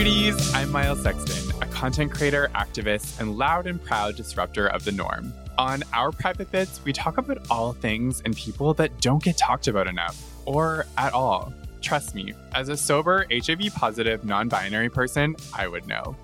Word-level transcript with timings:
Cuties, 0.00 0.54
I'm 0.54 0.72
Miles 0.72 1.02
Sexton, 1.02 1.60
a 1.60 1.66
content 1.66 2.10
creator, 2.10 2.50
activist, 2.54 3.20
and 3.20 3.36
loud 3.36 3.66
and 3.66 3.84
proud 3.84 4.16
disruptor 4.16 4.66
of 4.66 4.82
the 4.86 4.92
norm. 4.92 5.34
On 5.58 5.82
our 5.92 6.10
private 6.10 6.50
bits, 6.50 6.82
we 6.86 6.94
talk 6.94 7.18
about 7.18 7.50
all 7.50 7.74
things 7.74 8.22
and 8.24 8.34
people 8.34 8.72
that 8.74 8.98
don't 9.02 9.22
get 9.22 9.36
talked 9.36 9.68
about 9.68 9.86
enough, 9.86 10.18
or 10.46 10.86
at 10.96 11.12
all. 11.12 11.52
Trust 11.82 12.14
me, 12.14 12.32
as 12.54 12.70
a 12.70 12.78
sober, 12.78 13.26
HIV 13.30 13.74
positive, 13.74 14.24
non 14.24 14.48
binary 14.48 14.88
person, 14.88 15.36
I 15.54 15.68
would 15.68 15.86
know. 15.86 16.16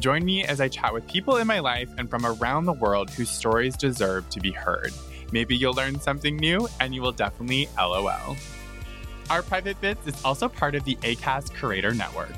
Join 0.00 0.24
me 0.24 0.44
as 0.44 0.58
I 0.58 0.68
chat 0.68 0.94
with 0.94 1.06
people 1.06 1.36
in 1.36 1.46
my 1.46 1.58
life 1.58 1.90
and 1.98 2.08
from 2.08 2.24
around 2.24 2.64
the 2.64 2.72
world 2.72 3.10
whose 3.10 3.28
stories 3.28 3.76
deserve 3.76 4.26
to 4.30 4.40
be 4.40 4.52
heard. 4.52 4.94
Maybe 5.32 5.54
you'll 5.54 5.74
learn 5.74 6.00
something 6.00 6.38
new 6.38 6.66
and 6.80 6.94
you 6.94 7.02
will 7.02 7.12
definitely 7.12 7.68
LOL. 7.76 8.38
Our 9.28 9.42
Private 9.42 9.78
Bits 9.82 10.06
is 10.06 10.24
also 10.24 10.48
part 10.48 10.74
of 10.74 10.84
the 10.84 10.96
ACAST 11.02 11.52
Creator 11.52 11.92
Network. 11.92 12.32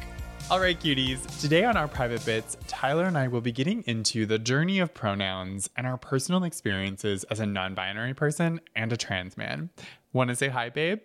All 0.51 0.59
right, 0.59 0.79
cuties. 0.79 1.41
Today 1.41 1.65
on 1.65 1.77
our 1.77 1.87
private 1.87 2.25
bits, 2.27 2.57
Tyler 2.67 3.05
and 3.05 3.17
I 3.17 3.29
will 3.29 3.41
be 3.41 3.53
getting 3.53 3.83
into 3.87 4.27
the 4.27 4.39
journey 4.39 4.81
of 4.81 4.93
pronouns 4.93 5.71
and 5.77 5.87
our 5.87 5.97
personal 5.97 6.43
experiences 6.43 7.23
as 7.25 7.39
a 7.39 7.47
non 7.47 7.75
binary 7.75 8.15
person 8.15 8.61
and 8.75 8.93
a 8.93 8.97
trans 8.97 9.37
man. 9.37 9.71
Want 10.13 10.29
to 10.31 10.37
say 10.37 10.49
hi, 10.49 10.69
babe? 10.69 11.01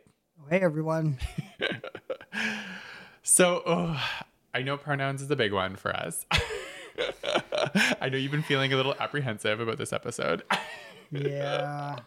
Hey 0.50 0.62
everyone. 0.62 1.20
So, 3.28 3.64
oh, 3.66 4.00
I 4.54 4.62
know 4.62 4.78
pronouns 4.78 5.20
is 5.24 5.32
a 5.32 5.36
big 5.36 5.52
one 5.52 5.76
for 5.78 5.92
us. 5.92 6.28
I 8.00 8.08
know 8.08 8.20
you've 8.20 8.32
been 8.32 8.44
feeling 8.44 8.72
a 8.72 8.76
little 8.76 8.94
apprehensive 9.00 9.60
about 9.60 9.78
this 9.78 9.92
episode. 9.92 10.44
Yeah. 11.12 12.00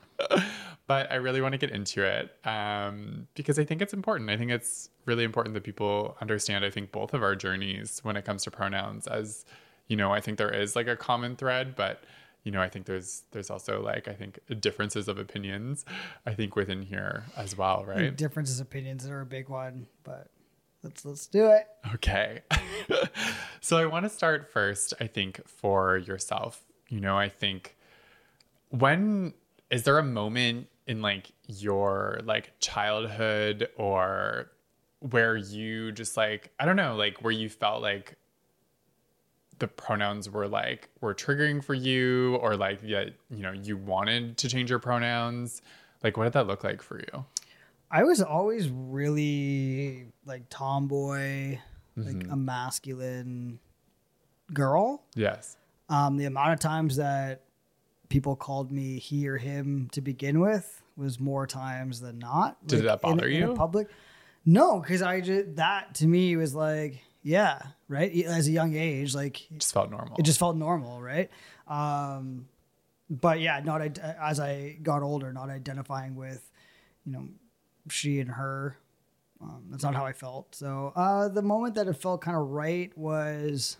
But 0.88 1.12
I 1.12 1.16
really 1.16 1.42
want 1.42 1.52
to 1.52 1.58
get 1.58 1.70
into 1.70 2.02
it 2.02 2.34
um, 2.44 3.28
because 3.34 3.58
I 3.58 3.64
think 3.64 3.82
it's 3.82 3.92
important. 3.92 4.30
I 4.30 4.38
think 4.38 4.50
it's 4.50 4.88
really 5.04 5.22
important 5.22 5.54
that 5.54 5.62
people 5.62 6.16
understand. 6.20 6.64
I 6.64 6.70
think 6.70 6.90
both 6.90 7.12
of 7.14 7.22
our 7.22 7.36
journeys 7.36 8.00
when 8.02 8.16
it 8.16 8.24
comes 8.24 8.42
to 8.44 8.50
pronouns, 8.50 9.06
as 9.06 9.44
you 9.86 9.96
know, 9.96 10.12
I 10.12 10.20
think 10.20 10.38
there 10.38 10.50
is 10.50 10.74
like 10.74 10.88
a 10.88 10.96
common 10.96 11.36
thread, 11.36 11.76
but 11.76 12.04
you 12.42 12.50
know, 12.50 12.62
I 12.62 12.70
think 12.70 12.86
there's 12.86 13.24
there's 13.32 13.50
also 13.50 13.82
like 13.82 14.08
I 14.08 14.14
think 14.14 14.40
differences 14.60 15.08
of 15.08 15.18
opinions. 15.18 15.84
I 16.24 16.32
think 16.32 16.56
within 16.56 16.80
here 16.80 17.24
as 17.36 17.56
well, 17.56 17.84
right? 17.86 18.16
Differences 18.16 18.58
of 18.58 18.66
opinions 18.66 19.06
are 19.06 19.20
a 19.20 19.26
big 19.26 19.50
one, 19.50 19.86
but 20.04 20.30
let's 20.82 21.04
let's 21.04 21.26
do 21.26 21.50
it. 21.50 21.66
Okay. 21.94 22.40
so 23.60 23.76
I 23.76 23.84
want 23.84 24.04
to 24.04 24.10
start 24.10 24.50
first, 24.50 24.94
I 25.00 25.06
think, 25.06 25.46
for 25.46 25.98
yourself. 25.98 26.64
You 26.88 27.00
know, 27.00 27.18
I 27.18 27.28
think 27.28 27.76
when 28.70 29.34
is 29.70 29.82
there 29.82 29.98
a 29.98 30.02
moment 30.02 30.68
in 30.88 31.02
like 31.02 31.30
your 31.46 32.18
like 32.24 32.52
childhood 32.58 33.68
or 33.76 34.50
where 35.00 35.36
you 35.36 35.92
just 35.92 36.16
like 36.16 36.50
I 36.58 36.64
don't 36.64 36.76
know, 36.76 36.96
like 36.96 37.22
where 37.22 37.32
you 37.32 37.48
felt 37.48 37.82
like 37.82 38.16
the 39.58 39.68
pronouns 39.68 40.30
were 40.30 40.48
like 40.48 40.88
were 41.00 41.14
triggering 41.14 41.62
for 41.62 41.74
you 41.74 42.36
or 42.36 42.56
like 42.56 42.80
yeah, 42.82 43.04
you 43.30 43.42
know, 43.42 43.52
you 43.52 43.76
wanted 43.76 44.38
to 44.38 44.48
change 44.48 44.70
your 44.70 44.78
pronouns? 44.78 45.62
Like 46.02 46.16
what 46.16 46.24
did 46.24 46.32
that 46.32 46.46
look 46.46 46.64
like 46.64 46.82
for 46.82 46.98
you? 46.98 47.24
I 47.90 48.04
was 48.04 48.20
always 48.22 48.68
really 48.68 50.06
like 50.26 50.48
tomboy, 50.50 51.58
like 51.96 52.26
a 52.30 52.36
masculine 52.36 53.58
girl. 54.52 55.02
Yes. 55.14 55.56
Um, 55.88 56.16
the 56.16 56.26
amount 56.26 56.52
of 56.52 56.60
times 56.60 56.96
that 56.96 57.42
people 58.08 58.36
called 58.36 58.70
me 58.72 58.98
he 58.98 59.28
or 59.28 59.36
him 59.36 59.88
to 59.92 60.00
begin 60.00 60.40
with 60.40 60.82
was 60.96 61.20
more 61.20 61.46
times 61.46 62.00
than 62.00 62.18
not. 62.18 62.64
Did 62.66 62.84
that 62.84 63.00
in- 63.04 63.16
bother 63.16 63.28
in 63.28 63.48
you? 63.48 63.54
public? 63.54 63.88
No, 64.44 64.80
because 64.80 65.02
I 65.02 65.20
just 65.20 65.56
that 65.56 65.94
to 65.96 66.06
me 66.06 66.36
was 66.36 66.54
like, 66.54 67.02
yeah, 67.22 67.60
right. 67.88 68.10
As 68.24 68.48
a 68.48 68.50
young 68.50 68.74
age, 68.74 69.14
like 69.14 69.50
it 69.50 69.58
Just 69.60 69.74
felt 69.74 69.90
normal. 69.90 70.16
it 70.18 70.22
just 70.22 70.38
felt 70.38 70.56
normal, 70.56 71.02
right? 71.02 71.30
Um, 71.66 72.48
but 73.10 73.40
yeah, 73.40 73.60
not 73.62 73.98
as 73.98 74.40
I 74.40 74.78
got 74.82 75.02
older, 75.02 75.32
not 75.32 75.50
identifying 75.50 76.14
with, 76.16 76.50
you 77.04 77.12
know, 77.12 77.28
she 77.90 78.20
and 78.20 78.30
her. 78.30 78.78
Um, 79.40 79.64
that's 79.70 79.84
not 79.84 79.94
how 79.94 80.04
I 80.04 80.12
felt. 80.12 80.54
So 80.54 80.92
uh, 80.96 81.28
the 81.28 81.42
moment 81.42 81.74
that 81.76 81.86
it 81.86 81.94
felt 81.94 82.22
kind 82.22 82.36
of 82.36 82.48
right 82.48 82.96
was, 82.98 83.76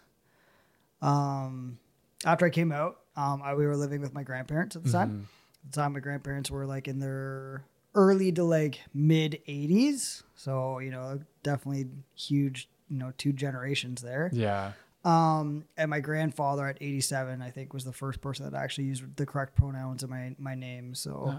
um, 1.02 1.78
after 2.24 2.46
I 2.46 2.50
came 2.50 2.72
out. 2.72 2.98
Um, 3.18 3.42
I, 3.42 3.54
we 3.54 3.66
were 3.66 3.76
living 3.76 4.00
with 4.00 4.14
my 4.14 4.22
grandparents 4.22 4.76
at 4.76 4.84
the 4.84 4.92
time. 4.92 5.28
At 5.64 5.72
the 5.72 5.80
time, 5.80 5.92
my 5.94 6.00
grandparents 6.00 6.50
were 6.50 6.64
like 6.66 6.86
in 6.86 7.00
their 7.00 7.64
early 7.94 8.30
to 8.32 8.44
like 8.44 8.80
mid 8.94 9.40
80s. 9.48 10.22
So 10.36 10.78
you 10.78 10.90
know, 10.90 11.20
definitely 11.42 11.86
huge. 12.14 12.68
You 12.88 12.98
know, 12.98 13.12
two 13.18 13.32
generations 13.32 14.00
there. 14.00 14.30
yeah. 14.32 14.72
Um, 15.04 15.64
and 15.76 15.90
my 15.90 16.00
grandfather 16.00 16.66
at 16.66 16.76
87, 16.80 17.40
I 17.40 17.50
think, 17.50 17.72
was 17.72 17.84
the 17.84 17.92
first 17.92 18.20
person 18.20 18.50
that 18.50 18.56
actually 18.56 18.84
used 18.84 19.04
the 19.16 19.26
correct 19.26 19.54
pronouns 19.54 20.02
in 20.02 20.10
my 20.10 20.34
my 20.38 20.54
name. 20.54 20.94
So, 20.94 21.34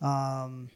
um, 0.00 0.70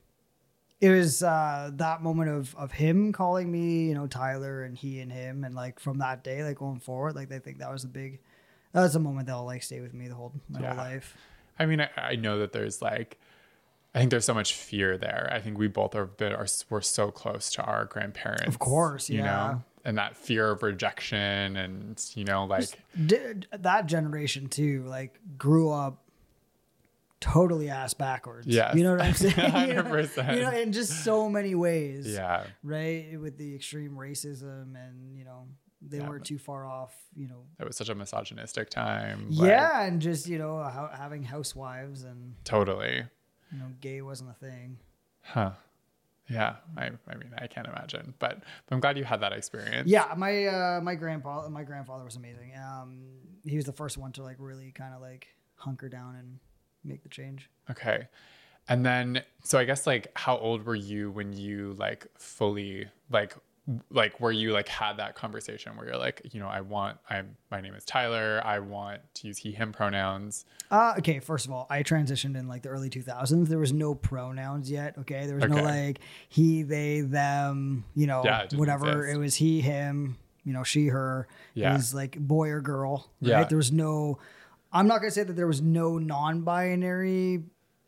it 0.80 0.90
was 0.90 1.22
uh, 1.22 1.70
that 1.74 2.02
moment 2.02 2.30
of 2.30 2.54
of 2.56 2.72
him 2.72 3.12
calling 3.12 3.50
me, 3.50 3.86
you 3.88 3.94
know, 3.94 4.06
Tyler, 4.06 4.62
and 4.64 4.76
he 4.76 5.00
and 5.00 5.12
him, 5.12 5.44
and 5.44 5.54
like 5.54 5.78
from 5.78 5.98
that 5.98 6.24
day, 6.24 6.42
like 6.42 6.58
going 6.58 6.80
forward, 6.80 7.14
like 7.14 7.30
I 7.32 7.38
think 7.38 7.58
that 7.58 7.70
was 7.70 7.84
a 7.84 7.88
big, 7.88 8.19
that 8.72 8.81
was 8.83 8.94
a 8.97 9.00
moment 9.00 9.27
that'll 9.27 9.44
like 9.44 9.62
stay 9.62 9.81
with 9.81 9.94
me 9.94 10.09
the 10.09 10.15
whole 10.15 10.33
my 10.49 10.60
Yeah. 10.60 10.69
whole 10.75 10.77
life. 10.84 11.16
I 11.59 11.66
mean, 11.66 11.81
I, 11.81 11.91
I 11.97 12.16
know 12.16 12.38
that 12.38 12.53
there's 12.53 12.81
like, 12.83 13.19
I 13.94 13.99
think 13.99 14.10
there's 14.10 14.25
so 14.25 14.34
much 14.34 14.55
fear 14.55 14.97
there. 14.97 15.28
I 15.33 15.41
think 15.41 15.59
we 15.59 15.69
both 15.69 15.94
are 15.94 16.06
bit 16.06 16.33
are 16.33 16.47
we're 16.71 16.81
so 16.81 17.11
close 17.11 17.50
to 17.53 17.62
our 17.62 17.84
grandparents, 17.84 18.47
Of 18.47 18.59
course, 18.59 19.11
you 19.11 19.19
yeah. 19.19 19.25
know, 19.25 19.62
and 19.84 19.99
that 19.99 20.16
fear 20.16 20.50
of 20.50 20.62
rejection, 20.62 21.56
and 21.56 22.03
you 22.15 22.25
know, 22.25 22.44
like 22.47 22.69
D- 23.06 23.19
that 23.53 23.87
generation 23.87 24.49
too, 24.49 24.84
like 24.87 25.19
grew 25.37 25.71
up 25.71 25.99
totally 27.21 27.69
ass 27.71 27.94
backwards. 27.94 28.47
Yeah. 28.47 28.75
you 28.75 28.82
know 28.82 28.93
what 28.93 29.03
I'm 29.03 29.15
saying? 29.15 29.34
You 29.37 29.75
know- 29.75 30.32
You 30.32 30.41
know, 30.43 30.50
in 30.50 30.72
just 30.72 31.05
so 31.05 31.28
many 31.28 31.55
ways. 31.55 32.06
yeah, 32.12 32.44
right 32.62 33.21
with 33.21 33.37
the 33.38 33.55
extreme 33.55 33.93
racism 33.93 34.75
and 34.75 35.16
you 35.16 35.25
know 35.25 35.47
they 35.88 35.98
Yeah, 35.98 36.09
weren't 36.09 36.25
too 36.25 36.38
far 36.38 36.66
off 36.66 36.94
you 37.16 37.26
know 37.28 37.43
it 37.59 37.66
was 37.66 37.76
such 37.76 37.88
a 37.88 37.94
misogynistic 37.94 38.70
time. 38.70 39.26
like, 39.31 39.48
yeah 39.50 39.82
and 39.84 40.00
just 40.00 40.28
you 40.28 40.38
know 40.38 40.62
having 40.97 41.22
housewives 41.22 42.04
and 42.04 42.34
totally, 42.44 43.03
you 43.53 43.59
know 43.59 43.66
gay 43.81 44.00
wasn't 44.03 44.31
a 44.31 44.34
thing 44.34 44.78
huh? 45.22 45.50
Yeah, 46.28 46.56
I, 46.78 46.87
I 47.09 47.15
mean, 47.16 47.31
I 47.37 47.47
can't 47.48 47.66
imagine, 47.66 48.15
but, 48.20 48.38
but 48.38 48.75
I'm 48.75 48.81
glad 48.81 48.97
you 48.97 49.04
had 49.04 49.20
that 49.20 49.32
experience. 49.32 49.91
yeah 49.91 50.15
my 50.16 50.47
uh 50.47 50.81
my 50.81 50.94
grandpa 50.94 51.48
my 51.48 51.65
grandfather 51.65 52.04
was 52.04 52.16
amazing 52.16 52.53
um 52.56 53.03
he 53.44 53.56
was 53.56 53.64
the 53.66 53.72
first 53.72 53.99
one 53.99 54.12
to 54.12 54.22
like 54.22 54.37
really 54.38 54.70
kind 54.70 54.94
of 54.94 55.00
like 55.03 55.26
hunker 55.56 55.88
down 55.88 56.14
and 56.16 56.38
make 56.84 57.03
the 57.03 57.09
change 57.09 57.50
Okay. 57.70 58.09
And 58.69 58.87
then 58.87 59.22
so 59.43 59.59
I 59.59 59.64
guess 59.64 59.87
like 59.87 60.06
how 60.14 60.37
old 60.38 60.64
were 60.64 60.76
you 60.76 61.10
when 61.10 61.32
you 61.32 61.75
like 61.79 62.06
fully 62.17 62.87
like 63.11 63.34
like 63.91 64.20
where 64.20 64.32
you 64.32 64.53
like 64.53 64.67
had 64.69 64.97
that 64.97 65.14
conversation 65.14 65.76
where 65.76 65.87
you're 65.87 65.97
like, 65.97 66.20
you 66.32 66.41
know, 66.41 66.49
I 66.49 66.62
want 66.62 66.99
I'm 67.09 67.37
my 67.50 67.61
name 67.61 67.75
is 67.75 67.85
Tyler, 67.85 68.43
I 68.44 68.59
want 68.59 69.00
to 69.14 69.29
use 69.29 69.38
he 69.38 69.53
him 69.53 69.73
pronouns. 69.73 70.44
Uh, 70.70 70.94
okay, 70.99 71.20
first 71.20 71.47
of 71.47 71.53
all, 71.53 71.67
I 71.70 71.82
transitioned 71.82 72.37
in 72.37 72.49
like 72.49 72.62
the 72.62 72.70
early 72.70 72.91
2000s. 72.91 73.47
There 73.49 73.59
was 73.59 73.73
no 73.73 73.94
pronouns 73.94 74.70
yet. 74.70 74.97
Okay. 74.99 75.26
There 75.26 75.37
was 75.37 75.49
no 75.49 75.62
like 75.62 76.00
he, 76.29 76.62
they, 76.62 77.03
them, 77.03 77.85
you 77.94 78.06
know, 78.06 78.23
Yeah, 78.25 78.43
it 78.43 78.55
whatever. 78.55 79.03
exist. 79.03 79.14
It 79.14 79.19
was 79.19 79.35
he, 79.37 79.61
him, 79.61 80.19
you 80.44 80.53
know, 80.53 80.65
she, 80.65 80.88
her. 80.88 81.29
Yeah. 81.55 81.70
It 81.70 81.75
was 81.75 81.94
like 81.94 82.19
boy 82.19 82.49
or 82.49 82.61
girl. 82.61 83.11
Right. 83.20 83.29
Yeah. 83.31 83.44
There 83.44 83.58
was 83.58 83.70
no, 83.70 84.19
I'm 84.73 84.88
not 84.88 84.99
going 85.00 85.11
to 85.11 85.15
say 85.15 85.23
that 85.23 85.35
there 85.35 85.47
was 85.47 85.62
no 85.62 85.99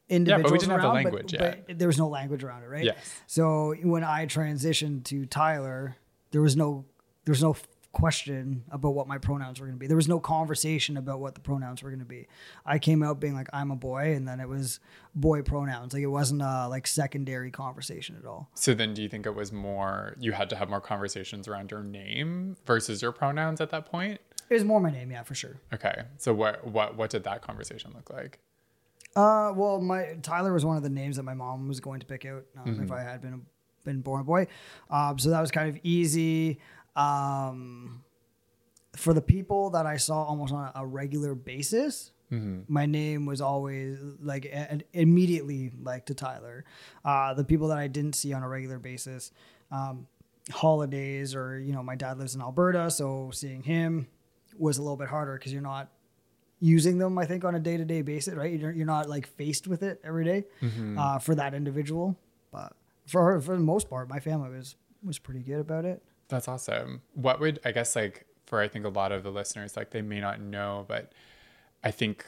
non 0.08 0.24
binary 0.24 0.36
individuals 0.36 0.60
didn't 0.62 0.70
have 0.72 0.80
the 0.80 0.86
around, 0.86 0.94
language 0.94 1.30
but, 1.32 1.40
yet. 1.40 1.66
but 1.66 1.78
there 1.78 1.88
was 1.88 1.98
no 1.98 2.08
language 2.08 2.44
around 2.44 2.62
it. 2.62 2.68
Right. 2.68 2.84
Yes. 2.84 3.14
So 3.26 3.74
when 3.82 4.04
I 4.04 4.26
transitioned 4.26 5.04
to 5.04 5.26
Tyler, 5.26 5.96
there 6.30 6.42
was 6.42 6.56
no, 6.56 6.84
there 7.24 7.32
was 7.32 7.42
no 7.42 7.56
question 7.94 8.64
about 8.70 8.94
what 8.94 9.06
my 9.06 9.16
pronouns 9.16 9.60
were 9.60 9.66
going 9.66 9.76
to 9.76 9.80
be. 9.80 9.86
There 9.86 9.96
was 9.96 10.08
no 10.08 10.20
conversation 10.20 10.96
about 10.96 11.20
what 11.20 11.34
the 11.34 11.40
pronouns 11.40 11.82
were 11.82 11.90
going 11.90 12.00
to 12.00 12.04
be. 12.04 12.26
I 12.66 12.78
came 12.78 13.02
out 13.02 13.20
being 13.20 13.34
like 13.34 13.48
I'm 13.52 13.70
a 13.70 13.76
boy, 13.76 14.14
and 14.14 14.28
then 14.28 14.40
it 14.40 14.48
was 14.48 14.80
boy 15.14 15.40
pronouns. 15.42 15.94
Like 15.94 16.02
it 16.02 16.08
wasn't 16.08 16.42
a 16.42 16.68
like 16.68 16.86
secondary 16.86 17.50
conversation 17.50 18.16
at 18.18 18.26
all. 18.26 18.50
So 18.54 18.74
then, 18.74 18.92
do 18.92 19.02
you 19.02 19.08
think 19.08 19.24
it 19.24 19.34
was 19.34 19.52
more 19.52 20.16
you 20.18 20.32
had 20.32 20.50
to 20.50 20.56
have 20.56 20.68
more 20.68 20.80
conversations 20.80 21.48
around 21.48 21.70
your 21.70 21.82
name 21.82 22.56
versus 22.66 23.00
your 23.00 23.12
pronouns 23.12 23.60
at 23.60 23.70
that 23.70 23.86
point? 23.86 24.20
It 24.50 24.54
was 24.54 24.64
more 24.64 24.80
my 24.80 24.90
name, 24.90 25.10
yeah, 25.10 25.22
for 25.22 25.34
sure. 25.34 25.56
Okay, 25.72 26.02
so 26.18 26.34
what 26.34 26.66
what 26.66 26.96
what 26.96 27.10
did 27.10 27.24
that 27.24 27.40
conversation 27.40 27.92
look 27.94 28.10
like? 28.10 28.40
Uh, 29.16 29.52
well, 29.54 29.80
my 29.80 30.16
Tyler 30.22 30.52
was 30.52 30.64
one 30.64 30.76
of 30.76 30.82
the 30.82 30.90
names 30.90 31.16
that 31.16 31.22
my 31.22 31.34
mom 31.34 31.68
was 31.68 31.80
going 31.80 32.00
to 32.00 32.06
pick 32.06 32.24
out 32.24 32.44
um, 32.58 32.64
if 32.82 32.90
I 32.90 33.00
had 33.02 33.20
been 33.20 33.46
been 33.84 34.00
born 34.00 34.20
a 34.22 34.24
boy. 34.24 34.46
Um, 34.90 35.18
so 35.18 35.30
that 35.30 35.40
was 35.40 35.50
kind 35.50 35.68
of 35.68 35.78
easy. 35.84 36.58
Um, 36.96 38.02
for 38.96 39.12
the 39.12 39.20
people 39.20 39.70
that 39.70 39.86
I 39.86 39.96
saw 39.96 40.24
almost 40.24 40.52
on 40.52 40.70
a 40.74 40.86
regular 40.86 41.34
basis, 41.34 42.10
my 42.68 42.86
name 42.86 43.26
was 43.26 43.40
always 43.40 43.98
like 44.20 44.46
a- 44.46 44.80
immediately 44.92 45.70
like 45.82 46.06
to 46.06 46.14
Tyler. 46.14 46.64
Uh, 47.04 47.34
the 47.34 47.44
people 47.44 47.68
that 47.68 47.78
I 47.78 47.86
didn't 47.86 48.14
see 48.16 48.32
on 48.32 48.42
a 48.42 48.48
regular 48.48 48.78
basis, 48.80 49.30
um, 49.70 50.08
holidays 50.50 51.34
or 51.34 51.60
you 51.60 51.72
know, 51.72 51.82
my 51.82 51.94
dad 51.94 52.18
lives 52.18 52.34
in 52.34 52.40
Alberta, 52.40 52.90
so 52.90 53.30
seeing 53.32 53.62
him 53.62 54.08
was 54.58 54.78
a 54.78 54.82
little 54.82 54.96
bit 54.96 55.08
harder 55.08 55.34
because 55.38 55.52
you're 55.52 55.62
not 55.62 55.90
using 56.64 56.96
them. 56.96 57.18
I 57.18 57.26
think 57.26 57.44
on 57.44 57.54
a 57.54 57.60
day 57.60 57.76
to 57.76 57.84
day 57.84 58.00
basis, 58.00 58.34
right? 58.34 58.58
You're, 58.58 58.72
you're 58.72 58.86
not 58.86 59.08
like 59.08 59.26
faced 59.26 59.66
with 59.68 59.82
it 59.82 60.00
every 60.02 60.24
day, 60.24 60.44
uh, 60.98 61.18
for 61.18 61.34
that 61.34 61.52
individual. 61.52 62.16
But 62.50 62.72
for 63.06 63.40
for 63.40 63.54
the 63.54 63.62
most 63.62 63.90
part, 63.90 64.08
my 64.08 64.18
family 64.18 64.50
was 64.50 64.76
was 65.02 65.18
pretty 65.18 65.40
good 65.40 65.60
about 65.60 65.84
it. 65.84 66.02
That's 66.28 66.48
awesome. 66.48 67.02
What 67.12 67.38
would 67.40 67.60
I 67.64 67.72
guess 67.72 67.94
like 67.94 68.24
for 68.46 68.60
I 68.60 68.68
think 68.68 68.86
a 68.86 68.88
lot 68.88 69.12
of 69.12 69.22
the 69.22 69.30
listeners 69.30 69.76
like 69.76 69.90
they 69.90 70.02
may 70.02 70.20
not 70.20 70.40
know, 70.40 70.86
but 70.88 71.12
I 71.82 71.90
think 71.90 72.26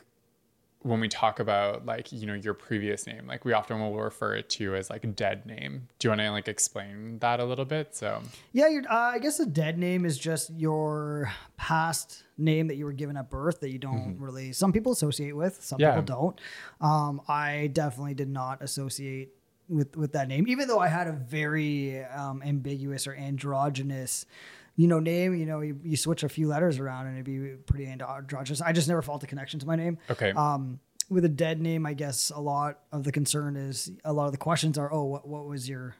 when 0.81 1.00
we 1.00 1.08
talk 1.08 1.40
about 1.40 1.84
like 1.84 2.12
you 2.12 2.26
know 2.26 2.34
your 2.34 2.55
previous 2.55 3.06
name, 3.06 3.26
like 3.26 3.44
we 3.44 3.52
often 3.52 3.81
will 3.81 3.96
refer 3.99 4.34
it 4.34 4.49
to 4.50 4.75
as 4.76 4.88
like 4.90 5.17
dead 5.17 5.44
name. 5.46 5.88
Do 5.99 6.06
you 6.06 6.11
want 6.11 6.20
to 6.20 6.31
like 6.31 6.49
explain 6.49 7.19
that 7.19 7.40
a 7.40 7.44
little 7.44 7.64
bit? 7.64 7.94
So 7.96 8.23
Yeah, 8.52 8.69
uh, 8.88 8.94
I 8.94 9.19
guess 9.19 9.40
a 9.40 9.46
dead 9.46 9.78
name 9.78 10.05
is 10.05 10.17
just 10.19 10.50
your 10.55 11.32
past 11.56 12.23
name 12.38 12.69
that 12.69 12.76
you 12.76 12.84
were 12.84 12.93
given 12.93 13.17
at 13.17 13.31
birth 13.31 13.61
that 13.61 13.70
you 13.73 13.78
don't 13.78 14.17
really. 14.20 14.52
Some 14.52 14.73
people 14.73 14.93
associate 14.93 15.34
with, 15.34 15.62
some 15.64 15.81
Yeah. 15.81 15.90
people 15.90 16.05
don't. 16.05 16.40
Um, 16.81 17.20
I 17.26 17.69
definitely 17.73 18.14
did 18.14 18.28
not 18.28 18.62
associate 18.62 19.31
with 19.69 19.96
with 19.96 20.12
that 20.12 20.28
name, 20.28 20.46
even 20.46 20.69
though 20.69 20.78
I 20.78 20.87
had 20.88 21.08
a 21.08 21.12
very 21.12 22.05
um, 22.05 22.43
ambiguous 22.44 23.06
or 23.08 23.14
androgynous. 23.14 24.26
You 24.76 24.87
know, 24.88 25.00
name. 25.00 25.34
You 25.34 25.46
know, 25.46 25.61
you, 25.61 25.81
you 25.82 25.96
switch 25.96 26.23
a 26.23 26.28
few 26.28 26.49
letters 26.49 26.78
around 26.78 27.06
and 27.06 27.17
it'd 27.17 27.25
be 27.25 27.56
pretty 27.67 27.87
androgynous. 27.87 28.61
I 28.61 28.73
just 28.73 28.88
never 28.88 29.02
felt 29.02 29.23
a 29.25 29.26
connection 29.26 29.58
to 29.61 29.67
my 29.67 29.76
name. 29.76 29.99
okay, 30.11 30.32
Um, 30.32 30.81
with 31.08 31.25
a 31.25 31.28
dead 31.31 31.61
name, 31.61 31.87
I 31.87 31.94
guess 31.94 32.31
a 32.34 32.40
lot 32.40 32.81
of 32.93 33.05
the 33.05 33.12
concern 33.12 33.56
is 33.56 33.90
a 34.05 34.12
lot 34.12 34.26
of 34.26 34.32
the 34.32 34.38
questions 34.38 34.76
are, 34.76 34.93
oh, 34.93 35.05
what 35.05 35.26
what 35.26 35.46
was 35.46 35.69
your, 35.69 35.94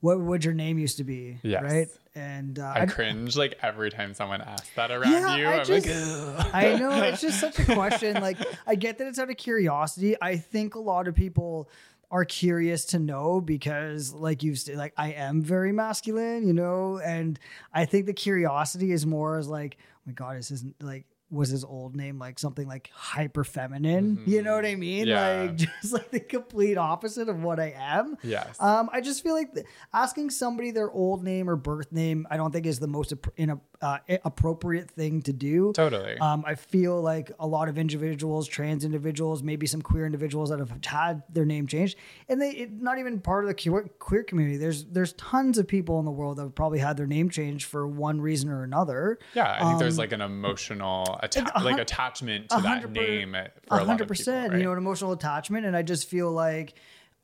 what 0.00 0.20
would 0.20 0.44
your 0.44 0.52
name 0.54 0.78
used 0.78 0.98
to 0.98 1.04
be, 1.04 1.38
Yes. 1.42 1.62
right? 1.62 1.88
And 2.14 2.58
uh, 2.58 2.72
I 2.76 2.86
cringe 2.86 3.36
like 3.36 3.58
every 3.62 3.90
time 3.90 4.12
someone 4.14 4.40
asks 4.42 4.68
that 4.76 4.90
around 4.92 5.10
yeah, 5.10 5.36
you. 5.36 5.46
I 5.46 5.58
I'm 5.60 5.64
just, 5.64 5.86
like, 5.88 6.54
I 6.54 6.76
know 6.76 7.02
it's 7.02 7.20
just 7.22 7.40
such 7.40 7.58
a 7.58 7.64
question. 7.64 8.20
Like, 8.20 8.36
I 8.66 8.74
get 8.76 8.98
that 8.98 9.08
it's 9.08 9.18
out 9.18 9.30
of 9.30 9.36
curiosity. 9.38 10.14
I 10.22 10.36
think 10.36 10.74
a 10.76 10.78
lot 10.80 11.08
of 11.08 11.14
people 11.16 11.68
are 12.14 12.24
curious 12.24 12.84
to 12.84 13.00
know 13.00 13.40
because, 13.40 14.14
like 14.14 14.44
you've 14.44 14.60
like 14.68 14.94
I 14.96 15.14
am 15.14 15.42
very 15.42 15.72
masculine, 15.72 16.46
you 16.46 16.52
know, 16.52 17.00
and 17.04 17.40
I 17.72 17.86
think 17.86 18.06
the 18.06 18.12
curiosity 18.12 18.92
is 18.92 19.04
more 19.04 19.36
as 19.36 19.48
like, 19.48 19.78
oh 19.80 20.00
my 20.06 20.12
God, 20.12 20.36
this 20.36 20.52
isn't 20.52 20.76
like. 20.80 21.06
Was 21.34 21.50
his 21.50 21.64
old 21.64 21.96
name 21.96 22.18
like 22.18 22.38
something 22.38 22.66
like 22.66 22.90
hyper 22.94 23.44
feminine? 23.44 24.22
You 24.26 24.42
know 24.42 24.54
what 24.54 24.64
I 24.64 24.74
mean? 24.76 25.06
Yeah. 25.06 25.42
Like 25.42 25.56
just 25.80 25.92
like 25.92 26.10
the 26.10 26.20
complete 26.20 26.76
opposite 26.78 27.28
of 27.28 27.42
what 27.42 27.60
I 27.60 27.74
am. 27.76 28.16
yes. 28.22 28.56
Um, 28.60 28.88
I 28.92 29.00
just 29.00 29.22
feel 29.22 29.34
like 29.34 29.52
th- 29.54 29.66
asking 29.92 30.30
somebody 30.30 30.70
their 30.70 30.90
old 30.90 31.22
name 31.24 31.50
or 31.50 31.56
birth 31.56 31.92
name, 31.92 32.26
I 32.30 32.36
don't 32.36 32.52
think 32.52 32.66
is 32.66 32.78
the 32.78 32.86
most 32.86 33.14
appro- 33.14 33.32
in 33.36 33.50
a, 33.50 33.60
uh, 33.82 33.98
appropriate 34.24 34.90
thing 34.90 35.20
to 35.22 35.32
do. 35.32 35.72
totally. 35.74 36.16
Um, 36.18 36.44
I 36.46 36.54
feel 36.54 37.00
like 37.02 37.30
a 37.38 37.46
lot 37.46 37.68
of 37.68 37.76
individuals, 37.76 38.48
trans 38.48 38.84
individuals, 38.84 39.42
maybe 39.42 39.66
some 39.66 39.82
queer 39.82 40.06
individuals 40.06 40.50
that 40.50 40.58
have 40.58 40.72
had 40.84 41.22
their 41.28 41.44
name 41.44 41.66
changed, 41.66 41.98
and 42.28 42.40
they 42.40 42.50
it, 42.50 42.72
not 42.80 42.98
even 42.98 43.20
part 43.20 43.44
of 43.44 43.48
the 43.48 43.54
queer, 43.54 43.90
queer 43.98 44.22
community. 44.22 44.56
There's 44.56 44.84
there's 44.84 45.12
tons 45.14 45.58
of 45.58 45.66
people 45.68 45.98
in 45.98 46.04
the 46.04 46.10
world 46.10 46.38
that 46.38 46.42
have 46.42 46.54
probably 46.54 46.78
had 46.78 46.96
their 46.96 47.06
name 47.06 47.28
changed 47.28 47.66
for 47.66 47.86
one 47.86 48.20
reason 48.20 48.48
or 48.48 48.62
another. 48.62 49.18
yeah, 49.34 49.58
I 49.60 49.64
think 49.68 49.78
there's 49.80 49.98
um, 49.98 50.02
like 50.02 50.12
an 50.12 50.20
emotional 50.22 51.18
atta- 51.24 51.62
like 51.64 51.78
attachment 51.78 52.48
to 52.50 52.60
that 52.62 52.90
name 52.90 53.32
for 53.32 53.76
a 53.76 53.78
lot 53.78 53.86
hundred 53.86 53.92
of 53.92 53.98
people. 53.98 54.06
percent. 54.08 54.50
right? 54.52 54.58
You 54.58 54.64
know, 54.64 54.72
an 54.72 54.78
emotional 54.78 55.12
attachment, 55.12 55.66
and 55.66 55.76
I 55.76 55.82
just 55.82 56.08
feel 56.08 56.30
like, 56.30 56.74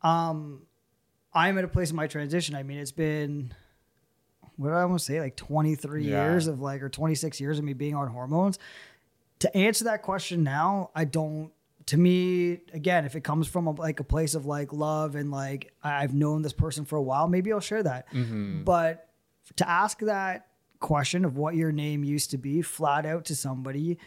um, 0.03 0.63
I'm 1.33 1.57
at 1.59 1.65
a 1.65 1.69
place 1.69 1.91
in 1.91 1.97
my 1.97 2.07
transition. 2.07 2.55
I 2.55 2.63
mean, 2.63 2.79
it's 2.79 2.93
been 2.93 3.53
what 4.57 4.69
did 4.71 4.77
I 4.77 4.83
almost 4.83 5.07
say, 5.07 5.21
like 5.21 5.37
23 5.37 6.05
Yeah. 6.05 6.25
years 6.31 6.47
of 6.47 6.61
like, 6.61 6.83
or 6.83 6.89
26 6.91 7.41
years 7.41 7.59
of 7.59 7.65
me 7.65 7.73
being 7.73 7.95
on 7.95 8.09
hormones. 8.09 8.59
To 9.39 9.57
answer 9.57 9.85
that 9.85 10.03
question 10.03 10.43
now, 10.43 10.91
I 10.95 11.05
don't. 11.05 11.51
To 11.87 11.97
me, 11.97 12.61
again, 12.75 13.05
if 13.07 13.17
it 13.17 13.23
comes 13.25 13.49
from 13.49 13.67
a, 13.67 13.71
like 13.71 14.01
a 14.01 14.05
place 14.05 14.35
of 14.35 14.45
like 14.47 14.73
love 14.73 15.15
and 15.15 15.31
like 15.31 15.73
I've 15.83 16.13
known 16.15 16.43
this 16.43 16.53
person 16.53 16.85
for 16.85 16.97
a 16.97 17.03
while, 17.03 17.27
maybe 17.27 17.53
I'll 17.53 17.59
share 17.61 17.83
that. 17.83 18.13
Mm-hmm. 18.13 18.65
But 18.65 19.09
to 19.57 19.69
ask 19.69 19.99
that 20.01 20.47
question 20.81 21.25
of 21.25 21.37
what 21.37 21.55
your 21.55 21.73
name 21.73 22.03
used 22.03 22.31
to 22.31 22.39
be 22.39 22.63
flat 22.63 23.07
out 23.07 23.25
to 23.27 23.37
somebody 23.37 23.99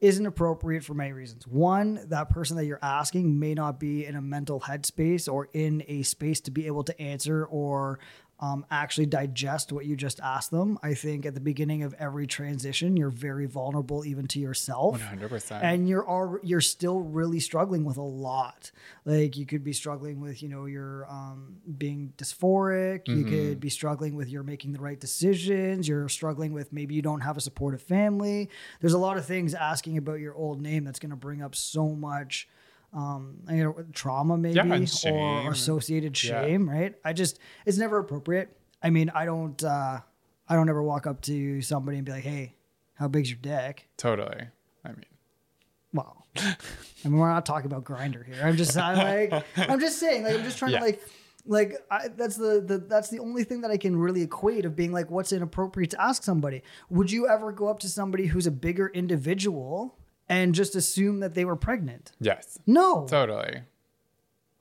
isn't 0.00 0.26
appropriate 0.26 0.84
for 0.84 0.92
many 0.92 1.12
reasons. 1.12 1.46
One, 1.46 2.00
that 2.08 2.28
person 2.28 2.56
that 2.58 2.66
you're 2.66 2.78
asking 2.82 3.38
may 3.38 3.54
not 3.54 3.80
be 3.80 4.04
in 4.04 4.14
a 4.14 4.20
mental 4.20 4.60
headspace 4.60 5.32
or 5.32 5.48
in 5.54 5.82
a 5.88 6.02
space 6.02 6.40
to 6.42 6.50
be 6.50 6.66
able 6.66 6.84
to 6.84 7.00
answer 7.00 7.46
or 7.46 7.98
um, 8.38 8.66
actually 8.70 9.06
digest 9.06 9.72
what 9.72 9.86
you 9.86 9.96
just 9.96 10.20
asked 10.20 10.50
them. 10.50 10.78
I 10.82 10.92
think 10.92 11.24
at 11.24 11.32
the 11.34 11.40
beginning 11.40 11.82
of 11.82 11.94
every 11.98 12.26
transition, 12.26 12.96
you're 12.96 13.08
very 13.08 13.46
vulnerable 13.46 14.04
even 14.04 14.26
to 14.28 14.38
yourself. 14.38 15.00
100%. 15.00 15.62
and 15.62 15.88
you're 15.88 16.08
al- 16.08 16.38
you're 16.42 16.60
still 16.60 17.00
really 17.00 17.40
struggling 17.40 17.84
with 17.84 17.96
a 17.96 18.02
lot. 18.02 18.70
Like 19.06 19.36
you 19.36 19.46
could 19.46 19.64
be 19.64 19.72
struggling 19.72 20.20
with 20.20 20.42
you 20.42 20.48
know 20.50 20.66
your 20.66 21.06
um, 21.10 21.56
being 21.78 22.12
dysphoric. 22.18 23.08
You 23.08 23.24
could 23.24 23.60
be 23.60 23.70
struggling 23.70 24.14
with 24.16 24.28
you're 24.28 24.42
making 24.42 24.72
the 24.72 24.80
right 24.80 25.00
decisions. 25.00 25.88
You're 25.88 26.08
struggling 26.08 26.52
with 26.52 26.72
maybe 26.72 26.94
you 26.94 27.02
don't 27.02 27.20
have 27.22 27.36
a 27.36 27.40
supportive 27.40 27.82
family. 27.82 28.50
There's 28.80 28.92
a 28.92 28.98
lot 28.98 29.16
of 29.16 29.24
things 29.24 29.54
asking 29.54 29.96
about 29.96 30.20
your 30.20 30.34
old 30.34 30.60
name 30.60 30.84
that's 30.84 30.98
going 30.98 31.10
to 31.10 31.16
bring 31.16 31.40
up 31.42 31.54
so 31.54 31.88
much 31.88 32.48
um, 32.92 33.36
you 33.50 33.62
know, 33.64 33.76
trauma 33.92 34.36
maybe 34.38 34.58
and 34.58 34.84
or 34.84 34.86
shame. 34.86 35.48
associated 35.48 36.22
Yeah. 36.22 36.42
shame 36.42 36.68
right 36.68 36.94
i 37.04 37.12
just 37.12 37.38
it's 37.66 37.76
never 37.78 37.98
appropriate 37.98 38.56
i 38.82 38.90
mean 38.90 39.10
i 39.14 39.24
don't 39.24 39.62
uh 39.64 40.00
i 40.48 40.54
don't 40.54 40.68
ever 40.68 40.82
walk 40.82 41.06
up 41.06 41.20
to 41.22 41.60
somebody 41.62 41.98
and 41.98 42.06
be 42.06 42.12
like 42.12 42.24
hey 42.24 42.54
how 42.94 43.08
big's 43.08 43.28
your 43.30 43.38
dick 43.42 43.88
totally. 43.98 44.46
I 44.84 44.88
mean, 44.90 45.04
well, 45.92 46.26
I 46.36 46.54
mean, 47.08 47.18
we're 47.18 47.28
not 47.28 47.44
talking 47.44 47.66
about 47.66 47.84
Grindr 47.84 48.24
here. 48.24 48.40
I'm 48.42 48.56
just, 48.56 48.76
I'm 48.78 48.96
like, 48.98 49.44
I'm 49.56 49.80
just 49.80 49.98
saying, 49.98 50.22
like, 50.22 50.34
I'm 50.36 50.44
just 50.44 50.58
trying 50.58 50.72
Yeah. 50.72 50.78
to 50.80 50.84
like, 50.84 51.00
like 51.44 51.74
I, 51.90 52.08
that's 52.08 52.36
the, 52.36 52.60
the 52.64 52.78
that's 52.78 53.08
the 53.10 53.18
only 53.18 53.42
thing 53.44 53.62
that 53.62 53.70
I 53.70 53.76
can 53.78 53.96
really 53.96 54.22
equate 54.22 54.64
of 54.64 54.76
being 54.76 54.92
like, 54.92 55.10
what's 55.10 55.32
inappropriate 55.32 55.90
to 55.90 56.00
ask 56.00 56.22
somebody. 56.22 56.62
Would 56.88 57.10
you 57.10 57.28
ever 57.28 57.50
go 57.52 57.68
up 57.68 57.80
to 57.80 57.88
somebody 57.88 58.26
who's 58.26 58.46
a 58.46 58.50
bigger 58.50 58.88
individual 58.88 59.98
and 60.28 60.54
just 60.54 60.74
assume 60.74 61.20
that 61.20 61.34
they 61.34 61.44
were 61.44 61.56
pregnant? 61.56 62.12
yes, 62.20 62.58
No, 62.66 63.06
totally. 63.08 63.62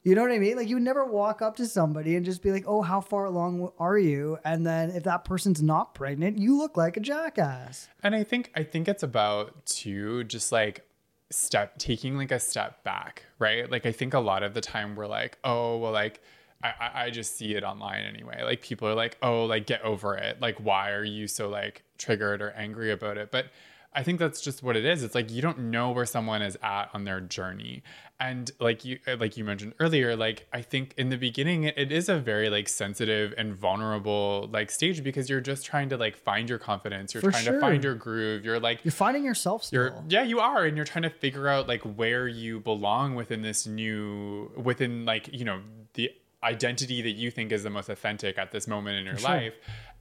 you 0.04 0.14
know 0.16 0.22
what 0.22 0.32
I 0.32 0.38
mean. 0.40 0.56
Like, 0.58 0.68
you 0.70 0.76
would 0.76 0.84
never 0.84 1.04
walk 1.06 1.42
up 1.42 1.56
to 1.58 1.66
somebody 1.66 2.16
and 2.16 2.24
just 2.24 2.44
be 2.44 2.52
like, 2.52 2.66
"Oh, 2.68 2.82
how 2.84 3.02
far 3.02 3.26
along 3.26 3.72
are 3.80 3.98
you?" 3.98 4.38
And 4.46 4.66
then 4.66 4.92
if 4.92 5.04
that 5.04 5.26
person's 5.26 5.64
not 5.64 5.96
pregnant, 5.96 6.38
you 6.38 6.58
look 6.58 6.78
like 6.78 6.96
a 6.98 7.00
jackass. 7.00 7.88
And 8.04 8.14
I 8.16 8.24
think 8.24 8.52
I 8.56 8.64
think 8.64 8.88
it's 8.88 9.02
about 9.04 9.66
too 9.66 10.24
just 10.26 10.52
like 10.52 10.88
step 11.32 11.80
taking 11.80 12.18
like 12.18 12.32
a 12.32 12.40
step 12.40 12.84
back, 12.84 13.24
right? 13.40 13.70
Like 13.72 13.88
I 13.88 13.92
think 13.92 14.14
a 14.14 14.20
lot 14.20 14.44
of 14.44 14.54
the 14.54 14.62
time 14.62 14.96
we're 14.96 15.08
like, 15.08 15.38
oh 15.44 15.78
well 15.78 15.92
like 15.92 16.22
I, 16.64 16.74
I- 16.80 17.04
I 17.06 17.10
just 17.10 17.36
see 17.38 17.56
it 17.56 17.64
online 17.64 18.04
anyway. 18.04 18.42
Like 18.44 18.62
people 18.62 18.88
are 18.88 18.94
like, 18.94 19.18
oh, 19.24 19.46
like 19.46 19.66
get 19.66 19.82
over 19.82 20.16
it. 20.16 20.40
Like 20.40 20.58
why 20.60 20.92
are 20.92 21.04
you 21.04 21.28
so 21.28 21.50
like 21.50 21.84
triggered 21.98 22.42
or 22.44 22.52
angry 22.52 22.92
about 22.92 23.18
it? 23.18 23.32
But 23.32 23.48
I 23.96 24.04
think 24.04 24.20
that's 24.20 24.42
just 24.42 24.62
what 24.62 24.76
it 24.76 24.86
is. 24.86 25.04
It's 25.04 25.16
like 25.16 25.32
you 25.32 25.42
don't 25.42 25.58
know 25.72 25.92
where 25.92 26.06
someone 26.06 26.42
is 26.42 26.58
at 26.62 26.90
on 26.94 27.06
their 27.06 27.22
journey. 27.22 27.82
And 28.20 28.52
like 28.60 28.86
you 28.86 29.00
uh, 29.08 29.16
like 29.18 29.38
you 29.38 29.44
mentioned 29.44 29.74
earlier, 29.80 30.16
like 30.16 30.48
I 30.54 30.62
think 30.62 30.94
in 30.98 31.10
the 31.10 31.18
beginning 31.18 31.64
it, 31.64 31.78
it 31.78 31.92
is 31.92 32.08
a 32.10 32.18
very 32.20 32.50
like 32.50 32.68
sensitive 32.68 33.34
and 33.38 33.56
vulnerable 33.56 34.50
like 34.52 34.70
stage 34.72 35.04
because 35.04 35.30
you're 35.30 35.42
just 35.42 35.66
trying 35.66 35.90
to 35.90 35.98
like 35.98 36.16
find 36.16 36.50
your 36.50 36.60
confidence. 36.60 37.14
You're 37.14 37.22
For 37.22 37.32
trying 37.32 37.44
sure. 37.46 37.54
to 37.54 37.60
find 37.60 37.84
your 37.84 37.96
groove. 37.96 38.46
You're 38.46 38.60
like 38.60 38.84
You're 38.84 38.92
finding 38.92 39.24
yourself 39.24 39.64
still. 39.64 39.82
you're 39.82 40.04
yeah, 40.10 40.24
you 40.24 40.40
are, 40.40 40.66
and 40.66 40.76
you're 40.76 40.86
trying 40.86 41.04
to 41.04 41.10
figure 41.10 41.48
out 41.48 41.68
like 41.68 41.82
where 41.82 42.28
you 42.28 42.60
belong 42.60 43.16
within 43.16 43.42
this 43.42 43.66
new 43.66 44.52
within 44.56 45.06
like 45.06 45.30
you 45.34 45.46
know 45.46 45.62
the 45.94 46.12
identity 46.44 47.02
that 47.02 47.12
you 47.12 47.32
think 47.32 47.52
is 47.52 47.64
the 47.64 47.70
most 47.70 47.90
authentic 47.90 48.38
at 48.38 48.52
this 48.52 48.68
moment 48.68 48.98
in 48.98 49.06
your 49.06 49.18
sure. 49.18 49.30
life. 49.30 49.54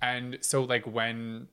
And 0.03 0.39
so 0.41 0.63
like 0.63 0.87
when 0.87 1.49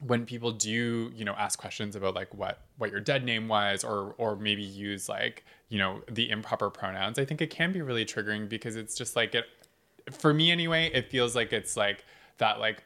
when 0.00 0.26
people 0.26 0.50
do 0.50 1.12
you 1.14 1.24
know 1.24 1.34
ask 1.34 1.58
questions 1.58 1.94
about 1.96 2.14
like 2.14 2.32
what 2.34 2.60
what 2.78 2.90
your 2.90 3.00
dead 3.00 3.24
name 3.24 3.46
was 3.48 3.84
or 3.84 4.14
or 4.18 4.36
maybe 4.36 4.62
use 4.62 5.08
like 5.08 5.44
you 5.68 5.78
know 5.78 6.02
the 6.10 6.28
improper 6.30 6.68
pronouns 6.68 7.18
i 7.18 7.24
think 7.24 7.40
it 7.40 7.48
can 7.50 7.72
be 7.72 7.80
really 7.80 8.04
triggering 8.04 8.48
because 8.48 8.74
it's 8.76 8.96
just 8.96 9.14
like 9.16 9.34
it 9.34 9.44
for 10.10 10.34
me 10.34 10.50
anyway 10.50 10.90
it 10.92 11.10
feels 11.10 11.36
like 11.36 11.52
it's 11.52 11.76
like 11.76 12.04
that 12.38 12.58
like 12.58 12.82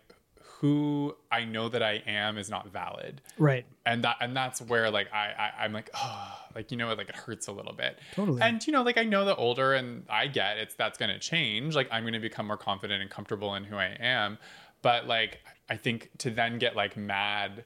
who 0.60 1.14
i 1.32 1.44
know 1.44 1.68
that 1.68 1.82
i 1.82 2.02
am 2.06 2.36
is 2.36 2.50
not 2.50 2.68
valid 2.72 3.20
Right. 3.38 3.64
and 3.86 4.04
that 4.04 4.16
and 4.20 4.36
that's 4.36 4.60
where 4.60 4.90
like 4.90 5.12
I, 5.12 5.52
I 5.58 5.64
i'm 5.64 5.72
like 5.72 5.88
oh 5.94 6.34
like 6.54 6.70
you 6.70 6.76
know 6.76 6.92
like 6.94 7.08
it 7.08 7.16
hurts 7.16 7.46
a 7.46 7.52
little 7.52 7.72
bit 7.72 7.98
Totally. 8.14 8.42
and 8.42 8.64
you 8.66 8.72
know 8.72 8.82
like 8.82 8.98
i 8.98 9.04
know 9.04 9.24
the 9.24 9.36
older 9.36 9.74
and 9.74 10.04
i 10.10 10.26
get 10.26 10.58
it's 10.58 10.74
that's 10.74 10.98
going 10.98 11.10
to 11.10 11.18
change 11.18 11.74
like 11.74 11.88
i'm 11.90 12.02
going 12.02 12.12
to 12.12 12.18
become 12.20 12.46
more 12.48 12.56
confident 12.56 13.00
and 13.00 13.10
comfortable 13.10 13.54
in 13.54 13.64
who 13.64 13.76
i 13.76 13.96
am 14.00 14.36
but 14.82 15.06
like 15.06 15.40
i 15.68 15.76
think 15.76 16.10
to 16.18 16.30
then 16.30 16.58
get 16.58 16.76
like 16.76 16.96
mad 16.96 17.64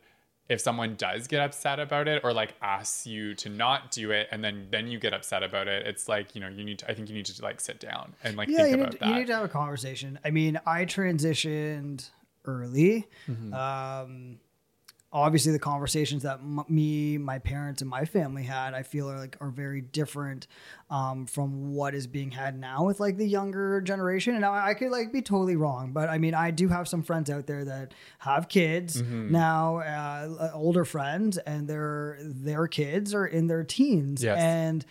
if 0.48 0.60
someone 0.60 0.96
does 0.96 1.28
get 1.28 1.40
upset 1.40 1.78
about 1.80 2.08
it 2.08 2.22
or 2.24 2.32
like 2.32 2.54
asks 2.60 3.06
you 3.06 3.34
to 3.34 3.48
not 3.48 3.90
do 3.90 4.10
it 4.10 4.28
and 4.30 4.42
then 4.44 4.66
then 4.70 4.86
you 4.86 4.98
get 4.98 5.14
upset 5.14 5.42
about 5.42 5.68
it 5.68 5.86
it's 5.86 6.08
like 6.08 6.34
you 6.34 6.40
know 6.40 6.48
you 6.48 6.64
need 6.64 6.78
to 6.78 6.90
i 6.90 6.94
think 6.94 7.08
you 7.08 7.14
need 7.14 7.24
to 7.24 7.42
like 7.42 7.60
sit 7.60 7.80
down 7.80 8.12
and 8.24 8.36
like 8.36 8.48
yeah, 8.48 8.64
think 8.64 8.68
you 8.68 8.74
about 8.74 8.92
need, 8.92 9.00
that 9.00 9.08
you 9.08 9.14
need 9.14 9.26
to 9.26 9.34
have 9.34 9.44
a 9.44 9.48
conversation. 9.48 10.18
I 10.24 10.30
mean, 10.30 10.60
I 10.66 10.84
transitioned 10.84 12.10
early. 12.44 13.08
Mm-hmm. 13.28 13.54
Um, 13.54 14.38
obviously, 15.12 15.52
the 15.52 15.58
conversations 15.58 16.22
that 16.22 16.38
m- 16.40 16.64
me, 16.68 17.18
my 17.18 17.38
parents, 17.38 17.82
and 17.82 17.90
my 17.90 18.04
family 18.04 18.42
had, 18.44 18.74
I 18.74 18.82
feel 18.82 19.10
are 19.10 19.18
like 19.18 19.36
are 19.40 19.50
very 19.50 19.80
different 19.80 20.46
um, 20.90 21.26
from 21.26 21.74
what 21.74 21.94
is 21.94 22.06
being 22.06 22.30
had 22.30 22.58
now 22.58 22.84
with 22.84 22.98
like 23.00 23.16
the 23.18 23.26
younger 23.26 23.80
generation. 23.80 24.32
And 24.34 24.40
now 24.42 24.52
I 24.54 24.74
could 24.74 24.90
like 24.90 25.12
be 25.12 25.22
totally 25.22 25.56
wrong, 25.56 25.92
but 25.92 26.08
I 26.08 26.18
mean, 26.18 26.34
I 26.34 26.50
do 26.50 26.68
have 26.68 26.88
some 26.88 27.02
friends 27.02 27.28
out 27.30 27.46
there 27.46 27.64
that 27.64 27.92
have 28.20 28.48
kids 28.48 29.02
Mm-hmm. 29.02 29.32
now, 29.32 29.78
uh, 29.78 30.50
older 30.54 30.84
friends, 30.84 31.38
and 31.38 31.68
their 31.68 32.18
their 32.22 32.66
kids 32.66 33.14
are 33.14 33.26
in 33.26 33.46
their 33.46 33.64
teens, 33.64 34.22
Yes. 34.22 34.38
and 34.38 34.84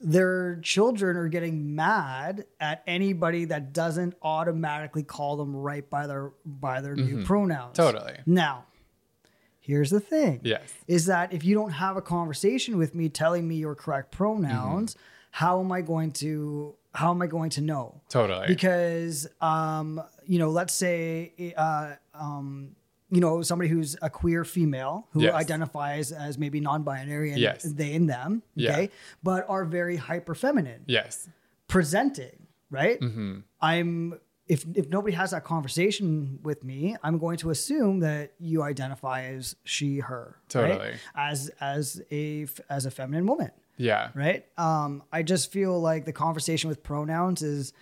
their 0.00 0.60
children 0.62 1.16
are 1.16 1.26
getting 1.28 1.74
mad 1.74 2.46
at 2.60 2.82
anybody 2.86 3.46
that 3.46 3.72
doesn't 3.72 4.14
automatically 4.22 5.02
call 5.02 5.36
them 5.36 5.56
right 5.56 5.88
by 5.90 6.06
their 6.06 6.30
by 6.44 6.80
their 6.80 6.94
new 6.94 7.24
pronouns. 7.24 7.76
Mm-hmm. 7.76 7.96
Totally. 7.96 8.18
Now, 8.24 8.64
here's 9.68 9.90
the 9.90 10.00
thing. 10.00 10.40
Yes. 10.42 10.62
Is 10.96 11.06
that 11.06 11.32
if 11.32 11.44
you 11.44 11.54
don't 11.54 11.70
have 11.84 11.96
a 11.96 12.02
conversation 12.02 12.72
with 12.82 12.94
me 12.94 13.08
telling 13.22 13.44
me 13.50 13.56
your 13.66 13.74
correct 13.84 14.10
pronouns, 14.10 14.94
Mm-hmm. 14.94 15.02
how 15.42 15.60
am 15.60 15.70
I 15.78 15.80
going 15.92 16.10
to 16.24 16.74
how 17.00 17.10
am 17.14 17.20
I 17.22 17.28
going 17.36 17.50
to 17.50 17.60
know? 17.70 18.00
totally 18.08 18.46
Because 18.48 19.28
um, 19.52 20.02
you 20.26 20.38
know, 20.40 20.50
let's 20.58 20.74
say 20.74 21.54
uh 21.56 21.92
um 22.14 22.74
you 23.10 23.20
know, 23.24 23.40
somebody 23.50 23.70
who's 23.70 23.96
a 24.02 24.10
queer 24.10 24.44
female 24.44 24.94
who 25.12 25.22
Yes. 25.22 25.34
identifies 25.44 26.06
as 26.12 26.32
maybe 26.42 26.58
non-binary 26.60 27.30
and 27.34 27.40
Yes. 27.40 27.62
they 27.62 27.94
and 27.98 28.06
them, 28.14 28.42
Yeah. 28.54 28.70
okay, 28.72 28.90
but 29.22 29.40
are 29.48 29.64
very 29.78 29.96
hyper 29.96 30.34
feminine 30.44 30.82
yes 30.86 31.28
presenting, 31.68 32.36
right? 32.70 32.98
Mm-hmm. 33.00 33.32
I'm 33.60 34.18
if 34.48 34.64
if 34.74 34.88
nobody 34.88 35.14
has 35.14 35.30
that 35.32 35.44
conversation 35.44 36.38
with 36.42 36.64
me, 36.64 36.96
I'm 37.02 37.18
going 37.18 37.36
to 37.38 37.50
assume 37.50 38.00
that 38.00 38.32
you 38.38 38.62
identify 38.62 39.24
as 39.24 39.54
she, 39.64 39.98
her, 39.98 40.36
right? 40.54 40.68
Totally. 40.68 40.94
as 41.14 41.50
as 41.60 42.02
a 42.10 42.46
as 42.70 42.86
a 42.86 42.90
feminine 42.90 43.26
woman, 43.26 43.50
yeah 43.76 44.10
right? 44.14 44.46
Um, 44.56 45.02
I 45.12 45.22
just 45.22 45.52
feel 45.52 45.78
like 45.78 46.04
the 46.06 46.12
conversation 46.12 46.68
with 46.68 46.82
pronouns 46.82 47.42
is 47.42 47.72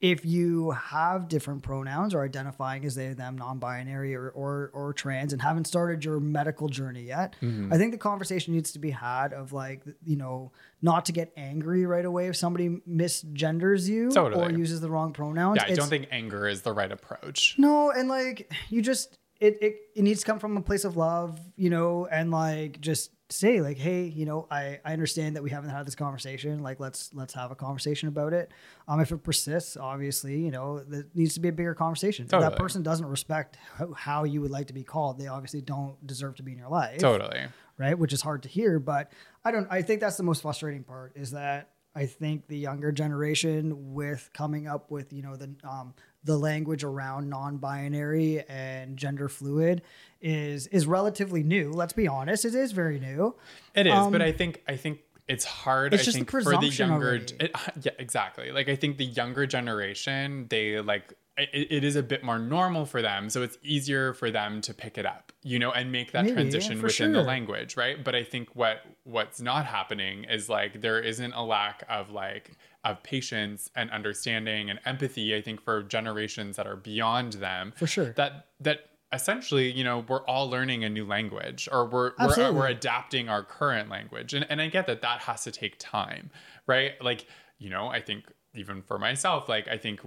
if 0.00 0.24
you 0.26 0.72
have 0.72 1.28
different 1.28 1.62
pronouns 1.62 2.14
or 2.14 2.22
identifying 2.24 2.84
as 2.84 2.94
they 2.94 3.12
them 3.14 3.38
non-binary 3.38 4.14
or, 4.14 4.28
or 4.30 4.70
or 4.74 4.92
trans 4.92 5.32
and 5.32 5.40
haven't 5.40 5.66
started 5.66 6.04
your 6.04 6.20
medical 6.20 6.68
journey 6.68 7.02
yet 7.02 7.36
Mm-hmm. 7.40 7.72
i 7.72 7.78
think 7.78 7.92
the 7.92 7.98
conversation 7.98 8.52
needs 8.54 8.72
to 8.72 8.78
be 8.78 8.90
had 8.90 9.32
of 9.32 9.52
like 9.52 9.82
you 10.04 10.16
know 10.16 10.52
not 10.82 11.04
to 11.06 11.12
get 11.12 11.32
angry 11.36 11.86
right 11.86 12.04
away 12.04 12.26
if 12.26 12.36
somebody 12.36 12.68
misgenders 12.88 13.88
you 13.88 14.10
or 14.16 14.50
uses 14.50 14.80
the 14.80 14.90
wrong 14.90 15.12
pronouns. 15.12 15.56
Yeah 15.56 15.62
i 15.62 15.66
It's- 15.66 15.78
don't 15.78 15.88
think 15.88 16.08
anger 16.10 16.46
is 16.48 16.62
the 16.62 16.72
right 16.72 16.90
approach. 16.92 17.54
No 17.58 17.90
and 17.90 18.08
like 18.08 18.52
you 18.68 18.82
just 18.82 19.16
it, 19.40 19.58
it 19.62 19.76
it 19.96 20.02
needs 20.02 20.20
to 20.20 20.26
come 20.26 20.38
from 20.38 20.56
a 20.56 20.60
place 20.62 20.84
of 20.84 20.96
love 20.96 21.38
you 21.56 21.70
know 21.70 22.06
and 22.10 22.30
like 22.30 22.80
just 22.80 23.10
say 23.30 23.62
like 23.62 23.78
hey 23.78 24.04
you 24.04 24.26
know 24.26 24.46
i 24.50 24.78
i 24.84 24.92
understand 24.92 25.34
that 25.34 25.42
we 25.42 25.50
haven't 25.50 25.70
had 25.70 25.86
this 25.86 25.94
conversation. 25.94 26.62
Like 26.62 26.78
let's 26.78 27.10
let's 27.14 27.32
have 27.34 27.50
a 27.50 27.54
conversation 27.54 28.08
about 28.08 28.32
it. 28.32 28.52
Um 28.86 29.00
if 29.00 29.12
it 29.12 29.18
persists 29.18 29.76
obviously 29.76 30.38
you 30.40 30.50
know 30.50 30.80
there 30.80 31.06
needs 31.14 31.34
to 31.34 31.40
be 31.40 31.48
a 31.48 31.52
bigger 31.52 31.74
conversation. 31.74 32.26
If 32.26 32.30
that 32.30 32.56
person 32.56 32.82
doesn't 32.82 33.06
respect 33.06 33.56
how, 33.76 33.92
how 33.92 34.24
you 34.24 34.40
would 34.42 34.50
like 34.50 34.66
to 34.66 34.74
be 34.74 34.84
called 34.84 35.18
they 35.18 35.26
obviously 35.26 35.62
don't 35.62 36.04
deserve 36.06 36.36
to 36.36 36.42
be 36.42 36.52
in 36.52 36.58
your 36.58 36.68
life. 36.68 36.98
Totally. 36.98 37.46
Right? 37.78 37.98
Which 37.98 38.12
is 38.12 38.22
hard 38.22 38.42
to 38.44 38.48
hear 38.48 38.78
but 38.78 39.10
i 39.44 39.50
don't 39.50 39.66
i 39.70 39.82
think 39.82 40.00
that's 40.00 40.16
the 40.16 40.22
most 40.22 40.42
frustrating 40.42 40.84
part 40.84 41.12
is 41.16 41.32
that 41.32 41.70
i 41.94 42.06
think 42.06 42.46
the 42.46 42.56
younger 42.56 42.92
generation 42.92 43.94
with 43.94 44.30
coming 44.32 44.66
up 44.66 44.90
with 44.90 45.12
you 45.12 45.22
know 45.22 45.36
the 45.36 45.54
um 45.64 45.94
the 46.24 46.36
language 46.36 46.84
around 46.84 47.28
non-binary 47.28 48.42
and 48.48 48.96
gender 48.96 49.28
fluid 49.28 49.82
is 50.20 50.66
is 50.68 50.86
relatively 50.86 51.42
new 51.42 51.70
let's 51.70 51.92
be 51.92 52.08
honest 52.08 52.44
it 52.44 52.54
is 52.54 52.72
very 52.72 52.98
new 52.98 53.34
It 53.74 53.86
is, 53.86 53.92
Um, 53.92 54.12
but 54.12 54.22
I 54.22 54.32
think 54.32 54.62
I 54.66 54.76
think 54.76 55.00
it's 55.26 55.44
hard. 55.44 55.94
It's 55.94 56.02
I 56.02 56.04
just 56.04 56.18
the 56.18 56.24
for 56.26 56.56
the 56.58 56.68
younger, 56.68 57.14
it, 57.14 57.50
yeah, 57.82 57.92
exactly. 57.98 58.52
Like 58.52 58.68
I 58.68 58.76
think 58.76 58.98
the 58.98 59.06
younger 59.06 59.46
generation, 59.46 60.46
they 60.50 60.80
like 60.80 61.14
it, 61.36 61.66
it 61.70 61.84
is 61.84 61.96
a 61.96 62.02
bit 62.02 62.22
more 62.22 62.38
normal 62.38 62.86
for 62.86 63.02
them, 63.02 63.28
so 63.28 63.42
it's 63.42 63.58
easier 63.62 64.14
for 64.14 64.30
them 64.30 64.60
to 64.62 64.72
pick 64.74 64.96
it 64.98 65.04
up, 65.06 65.32
you 65.42 65.58
know, 65.58 65.72
and 65.72 65.90
make 65.90 66.12
that 66.12 66.24
Maybe, 66.24 66.34
transition 66.34 66.78
for 66.78 66.86
within 66.86 67.12
the 67.12 67.22
language, 67.22 67.76
right? 67.76 68.02
But 68.02 68.14
I 68.14 68.22
think 68.22 68.54
what 68.54 68.78
what's 69.02 69.40
not 69.40 69.66
happening 69.66 70.24
is 70.24 70.48
like 70.48 70.80
there 70.80 71.00
isn't 71.00 71.32
a 71.32 71.42
lack 71.42 71.82
of 71.88 72.10
like 72.10 72.52
of 72.84 73.02
patience 73.02 73.70
and 73.74 73.90
understanding 73.90 74.70
and 74.70 74.78
empathy. 74.84 75.34
I 75.34 75.42
think 75.42 75.60
for 75.60 75.82
generations 75.82 76.56
that 76.56 76.66
are 76.66 76.76
beyond 76.76 77.34
them, 77.34 77.72
For 77.76 77.86
sure. 77.86 78.12
that 78.16 78.46
that 78.60 78.80
essentially 79.12 79.70
you 79.70 79.84
know 79.84 80.04
we're 80.08 80.24
all 80.26 80.50
learning 80.50 80.84
a 80.84 80.88
new 80.88 81.04
language 81.04 81.68
or 81.70 81.84
we're 81.84 81.90
we're, 81.90 82.08
uh, 82.08 82.24
Absolutely. 82.26 82.58
we're 82.58 82.66
adapting 82.66 83.28
our 83.28 83.44
current 83.44 83.88
language 83.88 84.34
and, 84.34 84.44
and 84.50 84.60
i 84.60 84.66
get 84.66 84.88
that 84.88 85.02
that 85.02 85.20
has 85.20 85.44
to 85.44 85.52
take 85.52 85.76
time 85.78 86.30
right 86.66 86.92
like 87.00 87.26
you 87.58 87.70
know 87.70 87.86
i 87.86 88.00
think 88.00 88.24
even 88.54 88.82
for 88.82 88.98
myself 88.98 89.48
like 89.48 89.68
i 89.68 89.78
think 89.78 90.00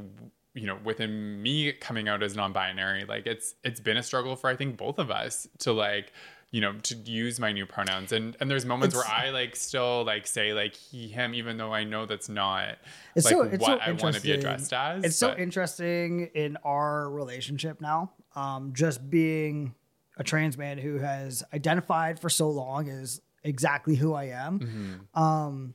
you 0.58 0.66
know 0.66 0.78
within 0.84 1.42
me 1.42 1.72
coming 1.72 2.10
out 2.10 2.24
as 2.24 2.36
non-binary 2.36 3.06
like 3.06 3.28
it's 3.28 3.56
it's 3.64 3.80
been 3.80 3.98
a 3.98 4.04
struggle 4.04 4.36
for 4.36 4.50
i 4.50 4.56
think 4.56 4.76
both 4.76 4.98
of 5.00 5.12
us 5.12 5.48
to 5.60 5.72
like 5.72 6.12
you 6.52 6.62
know 6.62 6.74
to 6.84 6.96
use 6.96 7.40
my 7.40 7.52
new 7.52 7.66
pronouns. 7.66 8.12
And 8.12 8.38
and 8.40 8.50
there's 8.50 8.66
moments 8.66 8.96
where 8.96 9.06
i 9.06 9.30
like 9.30 9.56
still 9.56 10.04
like 10.06 10.26
say 10.26 10.54
like 10.54 10.76
he 10.76 11.08
him 11.08 11.34
even 11.34 11.58
though 11.58 11.74
i 11.74 11.84
know 11.84 12.06
that's 12.06 12.30
not 12.30 12.78
it's 13.16 13.26
like 13.26 13.34
so 13.34 13.42
it's 13.44 13.62
what 13.62 13.80
so 13.80 13.86
i 13.86 13.92
want 13.92 14.16
to 14.16 14.22
be 14.22 14.32
addressed 14.32 14.74
as 14.74 15.04
it's 15.04 15.16
so 15.18 15.36
interesting 15.36 16.30
in 16.34 16.58
our 16.64 17.10
relationship 17.10 17.82
now 17.82 18.12
um 18.36 18.72
just 18.74 19.10
being 19.10 19.76
a 20.18 20.24
trans 20.24 20.58
man 20.58 20.78
who 20.78 20.98
has 20.98 21.44
identified 21.54 22.20
for 22.20 22.30
so 22.30 22.50
long 22.50 22.90
as 22.90 23.22
exactly 23.44 23.96
who 23.96 24.14
i 24.14 24.26
am. 24.26 24.60
Mm-hmm. 24.60 25.22
um 25.22 25.74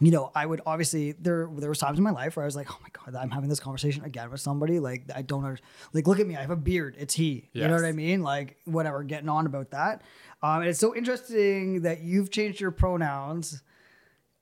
you 0.00 0.10
know 0.10 0.30
i 0.34 0.44
would 0.44 0.60
obviously 0.66 1.12
there 1.12 1.48
there 1.56 1.68
was 1.70 1.78
times 1.78 1.96
in 1.96 2.04
my 2.04 2.10
life 2.10 2.36
where 2.36 2.44
i 2.44 2.46
was 2.46 2.56
like 2.56 2.70
oh 2.70 2.78
my 2.82 2.88
god 2.92 3.14
i'm 3.14 3.30
having 3.30 3.48
this 3.48 3.60
conversation 3.60 4.04
again 4.04 4.30
with 4.30 4.40
somebody 4.40 4.78
like 4.78 5.04
i 5.14 5.22
don't 5.22 5.44
under, 5.44 5.58
like 5.92 6.06
look 6.06 6.20
at 6.20 6.26
me 6.26 6.36
i 6.36 6.40
have 6.40 6.50
a 6.50 6.56
beard 6.56 6.96
it's 6.98 7.14
he. 7.14 7.48
You 7.52 7.68
know 7.68 7.74
what 7.74 7.84
i 7.84 7.92
mean? 7.92 8.22
Like 8.22 8.58
whatever 8.64 9.02
getting 9.02 9.28
on 9.28 9.46
about 9.46 9.70
that. 9.70 10.02
Um 10.42 10.60
and 10.60 10.68
it's 10.68 10.78
so 10.78 10.94
interesting 10.94 11.82
that 11.82 12.00
you've 12.02 12.30
changed 12.30 12.60
your 12.60 12.70
pronouns 12.70 13.62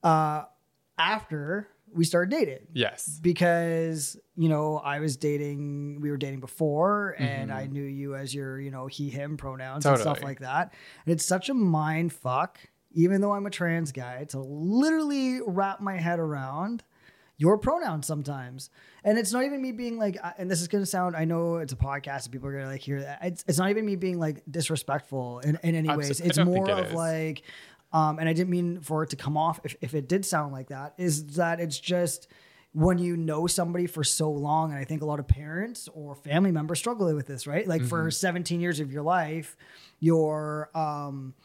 uh 0.03 0.43
after 0.97 1.67
we 1.93 2.03
started 2.03 2.31
dating. 2.31 2.67
Yes. 2.73 3.19
Because 3.21 4.17
you 4.35 4.49
know 4.49 4.77
I 4.77 4.99
was 4.99 5.17
dating 5.17 6.01
we 6.01 6.09
were 6.09 6.17
dating 6.17 6.39
before 6.39 7.15
and 7.17 7.51
I 7.51 7.67
knew 7.67 7.83
you 7.83 8.15
as 8.15 8.33
your 8.33 8.59
you 8.59 8.71
know 8.71 8.87
he 8.87 9.09
him 9.09 9.37
pronouns 9.37 9.85
and 9.85 9.97
stuff 9.99 10.17
Mm-hmm. 10.17 10.25
Like 10.25 10.39
that. 10.39 10.73
And 11.05 11.13
it's 11.13 11.25
such 11.25 11.49
a 11.49 11.53
mind 11.53 12.13
fuck 12.13 12.59
even 12.95 13.21
though 13.21 13.33
I'm 13.33 13.45
a 13.45 13.51
trans 13.51 13.91
guy 13.91 14.23
to 14.29 14.39
literally 14.39 15.39
wrap 15.45 15.79
my 15.81 15.97
head 15.97 16.17
around 16.19 16.83
your 17.37 17.57
pronouns 17.57 18.07
sometimes 18.07 18.69
and 19.03 19.17
it's 19.17 19.33
not 19.33 19.43
even 19.43 19.61
me 19.61 19.71
being 19.73 19.97
like 19.99 20.17
and 20.37 20.49
this 20.49 20.61
is 20.61 20.67
gonna 20.69 20.85
sound 20.85 21.15
I 21.15 21.25
know 21.25 21.57
it's 21.57 21.73
a 21.73 21.75
podcast 21.75 22.23
and 22.23 22.31
people 22.31 22.47
are 22.47 22.53
gonna 22.53 22.71
like 22.71 22.81
hear 22.81 23.01
that 23.01 23.19
it's, 23.23 23.43
it's 23.47 23.57
not 23.59 23.69
even 23.69 23.85
me 23.85 23.97
being 23.97 24.17
like 24.17 24.41
disrespectful 24.49 25.39
in, 25.39 25.59
in 25.61 25.75
any 25.75 25.89
ways 25.97 26.21
it's 26.21 26.37
more 26.45 26.69
it 26.69 26.79
of 26.79 26.85
is. 26.87 26.93
like 26.93 27.43
um, 27.93 28.19
and 28.19 28.27
I 28.27 28.33
didn't 28.33 28.49
mean 28.49 28.81
for 28.81 29.03
it 29.03 29.11
to 29.11 29.15
come 29.15 29.37
off 29.37 29.61
if, 29.63 29.75
if 29.79 29.93
it 29.93 30.09
did 30.09 30.25
sound 30.25 30.51
like 30.51 30.67
that, 30.67 30.95
is 30.97 31.25
that 31.35 31.61
it's 31.61 31.79
just 31.79 32.27
when 32.73 32.97
you 32.97 33.15
know 33.15 33.47
somebody 33.47 33.87
for 33.87 34.03
so 34.03 34.29
long, 34.29 34.71
and 34.71 34.79
I 34.79 34.83
think 34.83 35.01
a 35.01 35.05
lot 35.05 35.21
of 35.21 35.29
parents 35.29 35.87
or 35.93 36.13
family 36.13 36.51
members 36.51 36.77
struggle 36.79 37.13
with 37.15 37.25
this, 37.25 37.47
right? 37.47 37.65
Like 37.65 37.83
Mm-hmm. 37.83 37.87
for 37.89 38.11
17 38.11 38.59
years 38.59 38.81
of 38.81 38.91
your 38.91 39.03
life, 39.03 39.55
you're 40.01 40.69
um, 40.75 41.35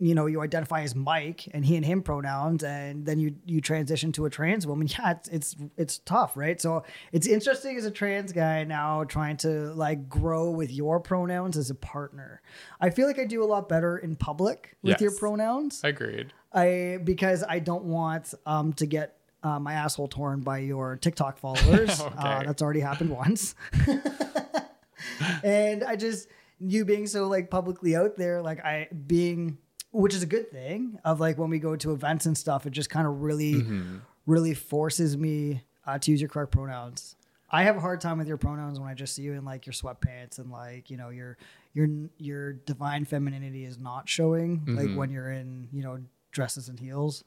you 0.00 0.14
know 0.14 0.26
you 0.26 0.40
identify 0.40 0.82
as 0.82 0.94
Mike 0.94 1.48
and 1.52 1.64
he 1.64 1.74
and 1.76 1.84
him 1.84 2.02
pronouns 2.02 2.62
and 2.62 3.04
then 3.04 3.18
you 3.18 3.34
you 3.44 3.60
transition 3.60 4.12
to 4.12 4.26
a 4.26 4.30
trans 4.30 4.66
woman 4.66 4.86
yeah 4.98 5.10
it's 5.12 5.28
it's 5.28 5.56
it's 5.76 5.98
tough 5.98 6.36
right 6.36 6.60
so 6.60 6.84
it's 7.12 7.26
interesting 7.26 7.76
as 7.76 7.84
a 7.84 7.90
trans 7.90 8.32
guy 8.32 8.62
now 8.64 9.02
trying 9.04 9.36
to 9.38 9.72
like 9.74 10.08
grow 10.08 10.50
with 10.50 10.70
your 10.70 11.00
pronouns 11.00 11.56
as 11.56 11.68
a 11.70 11.74
partner 11.74 12.40
I 12.80 12.90
feel 12.90 13.06
like 13.08 13.18
I 13.18 13.24
do 13.24 13.42
a 13.42 13.46
lot 13.46 13.68
better 13.68 13.98
in 13.98 14.14
public 14.14 14.76
with 14.82 14.90
Yes. 14.92 15.00
your 15.00 15.10
pronouns 15.16 15.80
Agreed. 15.82 16.32
I 16.52 16.98
because 17.02 17.42
I 17.48 17.58
don't 17.58 17.84
want 17.84 18.34
um 18.46 18.72
to 18.74 18.86
get 18.86 19.16
uh, 19.42 19.58
my 19.60 19.72
asshole 19.74 20.08
torn 20.08 20.40
by 20.40 20.58
your 20.58 20.96
TikTok 20.96 21.38
followers. 21.44 22.00
uh, 22.00 22.06
Okay. 22.06 22.46
that's 22.46 22.60
already 22.62 22.80
happened 22.80 23.10
once. 23.10 23.54
and 25.44 25.84
I 25.84 25.96
just 25.96 26.28
you 26.60 26.84
being 26.84 27.06
so 27.06 27.28
like 27.28 27.50
publicly 27.50 27.94
out 27.94 28.16
there, 28.16 28.42
like 28.42 28.64
I 28.64 28.88
being, 29.06 29.58
which 29.90 30.14
is 30.14 30.22
a 30.22 30.26
good 30.26 30.50
thing. 30.50 30.98
Of 31.04 31.20
like 31.20 31.38
when 31.38 31.50
we 31.50 31.58
go 31.58 31.76
to 31.76 31.92
events 31.92 32.26
and 32.26 32.36
stuff, 32.36 32.66
it 32.66 32.70
just 32.70 32.90
kind 32.90 33.06
of 33.06 33.20
really, 33.22 33.54
Mm-hmm. 33.54 33.96
really 34.26 34.54
forces 34.54 35.16
me 35.16 35.62
uh, 35.86 35.98
to 35.98 36.10
use 36.10 36.20
your 36.20 36.28
correct 36.28 36.52
pronouns. 36.52 37.16
I 37.50 37.62
have 37.62 37.76
a 37.76 37.80
hard 37.80 38.00
time 38.02 38.18
with 38.18 38.28
your 38.28 38.36
pronouns 38.36 38.78
when 38.78 38.90
I 38.90 38.94
just 38.94 39.14
see 39.14 39.22
you 39.22 39.32
in 39.32 39.44
like 39.44 39.64
your 39.64 39.72
sweatpants 39.72 40.38
and 40.38 40.50
like 40.50 40.90
you 40.90 40.98
know 40.98 41.08
your 41.08 41.38
your 41.72 41.88
your 42.18 42.52
divine 42.52 43.06
femininity 43.06 43.64
is 43.64 43.78
not 43.78 44.06
showing 44.08 44.58
Mm-hmm. 44.60 44.76
like 44.76 44.94
when 44.94 45.10
you're 45.10 45.30
in 45.30 45.68
you 45.72 45.82
know 45.82 45.98
dresses 46.30 46.68
and 46.68 46.78
heels 46.78 47.24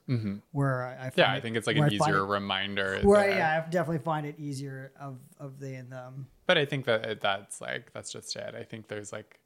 where 0.51 0.85
I, 0.85 1.07
I 1.07 1.11
Yeah, 1.15 1.31
I 1.33 1.41
think 1.41 1.57
it's 1.57 1.65
like 1.65 1.75
an 1.75 1.85
I 1.85 1.87
easier 1.87 2.19
it- 2.19 2.27
reminder. 2.27 2.99
where 3.01 3.19
I, 3.19 3.27
yeah 3.29 3.63
I 3.65 3.69
definitely 3.69 4.03
find 4.03 4.27
it 4.27 4.35
easier 4.39 4.91
of 4.99 5.17
of 5.39 5.59
they 5.59 5.73
and 5.73 5.91
them 5.91 6.27
But 6.45 6.59
I 6.59 6.65
think 6.65 6.85
that 6.85 7.19
that's 7.19 7.59
like 7.59 7.91
that's 7.93 8.11
just 8.11 8.35
it. 8.35 8.53
I 8.55 8.61
think 8.63 8.87
there's 8.89 9.11
like, 9.11 9.39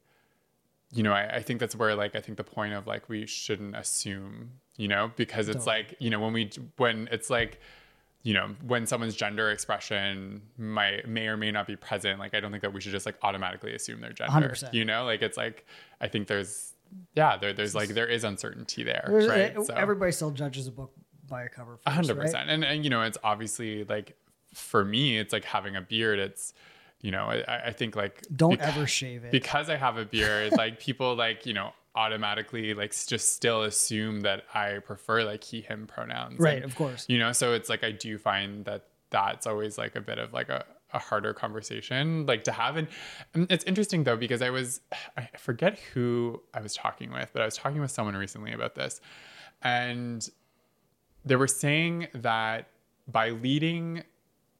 you 0.92 1.02
know, 1.02 1.12
I, 1.12 1.36
I 1.36 1.42
think 1.42 1.60
that's 1.60 1.74
where 1.76 1.94
like 1.94 2.14
I 2.14 2.20
think 2.20 2.38
the 2.38 2.44
point 2.44 2.72
of 2.74 2.86
like 2.86 3.08
we 3.08 3.26
shouldn't 3.26 3.76
assume, 3.76 4.52
you 4.76 4.88
know, 4.88 5.10
because 5.16 5.48
it's 5.48 5.64
Totally. 5.64 5.76
like 5.88 5.96
you 5.98 6.10
know 6.10 6.20
when 6.20 6.32
we 6.32 6.50
when 6.76 7.08
it's 7.10 7.28
like, 7.30 7.60
you 8.22 8.34
know, 8.34 8.54
when 8.66 8.86
someone's 8.86 9.16
gender 9.16 9.50
expression 9.50 10.42
might 10.58 11.08
may 11.08 11.26
or 11.28 11.36
may 11.36 11.50
not 11.50 11.66
be 11.66 11.76
present. 11.76 12.18
Like 12.18 12.34
I 12.34 12.40
don't 12.40 12.50
think 12.50 12.62
that 12.62 12.72
we 12.72 12.80
should 12.80 12.92
just 12.92 13.06
like 13.06 13.16
automatically 13.22 13.74
assume 13.74 14.00
their 14.00 14.12
gender. 14.12 14.48
100%. 14.48 14.72
You 14.74 14.84
know, 14.84 15.04
like 15.04 15.22
it's 15.22 15.36
like 15.36 15.66
I 16.00 16.08
think 16.08 16.28
there's 16.28 16.72
yeah 17.14 17.36
there 17.36 17.52
there's 17.52 17.74
like 17.74 17.88
there 17.90 18.06
is 18.06 18.22
uncertainty 18.24 18.84
there, 18.84 19.06
There's- 19.08 19.26
right? 19.28 19.56
uh, 19.56 19.74
everybody 19.74 20.12
still 20.12 20.30
judges 20.30 20.66
a 20.68 20.72
book 20.72 20.92
by 21.28 21.42
a 21.42 21.48
cover 21.48 21.76
first, 21.78 21.88
hundred 21.94 22.16
right? 22.16 22.26
percent. 22.26 22.48
And 22.48 22.64
and 22.64 22.84
you 22.84 22.90
know, 22.90 23.02
it's 23.02 23.18
obviously 23.24 23.82
like 23.84 24.16
for 24.54 24.84
me, 24.84 25.18
it's 25.18 25.32
like 25.32 25.44
having 25.44 25.74
a 25.74 25.80
beard. 25.82 26.18
It's 26.20 26.54
you 27.00 27.10
know, 27.10 27.24
I, 27.24 27.66
I 27.66 27.72
think 27.72 27.96
like 27.96 28.22
don't 28.34 28.60
ever 28.60 28.86
shave 28.86 29.24
it 29.24 29.32
because 29.32 29.68
I 29.70 29.76
have 29.76 29.96
a 29.96 30.04
beard. 30.04 30.52
like 30.52 30.80
people 30.88 31.14
like 31.14 31.46
you 31.46 31.52
know 31.54 31.72
automatically 31.94 32.74
like 32.74 32.94
just 33.06 33.34
still 33.34 33.62
assume 33.62 34.20
that 34.20 34.44
I 34.54 34.78
prefer 34.78 35.24
like 35.24 35.42
he 35.44 35.60
him 35.60 35.86
pronouns. 35.86 36.38
right 36.38 36.56
And, 36.56 36.64
of 36.64 36.74
course 36.74 37.06
You 37.08 37.18
know, 37.18 37.32
so 37.32 37.54
it's 37.54 37.68
like 37.68 37.84
I 37.84 37.90
do 37.92 38.18
find 38.18 38.64
that 38.66 38.86
that's 39.10 39.46
always 39.46 39.78
like 39.78 39.96
a 39.96 40.00
bit 40.00 40.18
of 40.18 40.32
like 40.32 40.48
a 40.48 40.64
a 40.92 40.98
harder 40.98 41.34
conversation 41.34 42.26
like 42.26 42.44
to 42.44 42.52
have 42.52 42.76
and, 42.76 42.86
and 43.34 43.46
it's 43.50 43.64
interesting 43.64 44.04
though 44.04 44.16
because 44.16 44.40
i 44.40 44.50
was 44.50 44.80
i 45.16 45.28
forget 45.36 45.78
who 45.92 46.40
i 46.54 46.60
was 46.60 46.74
talking 46.74 47.12
with 47.12 47.28
but 47.32 47.42
i 47.42 47.44
was 47.44 47.56
talking 47.56 47.80
with 47.80 47.90
someone 47.90 48.16
recently 48.16 48.52
about 48.52 48.76
this 48.76 49.00
and 49.62 50.30
they 51.24 51.34
were 51.34 51.48
saying 51.48 52.06
that 52.14 52.68
by 53.08 53.30
leading 53.30 54.02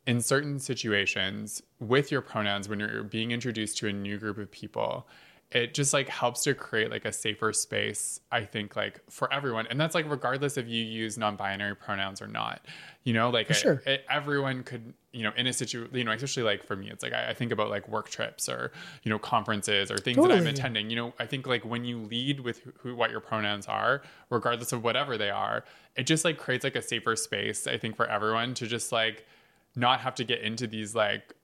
in 0.06 0.20
certain 0.20 0.58
situations 0.58 1.62
with 1.80 2.10
your 2.10 2.20
pronouns 2.20 2.68
when 2.68 2.80
you're 2.80 3.02
being 3.02 3.32
introduced 3.32 3.78
to 3.78 3.88
a 3.88 3.92
new 3.92 4.18
group 4.18 4.38
of 4.38 4.50
people 4.50 5.06
it 5.52 5.74
just 5.74 5.92
like 5.92 6.08
helps 6.08 6.42
to 6.42 6.54
create 6.54 6.90
like 6.90 7.04
a 7.04 7.12
safer 7.12 7.52
space 7.52 8.20
i 8.32 8.42
think 8.42 8.74
like 8.74 9.00
for 9.08 9.32
everyone. 9.32 9.66
And 9.68 9.80
that's 9.80 9.94
like 9.94 10.08
regardless 10.10 10.56
if 10.56 10.66
you 10.66 10.82
use 10.84 11.16
non-binary 11.16 11.76
pronouns 11.76 12.20
or 12.20 12.26
not 12.26 12.64
you 13.04 13.12
know 13.12 13.30
like 13.30 13.52
sure. 13.54 13.82
it- 13.86 14.04
everyone 14.10 14.64
could 14.64 14.92
you 15.12 15.22
know 15.22 15.30
in 15.36 15.46
a 15.46 15.52
situation 15.52 15.94
you 15.94 16.04
know 16.04 16.10
especially 16.10 16.42
like 16.42 16.64
for 16.64 16.74
me 16.74 16.90
it's 16.90 17.02
like 17.02 17.12
I, 17.12 17.30
I 17.30 17.34
think 17.34 17.52
about 17.52 17.70
like 17.70 17.88
work 17.88 18.08
trips 18.08 18.48
or 18.48 18.72
you 19.04 19.10
know 19.10 19.18
conferences 19.18 19.90
or 19.90 19.98
things 19.98 20.16
that 20.16 20.32
i'm 20.32 20.46
attending. 20.46 20.90
You 20.90 20.96
know 20.96 21.14
i 21.20 21.26
think 21.26 21.46
like 21.46 21.64
when 21.64 21.84
you 21.84 21.98
lead 22.00 22.40
with 22.40 22.58
who, 22.58 22.72
who 22.78 22.96
what 22.96 23.10
your 23.10 23.20
pronouns 23.20 23.66
are 23.66 24.02
regardless 24.30 24.72
of 24.72 24.82
whatever 24.82 25.16
they 25.16 25.30
are 25.30 25.64
it 25.94 26.06
just 26.06 26.24
like 26.24 26.38
creates 26.38 26.64
like 26.64 26.76
a 26.76 26.82
safer 26.82 27.14
space 27.14 27.68
i 27.68 27.78
think 27.78 27.96
for 27.96 28.06
everyone 28.06 28.52
to 28.54 28.66
just 28.66 28.90
like 28.90 29.26
not 29.76 30.00
have 30.00 30.14
to 30.16 30.24
get 30.24 30.40
into 30.40 30.66
these 30.66 30.94
like 30.94 31.34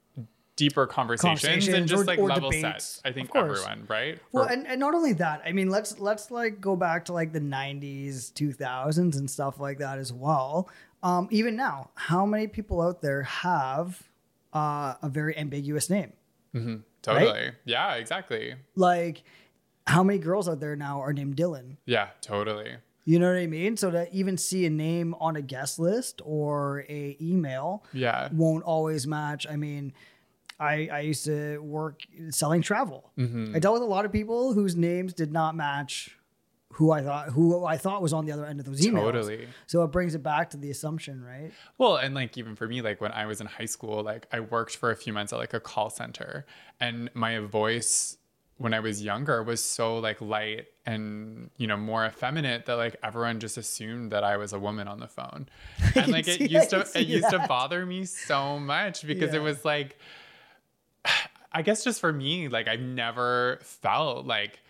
deeper 0.56 0.86
conversations, 0.86 1.68
and 1.68 1.86
just 1.88 2.02
or- 2.02 2.04
like 2.06 2.18
or 2.18 2.28
level 2.28 2.50
debates. 2.50 2.84
set 3.02 3.08
i 3.08 3.12
think 3.12 3.30
everyone 3.34 3.84
right 3.88 4.18
Well, 4.32 4.44
Or- 4.44 4.52
and, 4.52 4.66
and 4.66 4.78
not 4.80 4.94
only 4.94 5.12
that, 5.14 5.40
I 5.46 5.52
mean, 5.52 5.70
let's 5.70 5.98
let's 5.98 6.30
like 6.30 6.60
go 6.60 6.76
back 6.76 7.06
to 7.06 7.12
like 7.12 7.32
the 7.32 7.40
'90s, 7.40 8.32
2000s, 8.32 9.16
and 9.16 9.30
stuff 9.30 9.58
like 9.60 9.78
that 9.78 9.98
as 9.98 10.12
well. 10.12 10.68
Um, 11.02 11.26
even 11.30 11.56
now, 11.56 11.90
how 11.94 12.24
many 12.26 12.46
people 12.48 12.80
out 12.82 13.00
there 13.02 13.22
have 13.22 14.02
uh, 14.52 14.94
a 15.02 15.08
very 15.08 15.36
ambiguous 15.38 15.88
name? 15.90 16.12
totally 17.02 17.50
yeah 17.64 17.94
exactly 17.94 18.54
Like, 18.76 19.22
how 19.86 20.02
many 20.02 20.18
girls 20.18 20.48
out 20.48 20.60
there 20.60 20.76
now 20.76 21.00
are 21.00 21.12
named 21.14 21.34
Dylan? 21.36 21.76
yeah 21.86 22.08
totally 22.20 22.76
You 23.04 23.18
know 23.18 23.28
what 23.28 23.38
I 23.38 23.46
mean? 23.46 23.76
So 23.76 23.90
to 23.90 24.12
even 24.12 24.36
see 24.38 24.64
a 24.66 24.70
name 24.70 25.14
on 25.20 25.36
a 25.36 25.42
guest 25.42 25.78
list 25.78 26.22
or 26.24 26.84
a 26.88 27.16
email 27.20 27.84
yeah 27.92 28.28
won't 28.32 28.64
always 28.64 29.06
match. 29.06 29.46
I 29.48 29.56
mean, 29.56 29.92
I 30.60 30.88
I 30.92 31.00
used 31.00 31.24
to 31.24 31.58
work 31.58 32.02
selling 32.30 32.62
travel. 32.62 33.10
Mm-hmm. 33.18 33.56
I 33.56 33.58
dealt 33.58 33.74
with 33.74 33.82
a 33.82 33.86
lot 33.86 34.04
of 34.04 34.12
people 34.12 34.52
whose 34.52 34.76
names 34.76 35.12
did 35.14 35.32
not 35.32 35.56
match 35.56 36.16
who 36.74 36.90
I 36.90 37.02
thought 37.02 37.28
who 37.30 37.64
I 37.64 37.76
thought 37.76 38.02
was 38.02 38.12
on 38.12 38.24
the 38.24 38.32
other 38.32 38.46
end 38.46 38.60
of 38.60 38.66
those 38.66 38.80
emails. 38.80 39.12
Totally. 39.12 39.48
So 39.66 39.82
it 39.82 39.88
brings 39.88 40.14
it 40.14 40.22
back 40.22 40.50
to 40.50 40.56
the 40.56 40.70
assumption, 40.70 41.22
right? 41.22 41.52
Well, 41.78 41.96
and 41.96 42.14
like 42.14 42.38
even 42.38 42.56
for 42.56 42.66
me, 42.66 42.80
like 42.80 43.00
when 43.00 43.12
I 43.12 43.26
was 43.26 43.40
in 43.40 43.46
high 43.46 43.66
school, 43.66 44.02
like 44.02 44.26
I 44.32 44.40
worked 44.40 44.76
for 44.76 44.90
a 44.90 44.96
few 44.96 45.12
months 45.12 45.32
at 45.32 45.38
like 45.38 45.54
a 45.54 45.60
call 45.60 45.90
center, 45.90 46.46
and 46.80 47.10
my 47.14 47.40
voice 47.40 48.16
when 48.56 48.72
I 48.72 48.80
was 48.80 49.02
younger 49.02 49.42
was 49.42 49.62
so 49.62 49.98
like 49.98 50.20
light 50.20 50.66
and 50.84 51.50
you 51.56 51.66
know 51.66 51.76
more 51.76 52.04
effeminate 52.04 52.66
that 52.66 52.74
like 52.74 52.96
everyone 53.02 53.40
just 53.40 53.56
assumed 53.56 54.12
that 54.12 54.24
I 54.24 54.36
was 54.36 54.52
a 54.52 54.58
woman 54.58 54.88
on 54.88 55.00
the 55.00 55.08
phone, 55.08 55.48
and 55.94 56.12
like 56.12 56.28
it 56.28 56.50
used 56.50 56.70
to 56.70 56.86
it 56.94 57.06
used 57.06 57.30
to 57.30 57.44
bother 57.48 57.86
me 57.86 58.04
so 58.04 58.58
much 58.58 59.06
because 59.06 59.34
it 59.34 59.42
was 59.42 59.64
like 59.64 59.98
I 61.52 61.62
guess 61.62 61.84
just 61.84 62.00
for 62.00 62.12
me, 62.12 62.48
like 62.48 62.68
I've 62.68 62.80
never 62.80 63.58
felt 63.62 64.26
like, 64.26 64.60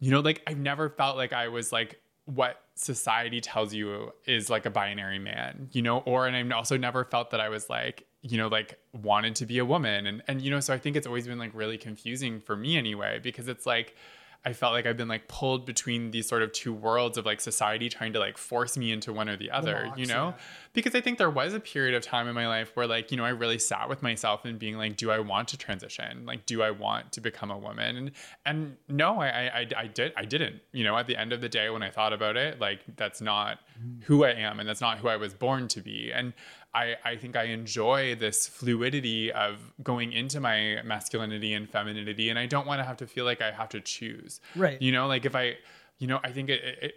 you 0.00 0.10
know, 0.10 0.20
like 0.20 0.42
I've 0.46 0.58
never 0.58 0.88
felt 0.88 1.16
like 1.16 1.32
I 1.32 1.48
was 1.48 1.72
like 1.72 2.00
what 2.24 2.60
society 2.74 3.40
tells 3.40 3.74
you 3.74 4.12
is 4.26 4.48
like 4.48 4.66
a 4.66 4.70
binary 4.70 5.18
man, 5.18 5.68
you 5.72 5.82
know, 5.82 5.98
or 5.98 6.26
and 6.26 6.36
I've 6.36 6.50
also 6.52 6.76
never 6.76 7.04
felt 7.04 7.30
that 7.30 7.40
I 7.40 7.48
was 7.48 7.68
like, 7.68 8.06
you 8.22 8.38
know, 8.38 8.48
like 8.48 8.78
wanted 8.92 9.36
to 9.36 9.46
be 9.46 9.58
a 9.58 9.64
woman. 9.64 10.06
And 10.06 10.22
and 10.28 10.42
you 10.42 10.50
know, 10.50 10.60
so 10.60 10.74
I 10.74 10.78
think 10.78 10.96
it's 10.96 11.06
always 11.06 11.26
been 11.26 11.38
like 11.38 11.52
really 11.54 11.78
confusing 11.78 12.40
for 12.40 12.56
me 12.56 12.76
anyway, 12.76 13.20
because 13.22 13.48
it's 13.48 13.66
like 13.66 13.96
I 14.44 14.52
felt 14.52 14.72
like 14.72 14.86
I've 14.86 14.96
been 14.96 15.08
like 15.08 15.28
pulled 15.28 15.66
between 15.66 16.10
these 16.10 16.28
sort 16.28 16.42
of 16.42 16.52
two 16.52 16.72
worlds 16.72 17.16
of 17.16 17.24
like 17.24 17.40
society 17.40 17.88
trying 17.88 18.12
to 18.14 18.18
like 18.18 18.36
force 18.36 18.76
me 18.76 18.90
into 18.90 19.12
one 19.12 19.28
or 19.28 19.36
the 19.36 19.50
other, 19.52 19.92
you 19.96 20.06
know? 20.06 20.34
yeah. 20.36 20.42
Because 20.74 20.94
I 20.94 21.00
think 21.00 21.18
there 21.18 21.30
was 21.30 21.52
a 21.52 21.60
period 21.60 21.94
of 21.94 22.02
time 22.02 22.28
in 22.28 22.34
my 22.34 22.48
life 22.48 22.70
where 22.74 22.86
like 22.86 23.10
you 23.10 23.16
know 23.16 23.24
I 23.24 23.30
really 23.30 23.58
sat 23.58 23.88
with 23.88 24.02
myself 24.02 24.44
and 24.44 24.58
being 24.58 24.78
like, 24.78 24.96
do 24.96 25.10
I 25.10 25.18
want 25.18 25.48
to 25.48 25.56
transition? 25.58 26.24
Like, 26.24 26.46
do 26.46 26.62
I 26.62 26.70
want 26.70 27.12
to 27.12 27.20
become 27.20 27.50
a 27.50 27.58
woman? 27.58 27.96
And 27.96 28.10
and 28.46 28.76
no, 28.88 29.20
I 29.20 29.28
I, 29.28 29.46
I- 29.60 29.68
I 29.76 29.86
did 29.86 30.12
I 30.16 30.24
didn't. 30.24 30.60
You 30.72 30.84
know, 30.84 30.96
at 30.96 31.06
the 31.06 31.16
end 31.16 31.32
of 31.32 31.40
the 31.40 31.48
day, 31.48 31.68
when 31.70 31.82
I 31.82 31.90
thought 31.90 32.12
about 32.12 32.36
it, 32.36 32.60
like 32.60 32.80
that's 32.96 33.20
not 33.20 33.58
mm. 33.82 34.02
who 34.04 34.24
I 34.24 34.30
am, 34.30 34.60
and 34.60 34.68
that's 34.68 34.80
not 34.80 34.98
who 34.98 35.08
I 35.08 35.16
was 35.16 35.34
born 35.34 35.68
to 35.68 35.80
be. 35.80 36.12
And 36.12 36.32
I 36.74 36.96
I 37.04 37.16
think 37.16 37.36
I 37.36 37.44
enjoy 37.44 38.14
this 38.14 38.46
fluidity 38.46 39.32
of 39.32 39.56
going 39.82 40.12
into 40.12 40.40
my 40.40 40.80
masculinity 40.84 41.52
and 41.52 41.68
femininity, 41.68 42.30
and 42.30 42.38
I 42.38 42.46
don't 42.46 42.66
want 42.66 42.80
to 42.80 42.84
have 42.84 42.96
to 42.98 43.06
feel 43.06 43.24
like 43.24 43.42
I 43.42 43.50
have 43.50 43.68
to 43.70 43.80
choose. 43.80 44.40
Right. 44.56 44.80
You 44.80 44.92
know, 44.92 45.06
like 45.06 45.26
if 45.26 45.36
I, 45.36 45.56
you 45.98 46.06
know, 46.06 46.20
I 46.24 46.32
think 46.32 46.48
it. 46.48 46.62
it 46.82 46.94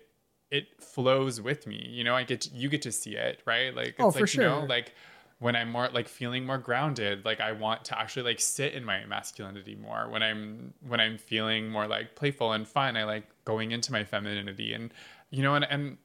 it 0.58 0.82
flows 0.82 1.40
with 1.42 1.68
me, 1.68 1.86
you 1.90 2.04
know. 2.04 2.16
I 2.16 2.24
get 2.24 2.42
to, 2.42 2.50
you 2.52 2.70
get 2.70 2.82
to 2.84 2.92
see 2.92 3.16
it, 3.16 3.42
right? 3.46 3.76
Like, 3.76 3.96
oh, 4.00 4.08
it's 4.08 4.16
Oh, 4.18 4.20
like, 4.20 4.30
for 4.30 4.38
you 4.38 4.48
know, 4.48 4.60
sure. 4.62 4.68
like 4.68 4.94
when 5.40 5.56
I'm 5.56 5.70
more 5.72 5.90
like 5.90 6.08
feeling 6.08 6.46
more 6.46 6.58
grounded, 6.58 7.26
like 7.26 7.40
I 7.42 7.52
want 7.52 7.86
to 7.86 8.00
actually 8.00 8.24
like 8.24 8.40
sit 8.40 8.74
in 8.74 8.84
my 8.86 9.06
masculinity 9.06 9.76
more. 9.76 10.10
When 10.10 10.24
I'm 10.24 10.74
when 10.88 11.00
I'm 11.00 11.18
feeling 11.18 11.70
more 11.70 11.88
like 11.88 12.16
playful 12.16 12.54
and 12.54 12.68
fun, 12.68 12.96
I 12.98 13.04
like 13.04 13.26
going 13.44 13.72
into 13.72 13.92
my 13.92 14.04
femininity 14.04 14.74
and 14.74 14.94
you 15.30 15.44
know, 15.44 15.56
and 15.56 15.66
and 15.70 15.98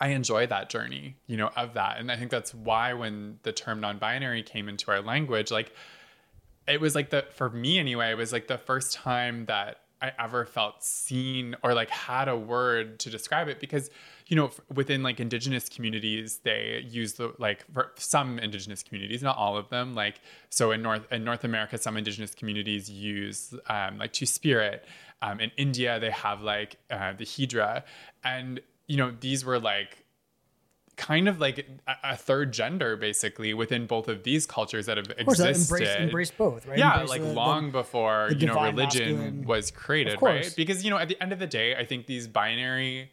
I 0.00 0.08
enjoy 0.08 0.46
that 0.48 0.68
journey, 0.68 1.16
you 1.26 1.36
know, 1.36 1.50
of 1.56 1.74
that. 1.74 1.98
And 1.98 2.10
I 2.10 2.16
think 2.16 2.30
that's 2.30 2.52
why 2.52 2.92
when 2.92 3.38
the 3.44 3.52
term 3.52 3.80
non-binary 3.80 4.42
came 4.42 4.68
into 4.68 4.90
our 4.90 5.00
language, 5.00 5.50
like 5.50 5.72
it 6.66 6.80
was 6.80 6.94
like 6.94 7.10
the 7.10 7.24
for 7.34 7.48
me 7.48 7.78
anyway, 7.78 8.10
it 8.10 8.16
was 8.18 8.32
like 8.32 8.46
the 8.46 8.58
first 8.58 8.92
time 8.92 9.46
that 9.46 9.80
I 10.04 10.12
ever 10.18 10.44
felt 10.44 10.76
seen 10.82 11.56
or 11.62 11.74
like 11.74 11.90
had 11.90 12.28
a 12.28 12.36
word 12.36 12.98
to 13.00 13.10
describe 13.10 13.48
it 13.48 13.58
because 13.58 13.90
you 14.26 14.36
know 14.36 14.50
within 14.72 15.02
like 15.02 15.18
indigenous 15.26 15.68
communities 15.74 16.40
they 16.48 16.84
use 17.00 17.14
the 17.14 17.26
like 17.38 17.64
for 17.72 17.92
some 17.96 18.38
indigenous 18.46 18.82
communities 18.82 19.22
not 19.22 19.36
all 19.36 19.56
of 19.56 19.66
them 19.74 19.94
like 19.94 20.16
so 20.50 20.72
in 20.72 20.80
north 20.82 21.04
in 21.10 21.24
north 21.24 21.44
america 21.44 21.78
some 21.78 21.96
indigenous 21.96 22.34
communities 22.34 22.90
use 22.90 23.54
um, 23.68 23.98
like 23.98 24.12
two 24.12 24.26
spirit 24.26 24.78
Um, 25.22 25.40
in 25.40 25.50
India, 25.56 25.98
they 26.00 26.10
have 26.10 26.42
like 26.42 26.76
uh, 26.90 27.14
the 27.14 27.24
Hijra, 27.24 27.82
and 28.24 28.60
you 28.88 28.96
know 28.98 29.10
these 29.20 29.42
were 29.42 29.58
like 29.58 30.03
kind 30.96 31.28
of 31.28 31.40
like 31.40 31.66
a, 32.04 32.16
third 32.16 32.52
gender 32.52 32.96
basically 32.96 33.52
within 33.52 33.86
both 33.86 34.06
of 34.08 34.22
these 34.22 34.46
cultures 34.46 34.86
that 34.86 34.96
have 34.96 35.10
Of 35.10 35.24
course, 35.26 35.40
uh, 35.40 35.48
existed. 35.48 35.74
embrace, 35.82 35.96
embrace 35.98 36.30
both, 36.30 36.66
right? 36.66 36.78
Yeah, 36.78 36.92
Embrace 36.92 37.08
like 37.10 37.20
the- 37.22 37.26
the- 37.28 37.32
long 37.34 37.70
before 37.72 38.28
the 38.30 38.36
you 38.36 38.46
know 38.46 38.54
religion 38.62 39.16
masculine. 39.16 39.44
was 39.44 39.70
created, 39.70 40.22
right? 40.22 40.52
Because 40.56 40.84
you 40.84 40.90
know 40.90 40.98
at 40.98 41.08
the 41.08 41.20
end 41.22 41.32
of 41.32 41.38
the 41.38 41.46
day, 41.48 41.74
I 41.76 41.84
think 41.84 42.06
these 42.06 42.28
binary 42.28 43.10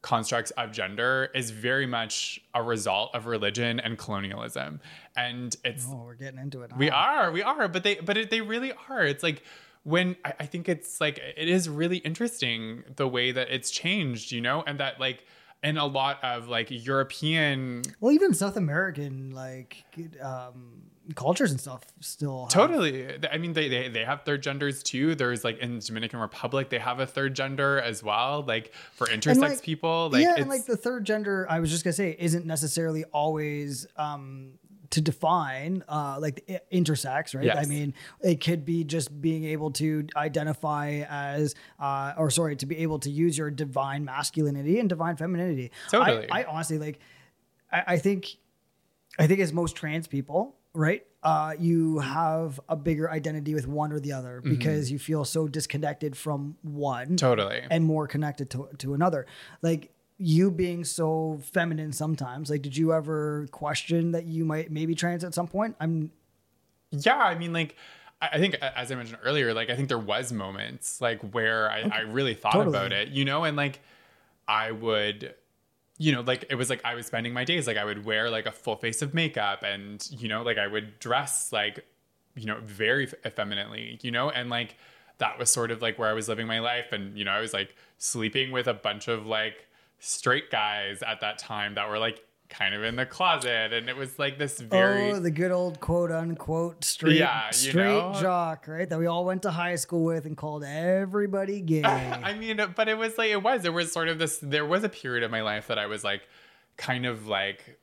constructs 0.00 0.52
of 0.52 0.70
gender 0.72 1.28
is 1.34 1.50
very 1.50 1.84
much 1.86 2.40
a 2.54 2.62
result 2.62 3.14
of 3.14 3.26
religion 3.26 3.80
and 3.80 3.98
colonialism, 3.98 4.80
and 5.16 5.56
it's 5.64 5.86
Oh, 5.90 6.04
we're 6.06 6.14
getting 6.14 6.38
into 6.38 6.62
it. 6.62 6.70
we 6.76 6.88
are, 6.88 7.30
we 7.32 7.42
are, 7.42 7.66
but 7.68 7.82
they, 7.82 7.96
but 7.96 8.16
it, 8.16 8.30
they 8.30 8.40
really 8.40 8.72
are. 8.88 9.04
It's 9.04 9.22
like 9.24 9.42
when 9.82 10.16
I, 10.24 10.34
I 10.40 10.46
think 10.46 10.68
it's 10.68 11.00
like 11.00 11.18
it 11.18 11.48
is 11.48 11.68
really 11.68 11.98
interesting 11.98 12.84
the 12.96 13.08
way 13.08 13.32
that 13.32 13.50
it's 13.50 13.70
changed, 13.70 14.30
you 14.32 14.40
know, 14.40 14.62
and 14.66 14.78
that 14.80 15.00
like 15.00 15.26
in 15.62 15.76
a 15.76 15.86
lot 15.86 16.22
of 16.22 16.48
like 16.48 16.68
European 16.70 17.82
Well, 18.00 18.12
even 18.12 18.34
South 18.34 18.56
American 18.56 19.30
like 19.32 19.84
um, 20.22 20.82
cultures 21.14 21.50
and 21.50 21.60
stuff 21.60 21.82
still 22.00 22.44
have- 22.44 22.52
Totally. 22.52 23.08
I 23.30 23.38
mean, 23.38 23.52
they, 23.54 23.68
they 23.68 23.88
they 23.88 24.04
have 24.04 24.22
third 24.22 24.42
genders 24.42 24.82
too. 24.82 25.14
There's 25.14 25.42
like 25.44 25.58
in 25.58 25.78
Dominican 25.80 26.20
Republic, 26.20 26.68
they 26.70 26.78
have 26.78 27.00
a 27.00 27.06
third 27.06 27.34
gender 27.34 27.80
as 27.80 28.02
well. 28.02 28.44
Like 28.46 28.72
for 28.92 29.06
intersex 29.06 29.38
like- 29.38 29.62
people, 29.62 30.10
like 30.12 30.22
yeah, 30.22 30.34
and 30.38 30.48
like 30.48 30.66
the 30.66 30.76
third 30.76 31.04
gender, 31.04 31.46
I 31.48 31.60
was 31.60 31.70
just 31.70 31.82
gonna 31.84 31.92
say, 31.94 32.14
isn't 32.18 32.46
necessarily 32.46 33.04
always 33.06 33.86
um, 33.96 34.52
to 34.90 35.00
define 35.00 35.84
uh, 35.88 36.16
like 36.20 36.44
the 36.46 36.54
i- 36.56 36.60
intersex, 36.72 37.34
right? 37.34 37.54
I 37.56 37.64
mean, 37.66 37.94
it 38.22 38.42
could 38.42 38.64
be 38.64 38.84
just 38.84 39.20
being 39.20 39.44
able 39.44 39.70
to 39.72 40.06
identify 40.16 41.04
as, 41.08 41.54
uh, 41.78 42.14
or 42.16 42.30
sorry, 42.30 42.56
to 42.56 42.66
be 42.66 42.78
able 42.78 42.98
to 43.00 43.10
use 43.10 43.36
your 43.36 43.50
divine 43.50 44.04
masculinity 44.04 44.78
and 44.80 44.88
divine 44.88 45.16
femininity. 45.16 45.70
Totally. 45.90 46.30
I, 46.30 46.40
I 46.40 46.44
honestly 46.44 46.78
like. 46.78 46.98
I, 47.70 47.82
I 47.86 47.98
think, 47.98 48.28
I 49.18 49.26
think 49.26 49.40
as 49.40 49.52
most 49.52 49.76
trans 49.76 50.06
people, 50.06 50.56
right? 50.72 51.04
Uh, 51.22 51.52
you 51.58 51.98
have 51.98 52.58
a 52.68 52.76
bigger 52.76 53.10
identity 53.10 53.52
with 53.52 53.66
one 53.66 53.92
or 53.92 54.00
the 54.00 54.12
other 54.12 54.40
Mm-hmm. 54.40 54.50
because 54.50 54.90
you 54.90 54.98
feel 54.98 55.24
so 55.26 55.48
disconnected 55.48 56.16
from 56.16 56.56
one 56.62 57.16
totally. 57.16 57.60
and 57.70 57.84
more 57.84 58.06
connected 58.06 58.48
to, 58.50 58.68
to 58.78 58.94
another. 58.94 59.26
Like 59.60 59.90
you 60.18 60.50
being 60.50 60.84
so 60.84 61.38
feminine 61.42 61.92
sometimes, 61.92 62.50
like, 62.50 62.62
did 62.62 62.76
you 62.76 62.92
ever 62.92 63.46
question 63.50 64.12
that 64.12 64.26
you 64.26 64.44
might 64.44 64.70
maybe 64.70 64.94
trans 64.94 65.24
at 65.24 65.34
some 65.34 65.46
point? 65.48 65.76
I'm 65.80 66.10
Yeah, 66.90 67.16
I 67.18 67.36
mean, 67.36 67.52
like, 67.52 67.76
I 68.20 68.38
think 68.38 68.56
as 68.56 68.90
I 68.90 68.96
mentioned 68.96 69.20
earlier, 69.22 69.54
like 69.54 69.70
I 69.70 69.76
think 69.76 69.88
there 69.88 69.98
was 69.98 70.32
moments 70.32 71.00
like 71.00 71.20
where 71.32 71.70
I, 71.70 71.82
I 71.82 72.00
really 72.00 72.34
thought 72.34 72.52
Totally. 72.54 72.76
about 72.76 72.92
it, 72.92 73.08
you 73.10 73.24
know, 73.24 73.44
and 73.44 73.56
like 73.56 73.80
I 74.48 74.72
would, 74.72 75.36
you 75.98 76.12
know, 76.12 76.22
like 76.22 76.44
it 76.50 76.56
was 76.56 76.68
like 76.68 76.84
I 76.84 76.96
was 76.96 77.06
spending 77.06 77.32
my 77.32 77.44
days 77.44 77.68
like 77.68 77.76
I 77.76 77.84
would 77.84 78.04
wear 78.04 78.28
like 78.28 78.46
a 78.46 78.50
full 78.52 78.74
face 78.74 79.02
of 79.02 79.14
makeup, 79.14 79.62
and 79.62 80.04
you 80.10 80.28
know, 80.28 80.42
like 80.42 80.58
I 80.58 80.66
would 80.66 80.98
dress 80.98 81.52
like, 81.52 81.86
you 82.34 82.46
know, 82.46 82.58
very 82.60 83.08
effeminately, 83.24 84.00
you 84.02 84.10
know, 84.10 84.30
and 84.30 84.50
like 84.50 84.76
that 85.18 85.38
was 85.38 85.52
sort 85.52 85.70
of 85.70 85.80
like 85.80 85.96
where 85.96 86.08
I 86.08 86.12
was 86.12 86.28
living 86.28 86.48
my 86.48 86.58
life, 86.58 86.90
and 86.90 87.16
you 87.16 87.24
know, 87.24 87.30
I 87.30 87.40
was 87.40 87.52
like 87.52 87.76
sleeping 87.98 88.50
with 88.50 88.66
a 88.66 88.74
bunch 88.74 89.06
of 89.06 89.26
like 89.26 89.67
straight 89.98 90.50
guys 90.50 91.02
at 91.02 91.20
that 91.20 91.38
time 91.38 91.74
that 91.74 91.88
were 91.88 91.98
like 91.98 92.24
kind 92.48 92.74
of 92.74 92.82
in 92.82 92.96
the 92.96 93.04
closet, 93.04 93.72
and 93.74 93.88
it 93.90 93.96
was 93.96 94.18
like 94.18 94.38
this 94.38 94.58
very 94.58 95.10
oh 95.12 95.20
the 95.20 95.30
good 95.30 95.50
old 95.50 95.80
quote 95.80 96.10
unquote 96.10 96.82
straight 96.82 97.16
Yeah, 97.16 97.50
straight 97.50 97.74
know? 97.74 98.16
jock, 98.18 98.66
right? 98.66 98.88
That 98.88 98.98
we 98.98 99.06
all 99.06 99.24
went 99.24 99.42
to 99.42 99.50
high 99.50 99.74
school 99.76 100.04
with 100.04 100.24
and 100.24 100.36
called 100.36 100.64
everybody 100.64 101.60
gay. 101.60 101.82
I 101.84 102.34
mean, 102.34 102.58
but 102.74 102.88
it 102.88 102.96
was 102.96 103.18
like 103.18 103.30
it 103.30 103.42
was. 103.42 103.62
There 103.62 103.72
was 103.72 103.92
sort 103.92 104.08
of 104.08 104.18
this. 104.18 104.38
There 104.42 104.64
was 104.64 104.82
a 104.84 104.88
period 104.88 105.24
of 105.24 105.30
my 105.30 105.42
life 105.42 105.66
that 105.66 105.78
I 105.78 105.86
was 105.86 106.04
like, 106.04 106.22
kind 106.76 107.04
of 107.04 107.26
like 107.26 107.78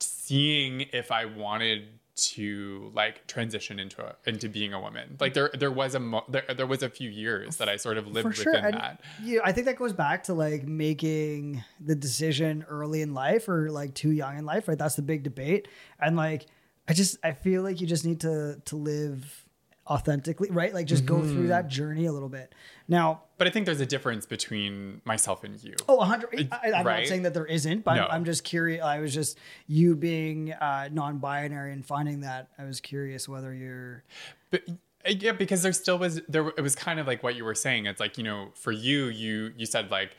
seeing 0.00 0.80
if 0.92 1.12
I 1.12 1.26
wanted 1.26 1.86
to 2.16 2.92
like 2.94 3.26
transition 3.26 3.78
into 3.80 4.00
a, 4.04 4.14
into 4.26 4.48
being 4.48 4.72
a 4.72 4.80
woman. 4.80 5.16
Like 5.18 5.34
there 5.34 5.50
there 5.58 5.70
was 5.72 5.94
a 5.94 6.00
mo- 6.00 6.24
there, 6.28 6.44
there 6.56 6.66
was 6.66 6.82
a 6.82 6.88
few 6.88 7.10
years 7.10 7.56
that 7.56 7.68
I 7.68 7.76
sort 7.76 7.98
of 7.98 8.06
lived 8.06 8.36
sure. 8.36 8.52
within 8.52 8.66
And 8.66 8.74
that. 8.74 9.00
yeah, 9.22 9.40
I 9.44 9.52
think 9.52 9.66
that 9.66 9.76
goes 9.76 9.92
back 9.92 10.24
to 10.24 10.34
like 10.34 10.64
making 10.66 11.64
the 11.80 11.94
decision 11.96 12.64
early 12.68 13.02
in 13.02 13.14
life 13.14 13.48
or 13.48 13.70
like 13.70 13.94
too 13.94 14.10
young 14.12 14.38
in 14.38 14.44
life, 14.44 14.68
right? 14.68 14.78
That's 14.78 14.94
the 14.96 15.02
big 15.02 15.24
debate. 15.24 15.66
And 16.00 16.16
like 16.16 16.46
I 16.88 16.92
just 16.92 17.16
I 17.24 17.32
feel 17.32 17.62
like 17.62 17.80
you 17.80 17.86
just 17.86 18.04
need 18.04 18.20
to 18.20 18.60
to 18.64 18.76
live 18.76 19.43
authentically, 19.86 20.50
right? 20.50 20.72
Like 20.72 20.86
just 20.86 21.04
go 21.06 21.16
Mm-hmm. 21.16 21.32
through 21.32 21.46
that 21.48 21.68
journey 21.68 22.06
a 22.06 22.12
little 22.12 22.28
bit. 22.28 22.54
Now, 22.88 23.22
But 23.38 23.46
I 23.46 23.50
think 23.50 23.66
there's 23.66 23.80
a 23.80 23.86
difference 23.86 24.26
between 24.26 25.00
myself 25.04 25.44
and 25.44 25.62
you. 25.62 25.74
Oh, 25.88 25.96
100. 25.96 26.48
I, 26.52 26.72
I'm 26.72 26.84
not 26.84 27.06
saying 27.06 27.22
that 27.22 27.34
there 27.34 27.46
isn't, 27.46 27.84
but 27.84 27.94
No. 27.96 28.04
I'm, 28.04 28.10
I'm 28.10 28.24
just 28.24 28.44
curious. 28.44 28.82
I 28.82 28.98
was 29.00 29.12
just 29.14 29.38
you 29.66 29.94
being 29.96 30.52
uh, 30.52 30.88
non-binary 30.92 31.72
and 31.72 31.84
finding 31.84 32.20
that. 32.20 32.48
I 32.58 32.64
was 32.64 32.80
curious 32.80 33.28
whether 33.28 33.52
you're. 33.54 34.04
But 34.50 34.62
yeah, 35.06 35.32
because 35.32 35.62
there 35.62 35.72
still 35.72 35.98
was 35.98 36.20
there. 36.28 36.48
It 36.48 36.60
was 36.62 36.74
kind 36.74 36.98
of 36.98 37.06
like 37.06 37.22
what 37.22 37.34
you 37.36 37.44
were 37.44 37.54
saying. 37.54 37.86
It's 37.86 38.00
like 38.00 38.16
you 38.16 38.24
know, 38.24 38.50
for 38.54 38.72
you, 38.72 39.06
you 39.06 39.52
you 39.56 39.66
said 39.66 39.90
like 39.90 40.16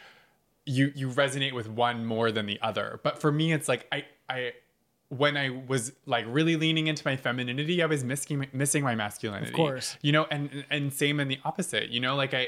you 0.68 0.92
you 0.96 1.08
resonate 1.10 1.54
with 1.54 1.68
one 1.68 2.06
more 2.06 2.32
than 2.32 2.46
the 2.46 2.60
other. 2.62 3.00
But 3.04 3.20
for 3.20 3.32
me, 3.32 3.52
it's 3.54 3.68
like 3.68 3.88
I 3.92 4.06
I 4.30 4.54
when 5.10 5.38
I 5.38 5.50
was 5.50 5.92
like 6.06 6.26
really 6.28 6.56
leaning 6.56 6.88
into 6.88 7.04
my 7.06 7.16
femininity, 7.16 7.82
I 7.84 7.86
was 7.86 8.04
missing 8.04 8.48
missing 8.54 8.84
my 8.84 8.96
masculinity. 8.96 9.50
Of 9.52 9.56
course. 9.56 9.98
you 10.02 10.12
know, 10.12 10.26
and 10.32 10.66
and 10.70 10.92
same 10.94 11.20
in 11.20 11.28
the 11.28 11.40
opposite. 11.46 11.90
You 11.90 12.00
know, 12.00 12.16
like 12.16 12.34
I 12.34 12.48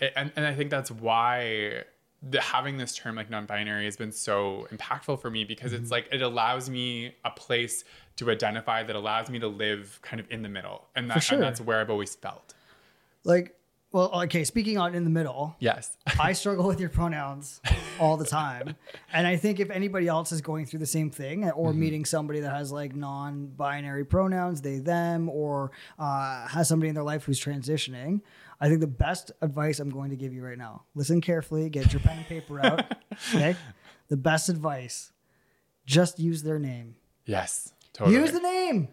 and 0.00 0.30
and 0.36 0.46
I 0.46 0.54
think 0.54 0.70
that's 0.70 0.90
why. 0.90 1.84
The, 2.26 2.40
having 2.40 2.78
this 2.78 2.96
term 2.96 3.16
like 3.16 3.28
non-binary 3.28 3.84
has 3.84 3.98
been 3.98 4.10
so 4.10 4.66
impactful 4.72 5.20
for 5.20 5.28
me 5.28 5.44
because 5.44 5.72
Mm-hmm. 5.74 5.82
it's 5.82 5.90
like 5.90 6.08
it 6.10 6.22
allows 6.22 6.70
me 6.70 7.14
a 7.22 7.30
place 7.30 7.84
to 8.16 8.30
identify 8.30 8.82
that 8.82 8.96
allows 8.96 9.28
me 9.28 9.38
to 9.40 9.46
live 9.48 9.98
kind 10.00 10.20
of 10.20 10.26
in 10.30 10.40
the 10.40 10.48
middle 10.48 10.86
and, 10.96 11.10
that, 11.10 11.22
sure. 11.22 11.34
and 11.36 11.44
that's 11.44 11.60
where 11.60 11.82
I've 11.82 11.90
always 11.90 12.14
felt. 12.14 12.54
Like, 13.24 13.54
well, 13.94 14.10
okay. 14.24 14.44
Speaking 14.44 14.76
on 14.76 14.94
in 14.94 15.04
the 15.04 15.10
middle, 15.10 15.54
Yes. 15.60 15.96
I 16.20 16.32
struggle 16.34 16.66
with 16.66 16.80
your 16.80 16.88
pronouns 16.90 17.60
all 17.98 18.16
the 18.16 18.26
time, 18.26 18.74
and 19.12 19.26
I 19.26 19.36
think 19.36 19.60
if 19.60 19.70
anybody 19.70 20.08
else 20.08 20.32
is 20.32 20.40
going 20.40 20.66
through 20.66 20.80
the 20.80 20.86
same 20.86 21.10
thing 21.10 21.48
or 21.50 21.70
Mm-hmm. 21.70 21.80
meeting 21.80 22.04
somebody 22.04 22.40
that 22.40 22.50
has 22.50 22.72
like 22.72 22.94
non-binary 22.94 24.04
pronouns, 24.04 24.60
they 24.62 24.78
them, 24.78 25.28
or 25.28 25.70
uh, 25.98 26.46
has 26.48 26.68
somebody 26.68 26.88
in 26.88 26.94
their 26.94 27.04
life 27.04 27.24
who's 27.24 27.40
transitioning, 27.40 28.20
I 28.60 28.68
think 28.68 28.80
the 28.80 28.86
best 28.86 29.30
advice 29.40 29.78
I'm 29.80 29.90
going 29.90 30.10
to 30.10 30.16
give 30.16 30.32
you 30.34 30.44
right 30.44 30.58
now. 30.58 30.82
Listen 30.94 31.20
carefully. 31.20 31.68
Get 31.70 31.92
your 31.92 32.00
pen 32.00 32.18
and 32.18 32.26
paper 32.26 32.60
out. 32.60 32.84
Okay. 33.34 33.54
The 34.08 34.16
best 34.16 34.48
advice: 34.48 35.12
just 35.86 36.18
use 36.18 36.42
their 36.42 36.58
name. 36.58 36.96
yes. 37.26 37.72
Totally. 37.92 38.16
Use 38.16 38.32
the 38.32 38.40
name. 38.40 38.88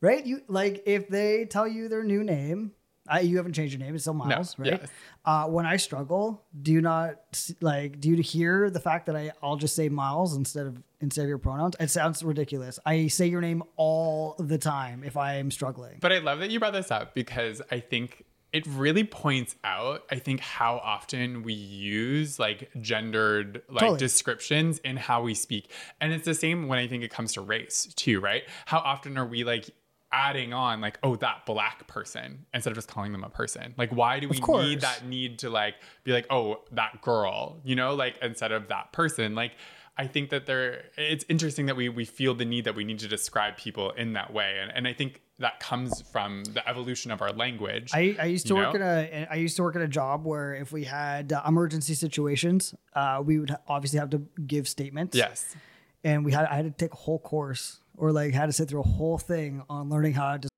Right? 0.00 0.24
You 0.24 0.40
like 0.48 0.82
if 0.86 1.08
they 1.08 1.44
tell 1.44 1.68
you 1.68 1.88
their 1.88 2.02
new 2.02 2.24
name, 2.24 2.72
I, 3.08 3.20
you 3.20 3.36
haven't 3.36 3.52
changed 3.52 3.72
your 3.72 3.84
name, 3.84 3.94
it's 3.94 4.04
still 4.04 4.14
Miles, 4.14 4.58
right? 4.58 4.80
yes. 4.80 4.88
Uh, 5.24 5.46
when 5.46 5.66
I 5.66 5.76
struggle, 5.76 6.44
do 6.62 6.72
you 6.72 6.80
not 6.80 7.16
like 7.60 8.00
do 8.00 8.10
you 8.10 8.22
hear 8.22 8.70
the 8.70 8.80
fact 8.80 9.06
that 9.06 9.16
I 9.16 9.32
I'll 9.42 9.56
just 9.56 9.74
say 9.74 9.88
Miles 9.88 10.36
instead 10.36 10.66
of 10.66 10.82
instead 11.00 11.22
of 11.22 11.28
your 11.28 11.38
pronouns? 11.38 11.76
It 11.80 11.90
sounds 11.90 12.22
ridiculous. 12.22 12.78
I 12.86 13.08
say 13.08 13.26
your 13.26 13.40
name 13.40 13.62
all 13.76 14.36
the 14.38 14.58
time 14.58 15.02
if 15.04 15.16
I 15.16 15.34
am 15.36 15.50
struggling. 15.50 15.98
But 16.00 16.12
I 16.12 16.18
love 16.18 16.38
that 16.40 16.50
you 16.50 16.58
brought 16.58 16.72
this 16.72 16.90
up 16.90 17.14
because 17.14 17.60
I 17.70 17.80
think 17.80 18.24
it 18.52 18.66
really 18.68 19.04
points 19.04 19.54
out, 19.64 20.04
I 20.10 20.18
think, 20.18 20.40
how 20.40 20.76
often 20.82 21.42
we 21.42 21.52
use 21.52 22.38
like 22.38 22.70
gendered 22.80 23.62
like 23.68 23.80
Totally. 23.80 23.98
descriptions 23.98 24.78
in 24.78 24.96
how 24.96 25.22
we 25.22 25.34
speak. 25.34 25.70
And 26.00 26.12
it's 26.12 26.24
the 26.24 26.34
same 26.34 26.68
when 26.68 26.78
I 26.78 26.86
think 26.86 27.02
it 27.02 27.10
comes 27.10 27.34
to 27.34 27.40
race 27.42 27.92
too, 27.96 28.20
right? 28.20 28.44
How 28.64 28.78
often 28.78 29.18
are 29.18 29.26
we 29.26 29.44
like 29.44 29.70
adding 30.12 30.52
on 30.52 30.80
like, 30.80 30.98
oh, 31.02 31.16
that 31.16 31.46
black 31.46 31.86
person 31.86 32.46
instead 32.54 32.70
of 32.70 32.76
just 32.76 32.88
calling 32.88 33.12
them 33.12 33.24
a 33.24 33.30
person? 33.30 33.74
Like, 33.76 33.90
why 33.90 34.20
do 34.20 34.28
we 34.28 34.38
need 34.38 34.80
that 34.80 35.04
need 35.04 35.40
to 35.40 35.50
like 35.50 35.74
be 36.04 36.12
like, 36.12 36.26
oh, 36.30 36.62
that 36.72 37.02
girl, 37.02 37.60
you 37.64 37.76
know, 37.76 37.94
like 37.94 38.18
instead 38.22 38.52
of 38.52 38.68
that 38.68 38.92
person? 38.92 39.34
Like, 39.34 39.52
I 39.98 40.06
think 40.06 40.30
that 40.30 40.46
there 40.46 40.84
it's 40.96 41.24
interesting 41.28 41.66
that 41.66 41.76
we 41.76 41.88
we 41.88 42.04
feel 42.04 42.34
the 42.34 42.44
need 42.44 42.64
that 42.64 42.74
we 42.74 42.84
need 42.84 42.98
to 42.98 43.08
describe 43.08 43.56
people 43.56 43.92
in 43.92 44.12
that 44.12 44.32
way. 44.32 44.58
And 44.60 44.70
and 44.74 44.86
I 44.86 44.92
think 44.92 45.22
that 45.38 45.58
comes 45.60 46.02
from 46.12 46.44
the 46.44 46.66
evolution 46.68 47.10
of 47.10 47.22
our 47.22 47.32
language. 47.32 47.90
I, 47.94 48.16
I 48.18 48.24
used 48.26 48.46
to 48.48 48.54
work 48.54 48.74
know? 48.74 48.80
in 48.80 48.82
a 48.82 49.26
I 49.30 49.36
used 49.36 49.56
to 49.56 49.62
work 49.62 49.74
in 49.74 49.82
a 49.82 49.88
job 49.88 50.24
where 50.26 50.54
if 50.54 50.70
we 50.70 50.84
had 50.84 51.32
uh, 51.32 51.42
emergency 51.46 51.94
situations, 51.94 52.74
uh, 52.94 53.22
we 53.24 53.38
would 53.38 53.56
obviously 53.68 53.98
have 53.98 54.10
to 54.10 54.22
give 54.46 54.68
statements. 54.68 55.16
yes. 55.16 55.56
and 56.04 56.24
we 56.24 56.32
had 56.32 56.44
I 56.46 56.56
had 56.56 56.64
to 56.66 56.70
take 56.70 56.92
a 56.92 56.96
whole 56.96 57.18
course 57.18 57.80
or 57.96 58.12
like 58.12 58.34
had 58.34 58.46
to 58.46 58.52
sit 58.52 58.68
through 58.68 58.80
a 58.80 58.92
whole 58.98 59.18
thing 59.18 59.62
on 59.68 59.88
learning 59.88 60.14
how 60.14 60.36
to 60.36 60.48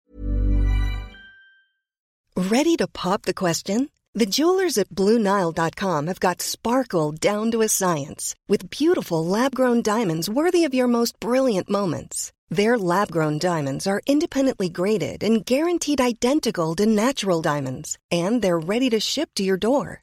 Ready 2.37 2.77
to 2.77 2.87
pop 2.87 3.23
the 3.23 3.35
question? 3.35 3.91
The 4.15 4.25
jewelers 4.25 4.79
at 4.79 4.89
BlueNile.com 4.91 6.07
have 6.07 6.21
got 6.21 6.41
sparkle 6.41 7.11
down 7.11 7.51
to 7.51 7.63
a 7.63 7.69
science 7.69 8.35
with 8.49 8.71
beautiful 8.71 9.25
lab 9.25 9.55
grown 9.55 9.83
diamonds 9.83 10.31
worthy 10.31 10.65
of 10.65 10.73
your 10.73 10.87
most 10.87 11.19
brilliant 11.19 11.69
moments. 11.69 12.33
Their 12.49 12.79
lab 12.79 13.11
grown 13.11 13.39
diamonds 13.39 13.87
are 13.87 14.01
independently 14.07 14.69
graded 14.69 15.23
and 15.23 15.45
guaranteed 15.45 16.01
identical 16.01 16.75
to 16.77 16.87
natural 16.87 17.43
diamonds, 17.43 17.99
and 18.11 18.41
they're 18.41 18.59
ready 18.59 18.89
to 18.91 19.01
ship 19.01 19.31
to 19.35 19.43
your 19.43 19.59
door. 19.59 20.03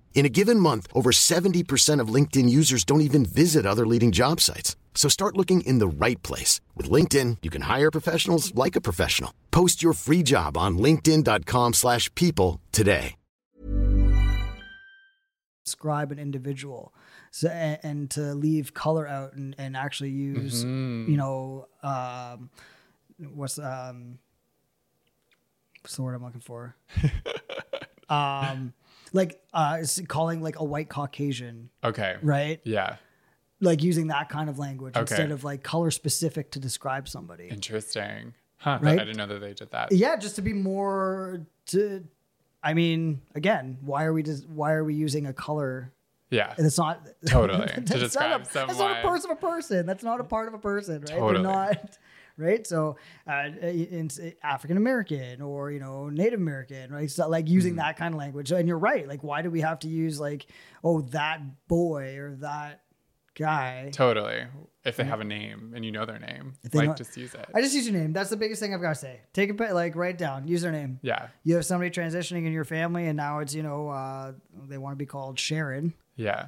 In 0.13 0.25
a 0.25 0.29
given 0.29 0.59
month, 0.59 0.87
over 0.93 1.09
70% 1.11 1.99
of 1.99 2.13
LinkedIn 2.13 2.47
users 2.47 2.83
don't 2.83 3.01
even 3.01 3.25
visit 3.25 3.65
other 3.65 3.87
leading 3.87 4.11
job 4.11 4.39
sites. 4.39 4.75
So 4.93 5.09
start 5.09 5.35
looking 5.35 5.61
in 5.61 5.79
the 5.79 5.87
right 5.87 6.21
place. 6.21 6.61
With 6.75 6.91
LinkedIn, 6.91 7.37
you 7.41 7.49
can 7.49 7.63
hire 7.63 7.89
professionals 7.89 8.53
like 8.53 8.75
a 8.75 8.81
professional. 8.81 9.33
Post 9.49 9.81
your 9.81 9.93
free 9.93 10.21
job 10.21 10.57
on 10.57 10.77
linkedin.com 10.77 11.73
slash 11.73 12.13
people 12.13 12.61
today. 12.71 13.15
describe 15.63 16.11
an 16.11 16.19
individual 16.19 16.91
so 17.29 17.47
and, 17.47 17.79
and 17.83 18.09
to 18.11 18.33
leave 18.33 18.73
color 18.73 19.07
out 19.07 19.33
and, 19.33 19.55
and 19.57 19.77
actually 19.77 20.09
use 20.09 20.63
you 20.63 21.15
know 21.15 21.67
um 21.83 22.49
what's 23.35 23.59
um 23.59 24.17
what's 25.81 25.95
the 25.95 26.01
word 26.01 26.15
i'm 26.15 26.23
looking 26.23 26.41
for 26.41 26.75
um 28.09 28.73
like 29.13 29.41
uh 29.53 29.79
calling 30.07 30.41
like 30.41 30.59
a 30.59 30.63
white 30.63 30.89
caucasian 30.89 31.69
Okay. 31.83 32.15
right 32.21 32.59
Yeah. 32.63 32.95
like 33.59 33.83
using 33.83 34.07
that 34.07 34.29
kind 34.29 34.49
of 34.49 34.57
language 34.59 34.95
Okay. 34.95 35.01
instead 35.01 35.31
of 35.31 35.43
like 35.43 35.63
color 35.63 35.91
specific 35.91 36.51
to 36.51 36.59
describe 36.59 37.07
somebody 37.09 37.47
Interesting. 37.49 38.33
Huh. 38.57 38.77
Right? 38.81 38.99
I 38.99 39.03
didn't 39.05 39.17
know 39.17 39.27
that 39.27 39.39
they 39.41 39.53
did 39.53 39.71
that. 39.71 39.91
yeah 39.91 40.15
just 40.15 40.35
to 40.35 40.41
be 40.41 40.53
more 40.53 41.41
to 41.67 42.03
i 42.63 42.73
mean 42.73 43.21
again 43.35 43.77
why 43.81 44.03
are 44.05 44.13
we 44.13 44.23
just 44.23 44.47
why 44.49 44.71
are 44.73 44.83
we 44.83 44.93
using 44.93 45.25
a 45.27 45.33
color 45.33 45.91
Yeah. 46.29 46.53
And 46.57 46.65
it's 46.65 46.77
not 46.77 47.05
Totally. 47.27 47.67
To 47.75 47.81
describe 47.99 48.29
not 48.29 48.41
a, 48.41 48.43
That's 48.43 48.55
not 48.55 48.69
a 48.69 48.73
someone. 48.75 49.01
person 49.03 49.31
of 49.31 49.37
a 49.37 49.41
person. 49.41 49.85
That's 49.85 50.03
not 50.03 50.19
a 50.21 50.23
part 50.23 50.47
of 50.47 50.53
a 50.53 50.59
person, 50.59 51.01
right? 51.01 51.07
Totally. 51.09 51.33
They're 51.33 51.41
not 51.43 51.97
right. 52.37 52.65
So, 52.65 52.97
uh, 53.27 53.49
in 53.61 54.09
African 54.43 54.77
American 54.77 55.41
or 55.41 55.71
you 55.71 55.79
know 55.79 56.09
Native 56.09 56.39
American, 56.39 56.91
right? 56.91 57.09
So 57.09 57.27
like 57.29 57.45
Mm-hmm. 57.45 57.53
using 57.53 57.75
that 57.77 57.97
kind 57.97 58.13
of 58.13 58.19
language. 58.19 58.51
And 58.51 58.67
you're 58.67 58.77
right. 58.77 59.07
Like, 59.07 59.23
why 59.23 59.41
do 59.41 59.49
we 59.49 59.61
have 59.61 59.79
to 59.79 59.87
use 59.87 60.19
like, 60.19 60.45
oh, 60.83 61.01
that 61.11 61.41
boy 61.67 62.17
or 62.17 62.35
that 62.41 62.81
guy? 63.35 63.89
Totally. 63.93 64.43
If 64.83 64.95
they 64.97 65.03
have 65.03 65.19
a 65.19 65.23
name 65.23 65.73
and 65.75 65.85
you 65.85 65.91
know 65.91 66.05
their 66.07 66.17
name, 66.17 66.53
like 66.73 66.87
know- 66.87 66.93
just 66.95 67.15
use 67.15 67.35
it. 67.35 67.45
I 67.53 67.61
just 67.61 67.75
use 67.75 67.87
your 67.87 67.99
name. 67.99 68.13
That's 68.13 68.31
the 68.31 68.37
biggest 68.37 68.59
thing 68.61 68.73
I've 68.73 68.81
got 68.81 68.89
to 68.89 68.95
say. 68.95 69.21
Take 69.31 69.51
a 69.51 69.53
bit, 69.53 69.73
like 69.73 69.95
write 69.95 70.17
down. 70.17 70.47
Use 70.47 70.63
their 70.63 70.71
name. 70.71 70.99
yeah. 71.03 71.27
You 71.43 71.53
have 71.55 71.65
somebody 71.67 71.91
transitioning 71.91 72.47
in 72.47 72.51
your 72.51 72.63
family, 72.65 73.05
and 73.07 73.15
now 73.15 73.39
it's 73.39 73.53
you 73.53 73.61
know 73.61 73.89
uh, 73.89 74.31
they 74.67 74.79
want 74.79 74.93
to 74.93 74.97
be 74.97 75.05
called 75.05 75.39
Sharon. 75.39 75.93
Yeah. 76.15 76.47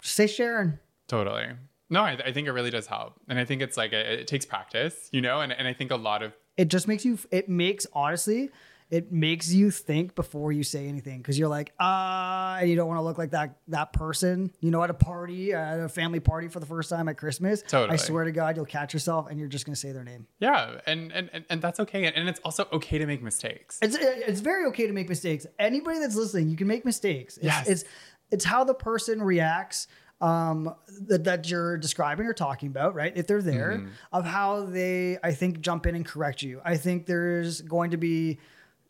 Just 0.00 0.14
say 0.14 0.26
Sharon. 0.26 0.78
Totally. 1.06 1.48
No, 1.94 2.02
I, 2.02 2.12
I 2.28 2.32
think 2.32 2.48
it 2.48 2.52
really 2.52 2.70
does 2.70 2.86
help. 2.86 3.14
And 3.28 3.38
I 3.38 3.44
think 3.44 3.62
it's 3.62 3.76
like, 3.76 3.92
it, 3.92 4.04
it 4.20 4.26
takes 4.26 4.44
practice, 4.44 5.08
you 5.12 5.22
know? 5.26 5.40
And, 5.40 5.50
and 5.52 5.66
I 5.66 5.72
think 5.72 5.90
a 5.90 5.96
lot 5.96 6.22
of, 6.22 6.32
it 6.56 6.68
just 6.68 6.86
makes 6.86 7.04
you 7.04 7.18
it 7.30 7.48
makes 7.48 7.84
honestly 7.92 8.50
it 8.90 9.10
makes 9.10 9.52
you 9.52 9.72
think 9.72 10.14
before 10.14 10.52
you 10.52 10.62
say 10.62 10.86
anything 10.86 11.18
because 11.18 11.36
you're 11.36 11.48
like 11.48 11.72
ah 11.80 12.58
and 12.58 12.70
you 12.70 12.76
don't 12.76 12.86
want 12.86 12.98
to 12.98 13.02
look 13.02 13.18
like 13.18 13.32
that 13.32 13.56
that 13.66 13.92
person 13.92 14.52
you 14.60 14.70
know 14.70 14.82
at 14.84 14.90
a 14.90 14.94
party 14.94 15.52
at 15.52 15.80
a 15.80 15.88
family 15.88 16.20
party 16.20 16.46
for 16.46 16.60
the 16.60 16.66
first 16.66 16.88
time 16.90 17.08
at 17.08 17.16
christmas 17.16 17.62
Totally. 17.66 17.94
i 17.94 17.96
swear 17.96 18.22
to 18.24 18.30
god 18.30 18.54
you'll 18.54 18.66
catch 18.66 18.94
yourself 18.94 19.28
and 19.28 19.38
you're 19.40 19.48
just 19.48 19.66
going 19.66 19.74
to 19.74 19.80
say 19.80 19.90
their 19.90 20.04
name 20.04 20.28
yeah. 20.38 20.78
And, 20.86 21.10
and, 21.10 21.28
and, 21.32 21.44
and 21.50 21.60
that's 21.60 21.80
okay. 21.80 22.04
And, 22.04 22.14
and 22.14 22.28
it's 22.28 22.40
also 22.44 22.68
okay 22.72 22.98
to 22.98 23.06
make 23.06 23.22
mistakes. 23.22 23.78
it's 23.82 23.96
it's 24.00 24.40
very 24.40 24.66
okay 24.66 24.86
to 24.86 24.92
make 24.92 25.08
mistakes 25.08 25.44
anybody 25.58 25.98
that's 25.98 26.14
listening 26.14 26.48
you 26.48 26.56
can 26.56 26.68
make 26.68 26.84
mistakes 26.84 27.36
it's 27.38 27.46
Yes. 27.46 27.68
it's, 27.68 27.84
it's 28.30 28.44
how 28.44 28.62
the 28.62 28.74
person 28.74 29.20
reacts 29.22 29.88
um 30.20 30.74
that, 31.08 31.24
that 31.24 31.50
you're 31.50 31.76
describing 31.76 32.26
or 32.26 32.32
talking 32.32 32.68
about 32.68 32.94
right 32.94 33.12
if 33.16 33.26
they're 33.26 33.42
there 33.42 33.78
Mm-hmm. 33.78 33.88
of 34.12 34.24
how 34.24 34.64
they 34.64 35.18
i 35.24 35.32
think 35.32 35.60
jump 35.60 35.86
in 35.86 35.94
and 35.94 36.06
correct 36.06 36.40
you 36.42 36.60
i 36.64 36.76
think 36.76 37.06
there's 37.06 37.60
going 37.62 37.90
to 37.90 37.96
be 37.96 38.38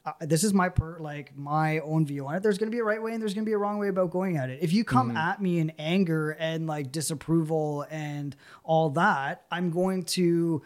uh, 0.07 0.13
this 0.21 0.45
is 0.45 0.53
my 0.53 0.69
per 0.69 0.99
like 1.01 1.35
my 1.35 1.79
own 1.79 2.05
view 2.05 2.27
on 2.27 2.35
it 2.35 2.43
there's 2.43 2.59
going 2.59 2.71
to 2.71 2.75
be 2.75 2.81
a 2.81 2.85
right 2.85 3.03
way 3.03 3.13
and 3.15 3.23
there's 3.23 3.33
going 3.33 3.45
to 3.45 3.49
be 3.49 3.55
a 3.55 3.59
wrong 3.59 3.79
way 3.79 3.89
about 3.89 4.11
going 4.11 4.37
at 4.37 4.51
it 4.51 4.59
if 4.63 4.71
you 4.73 4.85
come 4.85 5.09
Mm-hmm. 5.09 5.17
at 5.17 5.41
me 5.41 5.59
in 5.61 5.71
anger 5.79 6.33
and 6.33 6.67
like 6.67 6.93
disapproval 6.93 7.87
and 7.91 8.37
all 8.65 8.91
that 8.91 9.45
i'm 9.51 9.71
going 9.71 10.03
to 10.03 10.63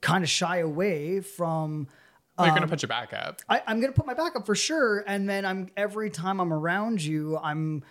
kind 0.00 0.24
of 0.24 0.28
shy 0.30 0.56
away 0.58 1.20
from 1.20 1.86
Well, 2.36 2.46
you're 2.48 2.52
um, 2.52 2.58
going 2.58 2.68
to 2.68 2.72
put 2.72 2.82
your 2.82 2.88
back 2.88 3.12
up. 3.12 3.40
I, 3.48 3.62
I'm 3.66 3.80
gonna 3.80 3.92
put 3.92 4.06
my 4.06 4.14
back 4.14 4.34
up 4.34 4.46
for 4.46 4.54
sure, 4.54 5.04
and 5.06 5.28
then 5.28 5.44
I'm 5.44 5.68
every 5.76 6.08
time 6.10 6.40
I'm 6.40 6.52
around 6.54 7.02
you, 7.02 7.36
I'm 7.38 7.84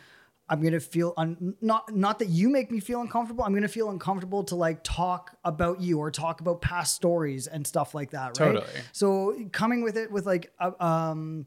I'm 0.49 0.61
gonna 0.61 0.79
feel 0.79 1.13
un, 1.17 1.55
not 1.61 1.95
not 1.95 2.19
that 2.19 2.29
you 2.29 2.49
make 2.49 2.71
me 2.71 2.79
feel 2.79 3.01
uncomfortable. 3.01 3.43
I'm 3.43 3.53
gonna 3.53 3.67
feel 3.67 3.89
uncomfortable 3.89 4.43
to 4.45 4.55
like 4.55 4.83
talk 4.83 5.37
about 5.43 5.81
you 5.81 5.99
or 5.99 6.11
talk 6.11 6.41
about 6.41 6.61
past 6.61 6.95
stories 6.95 7.47
and 7.47 7.65
stuff 7.65 7.93
like 7.93 8.11
that. 8.11 8.39
Right. 8.39 8.53
Totally. 8.53 8.67
So 8.91 9.35
coming 9.51 9.83
with 9.83 9.97
it 9.97 10.11
with 10.11 10.25
like 10.25 10.51
a, 10.59 10.83
um 10.83 11.45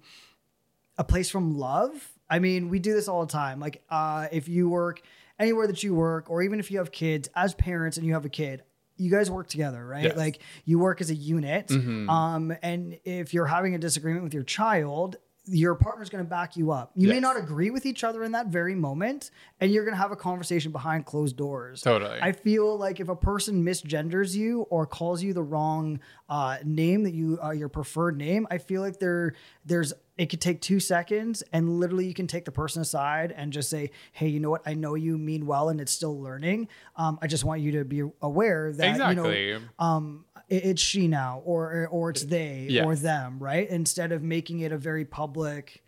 a 0.99 1.05
place 1.05 1.31
from 1.31 1.59
love. 1.59 1.93
I 2.29 2.39
mean, 2.39 2.69
we 2.69 2.79
do 2.79 2.95
this 2.95 3.09
all 3.09 3.27
the 3.27 3.33
time. 3.33 3.61
Like, 3.61 3.83
uh, 3.91 4.29
if 4.33 4.49
you 4.49 4.69
work 4.69 5.03
anywhere 5.39 5.67
that 5.67 5.83
you 5.83 5.95
work, 5.95 6.31
or 6.31 6.43
even 6.43 6.61
if 6.61 6.71
you 6.71 6.79
have 6.79 6.91
kids, 6.91 7.29
as 7.35 7.55
parents 7.55 7.97
and 7.97 8.07
you 8.07 8.15
have 8.15 8.25
a 8.25 8.31
kid, 8.31 8.63
you 8.97 9.11
guys 9.11 9.31
work 9.31 9.49
together, 9.49 9.85
right? 9.85 10.05
Yes. 10.05 10.17
Like, 10.17 10.39
you 10.65 10.79
work 10.79 11.01
as 11.01 11.11
a 11.11 11.15
unit. 11.15 11.69
Mm-hmm. 11.69 12.09
Um, 12.09 12.57
and 12.63 12.99
if 13.05 13.35
you're 13.35 13.47
having 13.47 13.75
a 13.75 13.79
disagreement 13.79 14.25
with 14.25 14.35
your 14.35 14.45
child, 14.45 15.17
your 15.47 15.75
partner's 15.75 16.09
going 16.09 16.25
to 16.25 16.29
back 16.29 16.57
you 16.57 16.71
up. 16.71 16.93
You 16.95 17.09
may 17.09 17.19
not 17.19 17.37
agree 17.37 17.71
with 17.71 17.85
each 17.85 18.05
other 18.05 18.23
in 18.23 18.33
that 18.33 18.47
very 18.47 18.75
moment, 18.75 19.31
and 19.61 19.73
you're 19.73 19.85
going 19.85 19.95
to 19.95 20.01
have 20.01 20.13
a 20.13 20.17
conversation 20.17 20.71
behind 20.71 21.05
closed 21.05 21.37
doors. 21.37 21.83
Totally. 21.83 22.19
I 22.21 22.33
feel 22.33 22.79
like 22.79 23.01
if 23.01 23.09
a 23.09 23.17
person 23.17 23.65
misgenders 23.65 24.35
you 24.35 24.63
or 24.71 24.87
calls 24.87 25.23
you 25.23 25.33
the 25.33 25.43
wrong 25.43 26.01
uh, 26.29 26.59
name 26.65 27.03
that 27.05 27.15
you 27.15 27.39
uh, 27.43 27.51
your 27.51 27.69
preferred 27.69 28.17
name, 28.17 28.47
I 28.51 28.59
feel 28.59 28.83
like 28.83 29.01
there 29.01 29.35
there's 29.65 29.93
it 30.19 30.27
could 30.27 30.41
take 30.41 30.61
two 30.61 30.79
seconds 30.79 31.43
and 31.53 31.81
literally 31.81 32.07
you 32.07 32.15
can 32.15 32.27
take 32.27 32.45
the 32.45 32.53
person 32.53 32.83
aside 32.83 33.33
and 33.37 33.53
just 33.53 33.71
say, 33.71 33.91
hey, 34.13 34.29
you 34.29 34.41
know 34.41 34.51
what? 34.51 34.63
I 34.67 34.75
know 34.75 34.95
you 34.95 35.17
mean 35.17 35.47
well 35.47 35.71
and 35.71 35.81
it's 35.81 35.91
still 35.91 36.21
learning. 36.21 36.69
Um, 36.97 37.19
I 37.23 37.27
just 37.27 37.45
want 37.45 37.63
you 37.63 37.73
to 37.73 37.85
be 37.85 38.03
aware 38.21 38.73
that 38.73 38.91
exactly. 38.91 39.49
you 39.49 39.55
know 39.55 39.61
um, 39.79 40.25
it's 40.57 40.83
she 40.83 41.09
now 41.09 41.43
or 41.45 41.87
or 41.91 42.11
it's 42.11 42.25
they 42.25 42.67
Yes. 42.69 42.85
or 42.85 42.95
them, 42.97 43.39
right? 43.39 43.69
Instead 43.69 44.13
of 44.13 44.23
making 44.23 44.61
it 44.61 44.73
a 44.73 44.79
very 44.79 45.05
public 45.05 45.83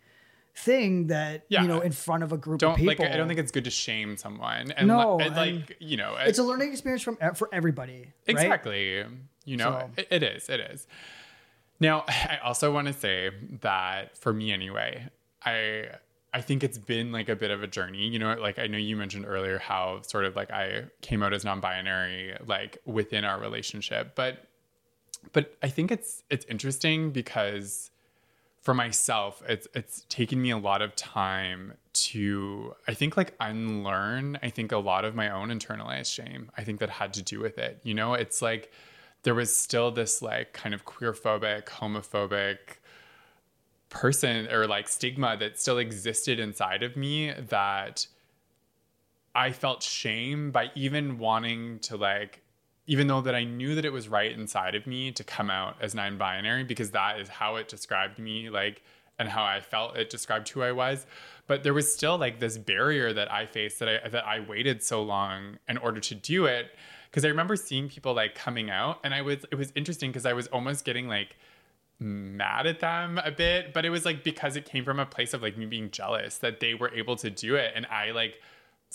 thing 0.56 1.08
that 1.08 1.44
Yeah. 1.48 1.62
you 1.62 1.68
know 1.68 1.80
in 1.80 1.92
front 1.92 2.22
of 2.22 2.32
a 2.32 2.36
group 2.36 2.56
of 2.56 2.60
don't 2.60 2.76
people. 2.76 3.04
like, 3.04 3.12
I 3.12 3.16
don't 3.16 3.26
think 3.28 3.40
it's 3.40 3.50
good 3.52 3.64
to 3.64 3.70
shame 3.70 4.16
someone. 4.16 4.70
And 4.72 4.86
No, 4.88 5.16
li- 5.16 5.24
and, 5.26 5.36
like, 5.36 5.76
you 5.80 5.96
know, 5.96 6.16
it's 6.18 6.38
a 6.38 6.44
learning 6.44 6.70
experience 6.72 7.02
from 7.02 7.16
for 7.34 7.48
everybody. 7.52 7.98
right? 8.02 8.12
Exactly. 8.28 9.04
You 9.44 9.56
know, 9.56 9.90
So- 9.96 10.02
it, 10.02 10.08
it 10.10 10.22
is. 10.22 10.48
It 10.48 10.60
is. 10.60 10.86
Now, 11.80 12.04
I 12.08 12.38
also 12.42 12.72
want 12.72 12.86
to 12.86 12.92
say 12.92 13.30
that 13.62 14.16
for 14.16 14.32
me 14.32 14.52
anyway, 14.52 15.08
I 15.44 15.86
I 16.32 16.40
think 16.40 16.64
it's 16.64 16.78
been 16.78 17.12
like 17.12 17.28
a 17.28 17.36
bit 17.36 17.50
of 17.52 17.62
a 17.62 17.66
journey. 17.66 18.08
You 18.08 18.18
know, 18.18 18.34
like 18.34 18.58
I 18.58 18.66
know 18.68 18.78
you 18.78 18.96
mentioned 18.96 19.24
earlier 19.26 19.58
how 19.58 20.02
sort 20.02 20.24
of 20.24 20.34
like 20.36 20.50
I 20.50 20.84
came 21.00 21.22
out 21.22 21.32
as 21.32 21.44
non-binary 21.44 22.36
like 22.46 22.78
within 22.84 23.24
our 23.24 23.38
relationship, 23.40 24.14
but 24.14 24.46
but 25.32 25.54
I 25.62 25.68
think 25.68 25.90
it's 25.90 26.22
it's 26.30 26.44
interesting 26.46 27.10
because 27.10 27.90
for 28.60 28.74
myself, 28.74 29.42
it's 29.48 29.68
it's 29.74 30.06
taken 30.08 30.40
me 30.40 30.50
a 30.50 30.58
lot 30.58 30.82
of 30.82 30.96
time 30.96 31.74
to 31.92 32.74
I 32.88 32.94
think 32.94 33.16
like 33.16 33.34
unlearn. 33.40 34.38
I 34.42 34.50
think 34.50 34.72
a 34.72 34.78
lot 34.78 35.04
of 35.04 35.14
my 35.14 35.30
own 35.30 35.48
internalized 35.48 36.12
shame. 36.12 36.50
I 36.56 36.64
think 36.64 36.80
that 36.80 36.90
had 36.90 37.12
to 37.14 37.22
do 37.22 37.40
with 37.40 37.58
it. 37.58 37.80
You 37.82 37.94
know, 37.94 38.14
it's 38.14 38.40
like 38.40 38.72
there 39.22 39.34
was 39.34 39.54
still 39.54 39.90
this 39.90 40.22
like 40.22 40.52
kind 40.52 40.74
of 40.74 40.84
queerphobic, 40.84 41.66
homophobic 41.66 42.58
person 43.90 44.48
or 44.50 44.66
like 44.66 44.88
stigma 44.88 45.36
that 45.38 45.58
still 45.58 45.78
existed 45.78 46.40
inside 46.40 46.82
of 46.82 46.96
me 46.96 47.32
that 47.32 48.06
I 49.34 49.52
felt 49.52 49.82
shame 49.82 50.50
by 50.50 50.70
even 50.74 51.18
wanting 51.18 51.80
to 51.80 51.96
like 51.96 52.43
even 52.86 53.06
though 53.06 53.20
that 53.22 53.34
I 53.34 53.44
knew 53.44 53.74
that 53.74 53.84
it 53.84 53.92
was 53.92 54.08
right 54.08 54.30
inside 54.30 54.74
of 54.74 54.86
me 54.86 55.10
to 55.12 55.24
come 55.24 55.50
out 55.50 55.76
as 55.80 55.94
non-binary 55.94 56.64
because 56.64 56.90
that 56.90 57.18
is 57.20 57.28
how 57.28 57.56
it 57.56 57.68
described 57.68 58.18
me 58.18 58.50
like 58.50 58.82
and 59.18 59.28
how 59.28 59.44
I 59.44 59.60
felt 59.60 59.96
it 59.96 60.10
described 60.10 60.48
who 60.48 60.62
I 60.62 60.72
was. 60.72 61.06
But 61.46 61.62
there 61.62 61.74
was 61.74 61.92
still 61.92 62.18
like 62.18 62.40
this 62.40 62.58
barrier 62.58 63.12
that 63.12 63.30
I 63.30 63.46
faced 63.46 63.78
that 63.78 63.88
I 63.88 64.08
that 64.08 64.26
I 64.26 64.40
waited 64.40 64.82
so 64.82 65.02
long 65.02 65.58
in 65.68 65.78
order 65.78 66.00
to 66.00 66.14
do 66.14 66.46
it. 66.46 66.72
Because 67.10 67.24
I 67.24 67.28
remember 67.28 67.54
seeing 67.54 67.88
people 67.88 68.12
like 68.12 68.34
coming 68.34 68.70
out, 68.70 68.98
and 69.04 69.14
I 69.14 69.22
was 69.22 69.44
it 69.50 69.54
was 69.56 69.72
interesting 69.76 70.10
because 70.10 70.26
I 70.26 70.32
was 70.32 70.46
almost 70.48 70.84
getting 70.84 71.06
like 71.06 71.36
mad 72.00 72.66
at 72.66 72.80
them 72.80 73.20
a 73.24 73.30
bit, 73.30 73.72
but 73.72 73.84
it 73.84 73.90
was 73.90 74.04
like 74.04 74.24
because 74.24 74.56
it 74.56 74.64
came 74.64 74.84
from 74.84 74.98
a 74.98 75.06
place 75.06 75.32
of 75.32 75.42
like 75.42 75.56
me 75.56 75.66
being 75.66 75.90
jealous 75.90 76.38
that 76.38 76.60
they 76.60 76.74
were 76.74 76.92
able 76.92 77.16
to 77.16 77.30
do 77.30 77.54
it, 77.54 77.72
and 77.76 77.86
I 77.86 78.10
like 78.10 78.40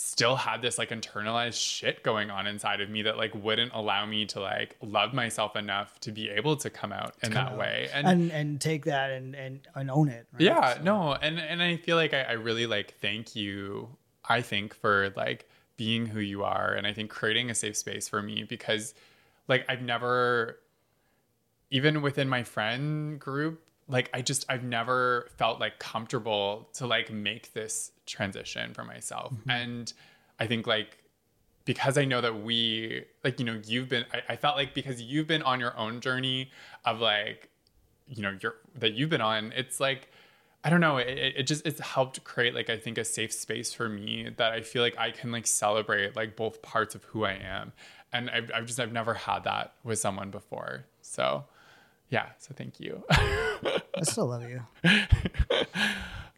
still 0.01 0.37
had 0.37 0.61
this 0.61 0.77
like 0.77 0.91
internalized 0.91 1.59
shit 1.59 2.03
going 2.03 2.31
on 2.31 2.47
inside 2.47 2.79
of 2.79 2.89
me 2.89 3.01
that 3.01 3.17
like 3.17 3.35
wouldn't 3.35 3.69
allow 3.73 4.05
me 4.05 4.25
to 4.25 4.39
like 4.39 4.77
love 4.81 5.13
myself 5.13 5.57
enough 5.57 5.99
to 5.99 6.09
be 6.09 6.29
able 6.29 6.55
to 6.55 6.69
come 6.69 6.93
out 6.93 7.15
in 7.21 7.33
that 7.33 7.57
way 7.57 7.89
and, 7.93 8.07
and 8.07 8.31
and 8.31 8.61
take 8.61 8.85
that 8.85 9.11
and 9.11 9.35
and, 9.35 9.59
and 9.75 9.91
own 9.91 10.07
it 10.07 10.25
right? 10.31 10.41
yeah 10.41 10.77
so. 10.77 10.83
no 10.83 11.13
and 11.15 11.37
and 11.37 11.61
i 11.61 11.75
feel 11.75 11.97
like 11.97 12.13
I, 12.13 12.21
I 12.21 12.31
really 12.31 12.65
like 12.65 12.93
thank 13.01 13.35
you 13.35 13.89
i 14.23 14.41
think 14.41 14.73
for 14.73 15.11
like 15.17 15.49
being 15.75 16.05
who 16.05 16.21
you 16.21 16.45
are 16.45 16.73
and 16.75 16.87
i 16.87 16.93
think 16.93 17.09
creating 17.09 17.49
a 17.49 17.55
safe 17.55 17.75
space 17.75 18.07
for 18.07 18.21
me 18.21 18.43
because 18.43 18.93
like 19.49 19.65
i've 19.67 19.81
never 19.81 20.61
even 21.71 22.01
within 22.01 22.29
my 22.29 22.43
friend 22.43 23.19
group 23.19 23.68
like 23.89 24.09
I 24.13 24.21
just 24.21 24.45
I've 24.49 24.63
never 24.63 25.29
felt 25.37 25.59
like 25.59 25.79
comfortable 25.79 26.69
to 26.73 26.87
like 26.87 27.11
make 27.11 27.53
this 27.53 27.91
transition 28.05 28.73
for 28.73 28.85
myself. 28.85 29.33
Mm-hmm. 29.33 29.49
And 29.49 29.93
I 30.39 30.45
think 30.45 30.67
like 30.67 30.97
because 31.65 31.97
I 31.97 32.05
know 32.05 32.21
that 32.21 32.43
we 32.43 33.03
like, 33.23 33.39
you 33.39 33.45
know, 33.45 33.59
you've 33.65 33.89
been 33.89 34.05
I, 34.13 34.33
I, 34.33 34.35
felt 34.37 34.55
like 34.55 34.73
because 34.73 35.01
you've 35.01 35.27
been 35.27 35.43
on 35.43 35.59
your 35.59 35.77
own 35.77 35.99
journey 35.99 36.51
of 36.85 36.99
like, 36.99 37.49
you 38.07 38.21
know, 38.21 38.37
you're 38.41 38.55
that 38.75 38.93
you've 38.93 39.09
been 39.09 39.21
on, 39.21 39.51
it's 39.55 39.79
like 39.79 40.09
I 40.63 40.69
don't 40.69 40.81
know, 40.81 40.97
it, 40.97 41.33
it 41.37 41.43
just 41.47 41.65
it's 41.65 41.79
helped 41.79 42.23
create 42.23 42.53
like 42.53 42.69
I 42.69 42.77
think 42.77 42.97
a 42.99 43.05
safe 43.05 43.33
space 43.33 43.73
for 43.73 43.89
me 43.89 44.29
that 44.37 44.51
I 44.51 44.61
feel 44.61 44.83
like 44.83 44.97
I 44.97 45.11
can 45.11 45.31
like 45.31 45.47
celebrate 45.47 46.15
like 46.15 46.35
both 46.35 46.61
parts 46.61 46.95
of 46.95 47.03
who 47.05 47.25
I 47.25 47.33
am. 47.33 47.73
And 48.13 48.29
I've, 48.29 48.51
I've 48.53 48.65
just 48.65 48.79
I've 48.79 48.91
never 48.91 49.13
had 49.15 49.43
that 49.45 49.73
with 49.83 49.99
someone 49.99 50.29
before. 50.29 50.85
So 51.01 51.45
yeah, 52.09 52.27
so 52.39 52.53
thank 52.55 52.79
you. 52.79 53.03
I 53.11 53.81
still 54.03 54.27
love 54.27 54.43
you. 54.43 54.61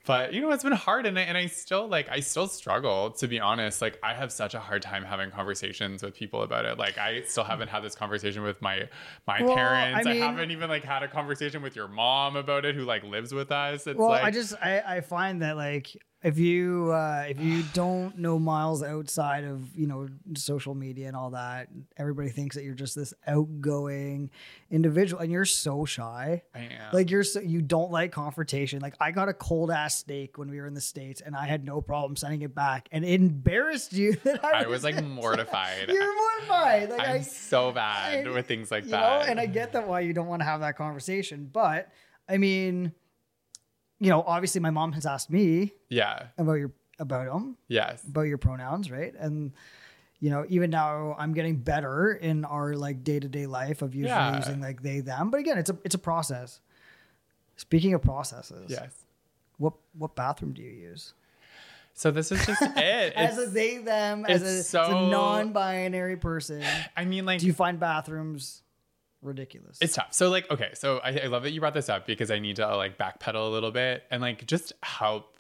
but 0.06 0.34
you 0.34 0.42
know 0.42 0.52
it's 0.52 0.64
been 0.64 0.74
hard 0.74 1.06
and 1.06 1.18
I, 1.18 1.22
and 1.22 1.38
I 1.38 1.46
still 1.46 1.88
like 1.88 2.10
i 2.10 2.20
still 2.22 2.48
struggle 2.48 3.12
to 3.12 3.28
be 3.28 3.40
honest 3.40 3.82
like 3.82 4.00
i 4.02 4.14
have 4.14 4.32
such 4.32 4.56
a 4.56 4.60
hard 4.60 4.82
time 4.82 5.04
having 5.04 5.30
conversations 5.30 6.02
with 6.02 6.16
people 6.16 6.42
about 6.42 6.66
it 6.66 6.78
like 6.78 6.98
i 6.98 7.22
still 7.22 7.44
haven't 7.44 7.68
had 7.68 7.82
this 7.82 7.96
conversation 7.96 8.42
with 8.42 8.62
my 8.62 8.90
my 9.28 9.44
well, 9.44 9.56
parents 9.56 10.08
I, 10.08 10.12
mean, 10.12 10.24
I, 10.24 10.26
haven't 10.26 10.52
even 10.52 10.70
like 10.70 10.84
had 10.84 11.04
a 11.04 11.08
conversation 11.08 11.62
with 11.62 11.76
your 11.76 11.88
mom 11.88 12.36
about 12.36 12.66
it 12.66 12.76
who 12.76 12.84
like 12.84 13.04
lives 13.04 13.34
with 13.34 13.52
us 13.52 13.86
it's 13.86 13.98
well 13.98 14.10
like, 14.10 14.24
i 14.24 14.32
just 14.32 14.56
I, 14.62 14.82
I 14.86 15.02
find 15.02 15.42
that 15.44 15.56
like 15.56 15.96
if 16.24 16.38
you 16.38 16.92
uh, 16.92 17.26
if 17.28 17.40
you 17.40 17.64
don't 17.74 18.18
know 18.18 18.38
Miles 18.38 18.84
outside 18.84 19.44
of 19.44 19.76
you 19.76 19.88
know 19.88 20.08
social 20.36 20.76
media 20.76 21.08
and 21.08 21.16
all 21.16 21.32
that, 21.32 21.68
everybody 21.98 22.30
thinks 22.30 22.56
that 22.56 22.64
you're 22.64 22.76
just 22.76 22.96
this 22.96 23.14
outgoing 23.26 24.30
individual, 24.70 25.22
and 25.22 25.32
you're 25.32 25.46
so 25.46 25.84
shy. 25.84 26.44
I 26.54 26.60
am. 26.60 26.94
Like 26.94 27.10
you're 27.10 27.24
so 27.24 27.40
you 27.40 27.62
don't 27.62 27.92
like 27.92 28.12
confrontation. 28.12 28.82
Like 28.82 28.94
I 29.00 29.10
got 29.12 29.30
a 29.30 29.34
cold 29.34 29.72
ass 29.72 29.98
steak 29.98 30.38
when 30.38 30.52
we 30.52 30.60
were 30.60 30.68
in 30.68 30.76
the 30.76 30.82
states, 30.82 31.22
and 31.22 31.36
I 31.36 31.48
had 31.48 31.66
no 31.66 31.82
problem 31.82 32.16
sending 32.16 32.44
it 32.44 32.54
back, 32.54 32.88
and 32.92 33.04
it 33.04 33.20
embarrassed 33.20 33.94
you 33.94 34.14
that 34.24 34.46
I, 34.46 34.64
I 34.64 34.68
was, 34.68 34.84
like 34.84 35.04
mortified. 35.04 35.90
you're 35.90 36.16
mortified. 36.16 36.90
Like 36.92 37.02
I'm 37.02 37.16
I, 37.16 37.22
so 37.22 37.72
bad 37.72 38.28
I, 38.28 38.30
with 38.30 38.48
things 38.48 38.70
like 38.70 38.86
that. 38.86 39.26
Know, 39.26 39.30
and 39.32 39.40
I 39.40 39.48
get 39.48 39.74
that 39.74 39.88
why 39.88 40.02
you 40.02 40.14
don't 40.14 40.28
want 40.28 40.42
to 40.42 40.46
have 40.46 40.60
that 40.60 40.78
conversation, 40.78 41.50
but 41.52 41.90
I 42.30 42.38
mean 42.38 42.94
you 44.02 44.10
know, 44.10 44.24
obviously 44.26 44.60
my 44.60 44.72
mom 44.72 44.92
has 44.94 45.06
asked 45.06 45.30
me 45.30 45.74
yeah 45.90 46.28
about 46.38 46.54
your 46.54 46.72
about 47.00 47.26
them. 47.28 47.58
Yes. 47.68 48.04
About 48.04 48.22
your 48.22 48.38
pronouns, 48.38 48.92
right? 48.92 49.14
And 49.18 49.54
you 50.20 50.30
know, 50.30 50.46
even 50.50 50.70
now 50.70 51.16
I'm 51.18 51.34
getting 51.34 51.58
better 51.58 52.14
in 52.14 52.44
our 52.46 52.74
like 52.76 53.04
day-to-day 53.04 53.48
life 53.48 53.82
of 53.82 53.96
usually 53.96 54.10
yeah. 54.10 54.38
using 54.38 54.60
like 54.60 54.82
they 54.82 55.00
them. 55.00 55.30
But 55.30 55.40
again, 55.40 55.58
it's 55.58 55.70
a 55.70 55.78
it's 55.84 55.96
a 55.96 56.00
process. 56.00 56.60
Speaking 57.58 57.94
of 57.94 58.02
processes. 58.02 58.66
Yes. 58.70 58.92
What 59.58 59.74
what 59.98 60.16
bathroom 60.16 60.54
do 60.54 60.64
you 60.64 60.72
use? 60.72 61.14
So 61.94 62.10
this 62.10 62.32
is 62.32 62.44
just 62.44 62.62
it. 62.78 63.14
as 63.14 63.38
a 63.38 63.46
they 63.48 63.78
them, 63.78 64.26
as 64.28 64.42
a, 64.42 64.64
so, 64.64 64.82
as 64.82 64.90
a 64.90 64.94
non-binary 64.94 66.18
person. 66.18 66.64
I 66.98 67.06
mean, 67.06 67.26
like, 67.26 67.42
do 67.42 67.46
you 67.46 67.54
find 67.54 67.80
bathrooms 67.80 68.64
ridiculous. 69.22 69.78
It's 69.82 69.96
tough. 69.96 70.14
So 70.14 70.30
like, 70.30 70.50
okay, 70.52 70.72
so 70.74 71.00
I, 71.00 71.20
I 71.20 71.28
love 71.28 71.44
that 71.44 71.52
you 71.52 71.60
brought 71.60 71.74
this 71.74 71.90
up 71.90 72.06
because 72.06 72.32
I 72.32 72.40
need 72.40 72.58
to 72.58 72.70
uh, 72.70 72.78
like 72.78 72.98
backpedal 72.98 73.48
a 73.48 73.50
little 73.50 73.72
bit 73.72 74.04
and 74.12 74.22
like 74.22 74.46
just 74.48 74.74
help 74.84 75.38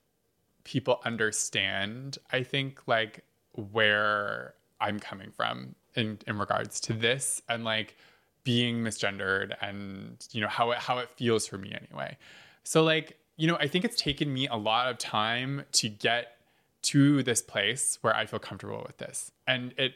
people 0.63 0.99
understand. 1.05 2.17
I 2.31 2.43
think 2.43 2.87
like 2.87 3.23
where 3.53 4.53
I'm 4.79 4.99
coming 4.99 5.31
from 5.31 5.75
in 5.95 6.19
in 6.27 6.37
regards 6.37 6.79
to 6.81 6.93
this 6.93 7.41
and 7.49 7.63
like 7.63 7.95
being 8.43 8.83
misgendered 8.83 9.55
and 9.61 10.25
you 10.31 10.41
know 10.41 10.47
how 10.47 10.71
it 10.71 10.79
how 10.79 10.99
it 10.99 11.09
feels 11.11 11.47
for 11.47 11.57
me 11.57 11.73
anyway. 11.73 12.17
So 12.63 12.83
like 12.83 13.17
you 13.37 13.47
know 13.47 13.57
I 13.57 13.67
think 13.67 13.85
it's 13.85 13.99
taken 13.99 14.33
me 14.33 14.47
a 14.47 14.57
lot 14.57 14.89
of 14.89 14.97
time 14.97 15.63
to 15.73 15.89
get 15.89 16.37
to 16.83 17.21
this 17.23 17.41
place 17.41 17.99
where 18.01 18.15
I 18.15 18.25
feel 18.25 18.39
comfortable 18.39 18.83
with 18.85 18.97
this 18.97 19.31
and 19.47 19.73
it 19.77 19.93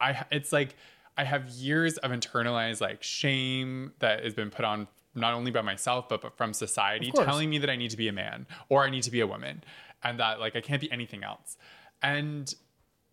I 0.00 0.24
it's 0.30 0.52
like 0.52 0.76
I 1.16 1.24
have 1.24 1.48
years 1.48 1.96
of 1.98 2.10
internalized 2.10 2.80
like 2.80 3.02
shame 3.02 3.92
that 3.98 4.24
has 4.24 4.34
been 4.34 4.50
put 4.50 4.64
on 4.64 4.88
not 5.14 5.34
only 5.34 5.50
by 5.50 5.60
myself 5.60 6.08
but, 6.08 6.22
but 6.22 6.36
from 6.36 6.52
society 6.52 7.10
telling 7.10 7.50
me 7.50 7.58
that 7.58 7.68
I 7.68 7.76
need 7.76 7.90
to 7.90 7.96
be 7.96 8.08
a 8.08 8.12
man 8.12 8.46
or 8.68 8.84
I 8.84 8.90
need 8.90 9.02
to 9.02 9.10
be 9.10 9.20
a 9.20 9.26
woman 9.26 9.64
and 10.02 10.18
that 10.20 10.40
like 10.40 10.56
I 10.56 10.60
can't 10.60 10.80
be 10.80 10.90
anything 10.90 11.24
else. 11.24 11.56
And 12.02 12.52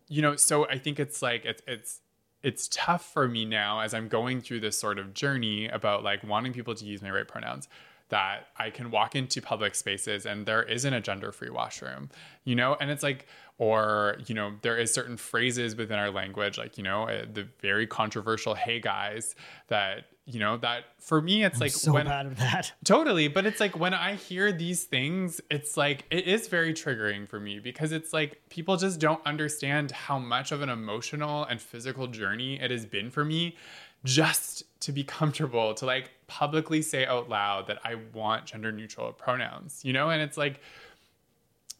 you 0.08 0.22
know, 0.22 0.36
so 0.36 0.66
I 0.68 0.78
think 0.78 0.98
it's 0.98 1.22
like 1.22 1.44
it's 1.44 1.62
it's 1.66 2.00
it's 2.42 2.68
tough 2.68 3.12
for 3.12 3.28
me 3.28 3.44
now 3.44 3.80
as 3.80 3.92
I'm 3.94 4.08
going 4.08 4.40
through 4.40 4.60
this 4.60 4.78
sort 4.78 4.98
of 4.98 5.12
journey 5.12 5.66
about 5.66 6.04
like 6.04 6.22
wanting 6.22 6.52
people 6.52 6.74
to 6.74 6.84
use 6.84 7.02
my 7.02 7.10
right 7.10 7.26
pronouns 7.26 7.68
that 8.08 8.48
I 8.56 8.70
can 8.70 8.90
walk 8.90 9.14
into 9.14 9.42
public 9.42 9.74
spaces 9.74 10.26
and 10.26 10.46
there 10.46 10.62
isn't 10.62 10.92
a 10.92 11.00
gender 11.00 11.32
free 11.32 11.50
washroom, 11.50 12.10
you 12.44 12.54
know? 12.54 12.76
And 12.80 12.90
it's 12.90 13.02
like, 13.02 13.26
or, 13.58 14.16
you 14.26 14.34
know, 14.34 14.52
there 14.62 14.78
is 14.78 14.94
certain 14.94 15.16
phrases 15.16 15.76
within 15.76 15.98
our 15.98 16.10
language, 16.10 16.58
like, 16.58 16.78
you 16.78 16.84
know, 16.84 17.04
uh, 17.04 17.26
the 17.30 17.46
very 17.60 17.86
controversial, 17.86 18.54
hey 18.54 18.80
guys, 18.80 19.34
that, 19.66 20.04
you 20.24 20.38
know, 20.38 20.56
that 20.58 20.84
for 20.98 21.20
me, 21.20 21.44
it's 21.44 21.56
I'm 21.56 21.60
like, 21.60 21.72
so 21.72 21.92
when, 21.92 22.06
bad 22.06 22.26
of 22.26 22.36
that. 22.36 22.72
Totally. 22.84 23.28
But 23.28 23.46
it's 23.46 23.60
like 23.60 23.78
when 23.78 23.94
I 23.94 24.14
hear 24.14 24.52
these 24.52 24.84
things, 24.84 25.40
it's 25.50 25.76
like, 25.76 26.04
it 26.10 26.26
is 26.26 26.48
very 26.48 26.72
triggering 26.72 27.28
for 27.28 27.40
me 27.40 27.58
because 27.58 27.92
it's 27.92 28.12
like 28.12 28.40
people 28.48 28.76
just 28.76 29.00
don't 29.00 29.24
understand 29.26 29.90
how 29.90 30.18
much 30.18 30.52
of 30.52 30.62
an 30.62 30.68
emotional 30.68 31.44
and 31.44 31.60
physical 31.60 32.06
journey 32.06 32.60
it 32.60 32.70
has 32.70 32.86
been 32.86 33.10
for 33.10 33.24
me 33.24 33.56
just 34.04 34.62
to 34.80 34.92
be 34.92 35.02
comfortable 35.02 35.74
to 35.74 35.86
like 35.86 36.10
publicly 36.26 36.82
say 36.82 37.06
out 37.06 37.28
loud 37.28 37.66
that 37.66 37.78
I 37.84 37.96
want 38.14 38.46
gender 38.46 38.70
neutral 38.70 39.12
pronouns, 39.12 39.84
you 39.84 39.92
know? 39.92 40.10
And 40.10 40.22
it's 40.22 40.36
like 40.36 40.60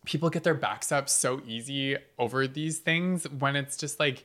people 0.04 0.30
get 0.30 0.42
their 0.42 0.54
backs 0.54 0.90
up 0.90 1.08
so 1.08 1.40
easy 1.46 1.96
over 2.18 2.46
these 2.46 2.78
things 2.78 3.28
when 3.28 3.56
it's 3.56 3.76
just 3.76 4.00
like, 4.00 4.24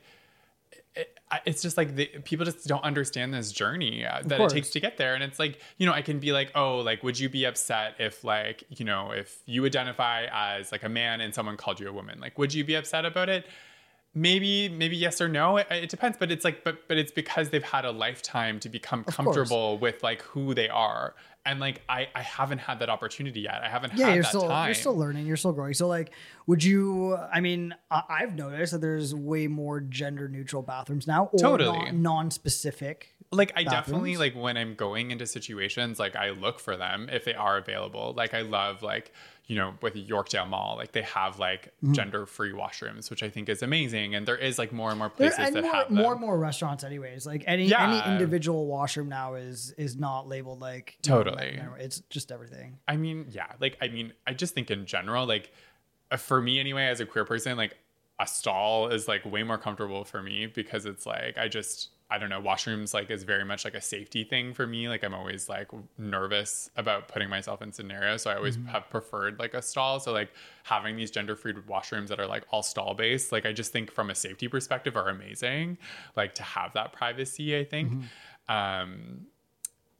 it, 0.96 1.18
it's 1.44 1.62
just 1.62 1.76
like 1.76 1.94
the, 1.94 2.06
people 2.24 2.44
just 2.44 2.66
don't 2.66 2.84
understand 2.84 3.34
this 3.34 3.52
journey 3.52 4.04
uh, 4.04 4.22
that 4.24 4.40
it 4.40 4.50
takes 4.50 4.70
to 4.70 4.80
get 4.80 4.96
there. 4.96 5.14
And 5.14 5.22
it's 5.24 5.38
like 5.38 5.60
you 5.78 5.86
know 5.86 5.92
i 5.92 6.02
can 6.02 6.20
be 6.20 6.30
like 6.30 6.52
oh 6.54 6.78
like 6.78 7.02
would 7.02 7.18
you 7.18 7.28
be 7.28 7.44
upset 7.46 7.94
if 7.98 8.22
like 8.22 8.62
you 8.68 8.84
know 8.84 9.10
if 9.10 9.38
you 9.44 9.66
identify 9.66 10.26
as 10.30 10.70
like 10.70 10.84
a 10.84 10.88
man 10.88 11.20
and 11.20 11.34
someone 11.34 11.56
called 11.56 11.80
you 11.80 11.88
a 11.88 11.92
woman? 11.92 12.20
Like 12.20 12.38
would 12.38 12.54
you 12.54 12.64
be 12.64 12.76
upset 12.76 13.04
about 13.04 13.28
it 13.28 13.46
maybe 14.14 14.68
maybe 14.68 14.96
yes 14.96 15.20
or 15.20 15.28
no 15.28 15.56
it, 15.56 15.66
it, 15.70 15.88
depends 15.88 16.16
but 16.16 16.30
it's 16.30 16.44
like 16.44 16.62
but 16.62 16.86
but 16.86 16.96
it's 16.96 17.10
because 17.10 17.50
they've 17.50 17.64
had 17.64 17.84
a 17.84 17.90
lifetime 17.90 18.60
to 18.60 18.68
become 18.68 19.00
of 19.00 19.06
comfortable 19.06 19.78
course. 19.78 19.80
with 19.80 20.02
like 20.02 20.22
who 20.22 20.54
they 20.54 20.68
are 20.68 21.14
and 21.46 21.60
like 21.60 21.82
I 21.88 22.08
I 22.14 22.22
haven't 22.22 22.58
had 22.58 22.78
that 22.78 22.88
opportunity 22.88 23.40
yet. 23.40 23.62
I 23.62 23.68
haven't 23.68 23.94
yeah, 23.94 24.06
had 24.06 24.14
you're 24.14 24.22
that 24.22 24.28
still, 24.28 24.48
time. 24.48 24.66
You're 24.66 24.74
still 24.74 24.96
learning. 24.96 25.26
You're 25.26 25.36
still 25.36 25.52
growing. 25.52 25.74
So 25.74 25.86
like, 25.86 26.10
would 26.46 26.64
you? 26.64 27.16
I 27.16 27.40
mean, 27.40 27.74
I, 27.90 28.20
have 28.20 28.34
noticed 28.34 28.72
that 28.72 28.80
there's 28.80 29.14
way 29.14 29.46
more 29.46 29.80
gender 29.80 30.28
neutral 30.28 30.62
bathrooms 30.62 31.06
now, 31.06 31.28
or 31.32 31.38
totally 31.38 31.92
non 31.92 32.30
specific. 32.30 33.14
Like 33.30 33.52
I 33.56 33.64
bathrooms. 33.64 33.86
definitely 33.86 34.16
like 34.16 34.34
when 34.34 34.56
I'm 34.56 34.74
going 34.74 35.10
into 35.10 35.26
situations, 35.26 35.98
like 35.98 36.16
I 36.16 36.30
look 36.30 36.60
for 36.60 36.76
them 36.76 37.08
if 37.12 37.24
they 37.24 37.34
are 37.34 37.58
available. 37.58 38.14
Like 38.16 38.32
I 38.32 38.42
love 38.42 38.82
like 38.82 39.12
you 39.46 39.56
know, 39.56 39.74
with 39.82 39.94
Yorkdale 39.94 40.48
Mall, 40.48 40.76
like 40.76 40.92
they 40.92 41.02
have 41.02 41.38
like 41.38 41.66
mm-hmm. 41.66 41.92
gender 41.92 42.24
free 42.24 42.52
washrooms, 42.52 43.10
which 43.10 43.22
I 43.22 43.28
think 43.28 43.50
is 43.50 43.62
amazing. 43.62 44.14
And 44.14 44.26
there 44.26 44.36
is 44.36 44.58
like 44.58 44.72
more 44.72 44.88
and 44.88 44.98
more 44.98 45.10
places 45.10 45.36
there, 45.36 45.46
and 45.46 45.56
that 45.56 45.62
more, 45.62 45.72
have 45.74 45.88
them. 45.88 45.96
more 45.96 46.12
and 46.12 46.20
more 46.20 46.38
restaurants, 46.38 46.82
anyways. 46.82 47.26
Like 47.26 47.44
any 47.46 47.66
yeah. 47.66 47.86
any 47.86 48.12
individual 48.12 48.66
washroom 48.66 49.08
now 49.08 49.34
is 49.34 49.74
is 49.76 49.96
not 49.96 50.26
labeled 50.26 50.60
like 50.60 50.96
totally. 51.02 51.56
Know, 51.56 51.74
it's 51.78 52.00
just 52.08 52.32
everything. 52.32 52.78
I 52.88 52.96
mean, 52.96 53.26
yeah, 53.30 53.52
like 53.60 53.76
I 53.82 53.88
mean, 53.88 54.14
I 54.26 54.32
just 54.32 54.54
think 54.54 54.70
in 54.70 54.86
general, 54.86 55.26
like 55.26 55.52
uh, 56.10 56.16
for 56.16 56.40
me 56.40 56.58
anyway, 56.58 56.86
as 56.86 57.00
a 57.00 57.06
queer 57.06 57.26
person, 57.26 57.58
like 57.58 57.76
a 58.18 58.26
stall 58.26 58.88
is 58.88 59.08
like 59.08 59.24
way 59.26 59.42
more 59.42 59.58
comfortable 59.58 60.04
for 60.04 60.22
me 60.22 60.46
because 60.46 60.86
it's 60.86 61.04
like 61.04 61.36
I 61.36 61.48
just 61.48 61.90
I 62.10 62.18
don't 62.18 62.28
know, 62.28 62.40
washrooms 62.40 62.92
like 62.92 63.10
is 63.10 63.24
very 63.24 63.44
much 63.44 63.64
like 63.64 63.74
a 63.74 63.80
safety 63.80 64.24
thing 64.24 64.52
for 64.52 64.66
me. 64.66 64.88
Like 64.88 65.02
I'm 65.02 65.14
always 65.14 65.48
like 65.48 65.68
nervous 65.96 66.70
about 66.76 67.08
putting 67.08 67.28
myself 67.30 67.62
in 67.62 67.72
scenarios. 67.72 68.22
So 68.22 68.30
I 68.30 68.36
always 68.36 68.56
Mm-hmm. 68.58 68.68
have 68.68 68.90
preferred 68.90 69.38
like 69.38 69.54
a 69.54 69.62
stall. 69.62 69.98
So 70.00 70.12
like 70.12 70.30
having 70.64 70.96
these 70.96 71.10
gender 71.10 71.34
free 71.34 71.54
washrooms 71.54 72.08
that 72.08 72.20
are 72.20 72.26
like 72.26 72.44
all 72.50 72.62
stall 72.62 72.94
based, 72.94 73.32
like 73.32 73.46
I 73.46 73.52
just 73.52 73.72
think 73.72 73.90
from 73.90 74.10
a 74.10 74.14
safety 74.14 74.48
perspective 74.48 74.96
are 74.96 75.08
amazing. 75.08 75.78
Like 76.14 76.34
to 76.34 76.42
have 76.42 76.74
that 76.74 76.92
privacy, 76.92 77.56
I 77.56 77.64
think. 77.64 77.90
Mm-hmm. 77.92 78.54
Um 78.54 79.26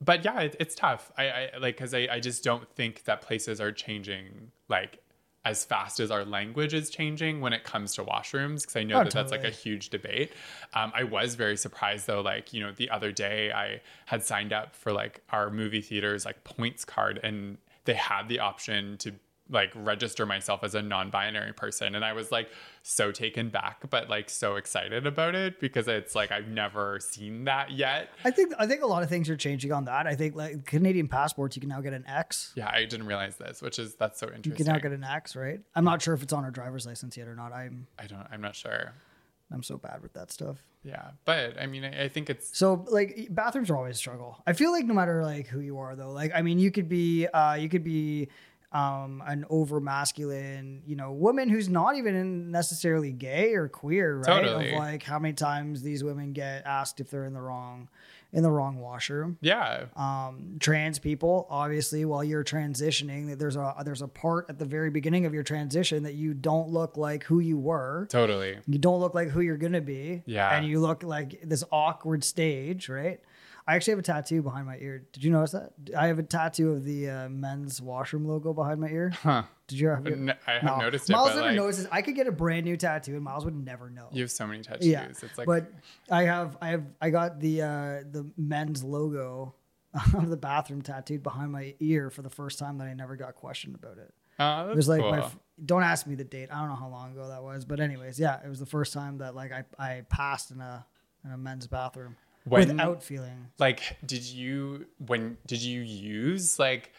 but 0.00 0.24
yeah, 0.24 0.40
it, 0.40 0.56
it's 0.60 0.74
tough. 0.74 1.10
I, 1.16 1.28
I 1.30 1.50
like 1.58 1.76
because 1.76 1.94
I, 1.94 2.08
I 2.10 2.20
just 2.20 2.44
don't 2.44 2.68
think 2.74 3.04
that 3.04 3.22
places 3.22 3.60
are 3.60 3.72
changing 3.72 4.50
like 4.68 4.98
as 5.44 5.64
fast 5.64 6.00
as 6.00 6.10
our 6.10 6.24
language 6.24 6.72
is 6.72 6.88
changing 6.88 7.40
when 7.40 7.52
it 7.52 7.64
comes 7.64 7.94
to 7.94 8.04
washrooms. 8.04 8.62
Because 8.62 8.76
I 8.76 8.82
know 8.84 9.00
Oh, 9.00 9.04
that 9.04 9.12
that's 9.12 9.30
like 9.30 9.44
a 9.44 9.50
huge 9.50 9.90
debate. 9.90 10.32
Um, 10.72 10.92
I 10.94 11.04
was 11.04 11.34
very 11.34 11.56
surprised 11.56 12.06
though. 12.06 12.20
Like 12.20 12.52
you 12.52 12.60
know, 12.60 12.72
the 12.72 12.90
other 12.90 13.12
day 13.12 13.52
I 13.52 13.80
had 14.06 14.22
signed 14.24 14.52
up 14.52 14.74
for 14.74 14.92
like 14.92 15.22
our 15.30 15.50
movie 15.50 15.82
theaters 15.82 16.24
like 16.24 16.42
points 16.44 16.84
card, 16.84 17.20
and 17.22 17.58
they 17.84 17.94
had 17.94 18.28
the 18.28 18.38
option 18.38 18.96
to 18.98 19.12
like 19.50 19.70
register 19.74 20.24
myself 20.24 20.64
as 20.64 20.74
a 20.74 20.80
non-binary 20.80 21.52
person 21.52 21.94
and 21.94 22.02
i 22.04 22.12
was 22.14 22.32
like 22.32 22.48
so 22.82 23.12
taken 23.12 23.50
back 23.50 23.82
but 23.90 24.08
like 24.08 24.30
so 24.30 24.56
excited 24.56 25.06
about 25.06 25.34
it 25.34 25.60
because 25.60 25.86
it's 25.86 26.14
like 26.14 26.32
i've 26.32 26.48
never 26.48 26.98
seen 26.98 27.44
that 27.44 27.70
yet 27.70 28.08
I 28.24 28.30
think 28.30 28.54
I 28.58 28.66
think 28.66 28.82
a 28.82 28.86
lot 28.86 29.02
of 29.02 29.08
things 29.08 29.28
are 29.28 29.36
changing 29.36 29.70
on 29.72 29.84
that. 29.84 30.06
I 30.06 30.14
think 30.14 30.34
like 30.34 30.64
Canadian 30.64 31.08
passports, 31.08 31.56
you 31.56 31.60
can 31.60 31.68
now 31.68 31.80
get 31.80 31.92
an 31.92 32.04
X. 32.06 32.52
Yeah, 32.54 32.70
I 32.72 32.84
didn't 32.84 33.06
realize 33.06 33.36
this, 33.36 33.60
which 33.60 33.78
is 33.78 33.94
that's 33.96 34.18
so 34.18 34.26
interesting 34.26 34.52
You 34.52 34.56
can 34.56 34.66
now 34.66 34.78
get 34.78 34.92
an 34.92 35.04
X, 35.04 35.36
right? 35.36 35.60
I'm 35.74 35.84
not 35.84 36.00
sure 36.00 36.14
if 36.14 36.22
it's 36.22 36.32
on 36.32 36.44
our 36.44 36.50
driver's 36.50 36.86
license 36.86 37.16
yet 37.16 37.28
or 37.28 37.34
not. 37.34 37.52
I'm 37.52 37.86
I 37.98 38.06
don't. 38.06 38.26
I'm 38.30 38.40
not 38.40 38.54
sure. 38.56 38.92
I'm 39.52 39.62
so 39.62 39.76
bad 39.76 40.02
with 40.02 40.14
that 40.14 40.32
stuff. 40.32 40.56
Yeah, 40.84 41.10
but 41.24 41.60
I 41.60 41.66
mean, 41.66 41.84
I, 41.84 42.04
I 42.04 42.08
think 42.08 42.30
it's 42.30 42.56
So 42.56 42.84
like 42.88 43.28
bathrooms 43.30 43.70
are 43.70 43.76
always 43.76 43.96
a 43.96 43.98
struggle. 43.98 44.42
I 44.46 44.52
feel 44.52 44.72
like 44.72 44.84
no 44.86 44.94
matter 44.94 45.22
like 45.22 45.46
who 45.46 45.60
you 45.60 45.78
are 45.78 45.94
though, 45.96 46.10
like 46.10 46.32
I 46.34 46.42
mean 46.42 46.58
you 46.58 46.70
could 46.70 46.88
be 46.88 47.26
uh 47.26 47.54
you 47.54 47.68
could 47.68 47.84
be 47.84 48.28
um 48.74 49.22
an 49.26 49.44
over 49.48 49.80
masculine, 49.80 50.82
you 50.84 50.96
know, 50.96 51.12
woman 51.12 51.48
who's 51.48 51.68
not 51.68 51.96
even 51.96 52.50
necessarily 52.50 53.12
gay 53.12 53.54
or 53.54 53.68
queer, 53.68 54.16
right? 54.18 54.26
Totally. 54.26 54.72
Of 54.72 54.78
like 54.78 55.02
how 55.04 55.18
many 55.18 55.34
times 55.34 55.82
these 55.82 56.02
women 56.02 56.32
get 56.32 56.66
asked 56.66 57.00
if 57.00 57.08
they're 57.10 57.24
in 57.24 57.32
the 57.34 57.40
wrong 57.40 57.88
in 58.32 58.42
the 58.42 58.50
wrong 58.50 58.80
washroom. 58.80 59.38
yeah, 59.40 59.84
Um 59.94 60.56
trans 60.58 60.98
people, 60.98 61.46
obviously 61.48 62.04
while 62.04 62.24
you're 62.24 62.42
transitioning, 62.42 63.28
that 63.28 63.38
there's 63.38 63.54
a 63.54 63.76
there's 63.84 64.02
a 64.02 64.08
part 64.08 64.46
at 64.48 64.58
the 64.58 64.64
very 64.64 64.90
beginning 64.90 65.24
of 65.24 65.32
your 65.32 65.44
transition 65.44 66.02
that 66.02 66.14
you 66.14 66.34
don't 66.34 66.68
look 66.68 66.96
like 66.96 67.22
who 67.22 67.38
you 67.38 67.56
were 67.56 68.08
totally. 68.10 68.58
you 68.66 68.78
don't 68.78 68.98
look 68.98 69.14
like 69.14 69.28
who 69.28 69.40
you're 69.40 69.56
gonna 69.56 69.80
be. 69.80 70.24
Yeah. 70.26 70.52
And 70.52 70.66
you 70.66 70.80
look 70.80 71.04
like 71.04 71.42
this 71.44 71.62
awkward 71.70 72.24
stage, 72.24 72.88
right? 72.88 73.20
I 73.66 73.76
actually 73.76 73.92
have 73.92 73.98
a 74.00 74.02
tattoo 74.02 74.42
behind 74.42 74.66
my 74.66 74.76
ear. 74.78 75.06
Did 75.12 75.24
you 75.24 75.30
notice 75.30 75.52
that? 75.52 75.72
I 75.96 76.08
have 76.08 76.18
a 76.18 76.22
tattoo 76.22 76.72
of 76.72 76.84
the 76.84 77.08
uh, 77.08 77.28
men's 77.30 77.80
washroom 77.80 78.26
logo 78.26 78.52
behind 78.52 78.80
my 78.80 78.88
ear. 78.88 79.10
Huh? 79.10 79.44
Did 79.68 79.78
you 79.78 79.88
have 79.88 80.06
N- 80.06 80.34
I 80.46 80.58
have 80.58 80.78
noticed 80.78 81.08
it, 81.08 81.12
Miles 81.14 81.28
never 81.34 81.40
like 81.48 81.56
notices. 81.56 81.86
I 81.90 82.02
could 82.02 82.14
get 82.14 82.26
a 82.26 82.32
brand 82.32 82.66
new 82.66 82.76
tattoo, 82.76 83.14
and 83.14 83.22
Miles 83.24 83.44
would 83.46 83.56
never 83.56 83.88
know. 83.88 84.08
you 84.12 84.20
have 84.22 84.30
so 84.30 84.46
many 84.46 84.62
tattoos. 84.62 84.86
yeah, 84.86 85.06
It's 85.08 85.38
like, 85.38 85.46
but 85.46 85.72
I 86.10 86.24
have, 86.24 86.58
I 86.60 86.68
have, 86.68 86.84
I 87.00 87.08
got 87.08 87.40
the 87.40 87.62
uh, 87.62 87.66
the 88.10 88.26
men's 88.36 88.84
logo 88.84 89.54
of 90.14 90.28
the 90.28 90.36
bathroom 90.36 90.82
tattooed 90.82 91.22
behind 91.22 91.50
my 91.52 91.74
ear 91.80 92.10
for 92.10 92.20
the 92.20 92.28
first 92.30 92.58
time 92.58 92.76
that 92.78 92.86
I 92.88 92.92
never 92.94 93.16
got 93.16 93.34
questioned 93.36 93.76
about 93.76 93.96
it. 93.96 94.12
oh, 94.40 94.70
It 94.70 94.76
was 94.76 94.88
like 94.88 95.00
cool. 95.00 95.10
my. 95.12 95.18
f- 95.20 95.38
Don't 95.64 95.84
ask 95.84 96.06
me 96.06 96.16
the 96.16 96.24
date. 96.24 96.50
I 96.52 96.58
don't 96.58 96.68
know 96.68 96.74
how 96.74 96.88
long 96.88 97.12
ago 97.12 97.28
that 97.28 97.42
was, 97.42 97.64
but 97.64 97.80
anyways, 97.80 98.18
yeah, 98.20 98.40
it 98.44 98.48
was 98.50 98.58
the 98.58 98.66
first 98.66 98.92
time 98.92 99.18
that 99.18 99.34
like 99.34 99.52
I 99.52 99.64
I 99.78 100.02
passed 100.10 100.50
in 100.50 100.60
a 100.60 100.84
in 101.24 101.30
a 101.30 101.38
men's 101.38 101.66
bathroom 101.66 102.16
When- 102.44 102.68
without 102.68 103.02
feeling. 103.02 103.48
like, 103.58 103.96
did 104.04 104.22
you 104.24 104.86
when 104.98 105.38
did 105.46 105.62
you 105.62 105.80
use 105.80 106.58
like 106.58 106.92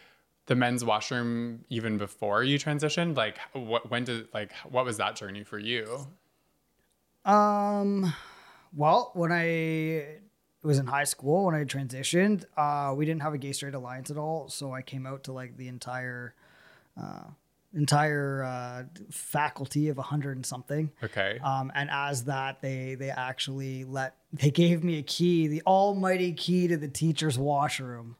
the 0.46 0.54
men's 0.54 0.84
washroom 0.84 1.64
even 1.70 1.98
before 1.98 2.42
you 2.42 2.58
transitioned? 2.58 3.16
Like, 3.16 3.38
what 3.52 3.90
when 3.90 4.04
did 4.04 4.28
like 4.34 4.52
what 4.68 4.84
was 4.84 4.96
that 4.98 5.16
journey 5.16 5.44
for 5.44 5.58
you? 5.58 6.06
Um, 7.24 8.12
well, 8.74 9.10
when 9.14 9.32
I 9.32 10.18
was 10.62 10.78
in 10.78 10.86
high 10.86 11.04
school, 11.04 11.46
when 11.46 11.54
I 11.54 11.64
transitioned, 11.64 12.44
uh, 12.56 12.94
we 12.94 13.04
didn't 13.04 13.22
have 13.22 13.34
a 13.34 13.38
gay 13.38 13.52
straight 13.52 13.74
alliance 13.74 14.10
at 14.10 14.16
all, 14.16 14.48
so 14.48 14.72
I 14.72 14.82
came 14.82 15.06
out 15.06 15.24
to 15.24 15.32
like 15.32 15.56
the 15.56 15.68
entire, 15.68 16.34
uh, 17.00 17.24
entire 17.76 18.42
uh, 18.42 18.84
faculty 19.10 19.88
of 19.88 19.98
a 19.98 20.02
hundred 20.02 20.36
and 20.36 20.44
something. 20.44 20.90
Okay, 21.04 21.38
Um, 21.44 21.70
and 21.74 21.88
as 21.92 22.24
that, 22.24 22.60
they 22.60 22.96
they 22.96 23.10
actually 23.10 23.84
let 23.84 24.16
they 24.32 24.50
gave 24.50 24.82
me 24.82 24.98
a 24.98 25.02
key, 25.02 25.46
the 25.46 25.62
almighty 25.66 26.32
key 26.32 26.66
to 26.68 26.76
the 26.76 26.88
teacher's 26.88 27.38
washroom, 27.38 28.16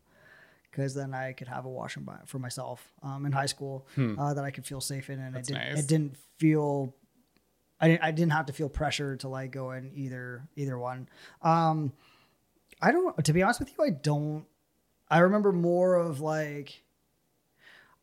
because 0.70 0.94
then 0.94 1.14
I 1.14 1.32
could 1.32 1.48
have 1.48 1.64
a 1.64 1.68
washroom 1.70 2.04
by, 2.04 2.18
for 2.26 2.38
myself 2.38 2.92
um, 3.02 3.26
in 3.26 3.32
high 3.32 3.46
school 3.46 3.86
uh, 3.98 4.34
that 4.34 4.44
I 4.44 4.50
could 4.50 4.66
feel 4.66 4.80
safe 4.80 5.10
in, 5.10 5.18
and 5.18 5.28
Hmm. 5.28 5.34
That's 5.34 5.48
it 5.48 5.52
didn't 5.52 5.68
nice. 5.68 5.78
it 5.80 5.86
didn't 5.88 6.16
feel. 6.38 6.94
I 7.80 7.88
didn't, 7.88 8.02
I 8.04 8.10
didn't 8.10 8.32
have 8.32 8.46
to 8.46 8.52
feel 8.54 8.68
pressure 8.70 9.16
to 9.16 9.28
like 9.28 9.50
go 9.50 9.72
in 9.72 9.90
either 9.94 10.46
either 10.56 10.78
one. 10.78 11.08
Um, 11.42 11.92
I 12.80 12.92
don't. 12.92 13.22
To 13.24 13.32
be 13.32 13.42
honest 13.42 13.60
with 13.60 13.70
you, 13.76 13.84
I 13.84 13.90
don't. 13.90 14.44
I 15.10 15.18
remember 15.20 15.52
more 15.52 15.94
of 15.96 16.20
like. 16.20 16.82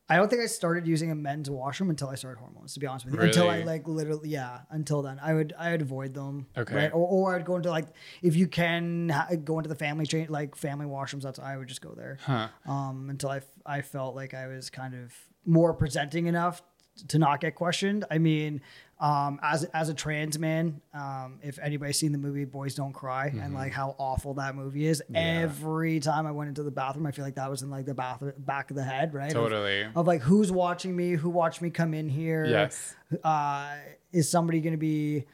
I 0.10 0.18
don't 0.18 0.30
think 0.30 0.41
I 0.41 0.47
started 0.47 0.86
using 0.86 1.12
a 1.12 1.16
men's 1.16 1.49
washroom 1.49 1.89
until 1.89 2.10
I 2.10 2.16
started 2.16 2.39
hormones. 2.39 2.74
To 2.74 2.80
be 2.80 2.88
honest 2.88 3.06
with 3.06 3.14
you, 3.16 3.22
until 3.22 3.49
I 3.49 3.64
like 3.64 3.88
literally, 3.88 4.30
yeah. 4.30 4.60
Until 4.70 5.01
then, 5.01 5.18
I 5.24 5.34
would 5.34 5.54
I 5.58 5.72
would 5.72 5.82
avoid 5.82 6.14
them. 6.14 6.47
Okay. 6.58 6.76
Right? 6.76 6.91
Or, 6.93 7.08
or 7.08 7.36
I'd 7.36 7.45
go 7.45 7.56
into 7.56 7.70
like 7.70 7.88
if 8.22 8.36
you 8.36 8.47
can 8.47 9.10
ha- 9.10 9.30
go 9.43 9.60
into 9.60 9.70
the 9.70 9.76
family 9.76 10.06
chain 10.06 10.28
like 10.30 10.56
family 10.56 10.86
washrooms. 10.86 11.22
That's 11.22 11.39
I 11.39 11.56
would 11.58 11.68
just 11.70 11.82
go 11.82 11.93
there. 11.95 12.18
huh? 12.22 12.49
Um, 12.68 13.10
until 13.10 13.30
I 13.30 13.38
f- 13.38 13.45
I 13.66 13.82
felt 13.82 14.14
like 14.16 14.34
I 14.34 14.47
was 14.47 14.70
kind 14.70 14.93
of 14.93 15.14
more 15.45 15.74
presenting 15.74 16.28
enough 16.28 16.62
to 17.10 17.20
not 17.20 17.41
get 17.41 17.56
questioned. 17.56 18.06
I 18.10 18.18
mean, 18.18 18.62
um, 19.00 19.39
as 19.44 19.66
as 19.66 19.89
a 19.89 19.94
trans 19.94 20.39
man, 20.39 20.80
um, 20.94 21.39
if 21.44 21.60
anybody's 21.60 22.00
seen 22.00 22.12
the 22.14 22.18
movie 22.18 22.46
Boys 22.46 22.76
Don't 22.76 22.94
Cry 22.94 23.28
and 23.28 23.54
like 23.54 23.74
how 23.74 23.96
awful 23.98 24.36
that 24.36 24.56
movie 24.56 24.86
is, 24.86 25.04
every 25.14 26.00
time 26.00 26.26
I 26.26 26.32
went 26.32 26.48
into 26.48 26.64
the 26.64 26.72
bathroom, 26.72 27.06
I 27.06 27.12
feel 27.12 27.26
like 27.26 27.36
that 27.36 27.50
was 27.50 27.64
in 27.64 27.70
like 27.70 27.86
the 27.86 27.94
bath 27.94 28.24
back 28.38 28.70
of 28.70 28.78
the 28.78 28.84
head, 28.84 29.14
right? 29.14 29.32
Totally. 29.32 29.86
Of, 29.96 30.08
like 30.08 30.22
who's 30.22 30.52
watching 30.52 30.96
me, 30.96 31.12
who 31.14 31.30
watched 31.30 31.62
me 31.62 31.70
come 31.70 31.94
in 31.94 32.08
here. 32.08 32.46
Yes. 32.46 32.96
Uh, 33.24 33.76
is 34.14 34.30
somebody 34.30 34.62
going 34.62 34.74
to 34.74 34.78
be? 34.78 35.26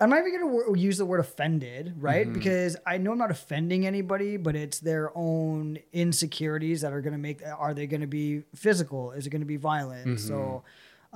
I'm 0.00 0.10
not 0.10 0.26
even 0.26 0.40
going 0.40 0.74
to 0.74 0.78
use 0.78 0.98
the 0.98 1.06
word 1.06 1.20
offended, 1.20 1.94
right? 1.98 2.30
Because 2.30 2.76
I 2.86 2.98
know 2.98 3.12
I'm 3.12 3.18
not 3.18 3.30
offending 3.30 3.86
anybody, 3.86 4.36
but 4.36 4.54
it's 4.54 4.78
their 4.80 5.10
own 5.16 5.78
insecurities 5.92 6.82
that 6.82 6.92
are 6.92 7.00
going 7.00 7.12
to 7.12 7.18
make. 7.18 7.40
Are 7.46 7.72
they 7.72 7.86
going 7.86 8.02
to 8.02 8.06
be 8.06 8.42
physical? 8.54 9.12
Is 9.12 9.26
it 9.26 9.30
going 9.30 9.40
to 9.40 9.46
be 9.46 9.56
violent? 9.56 10.18
So, 10.20 10.64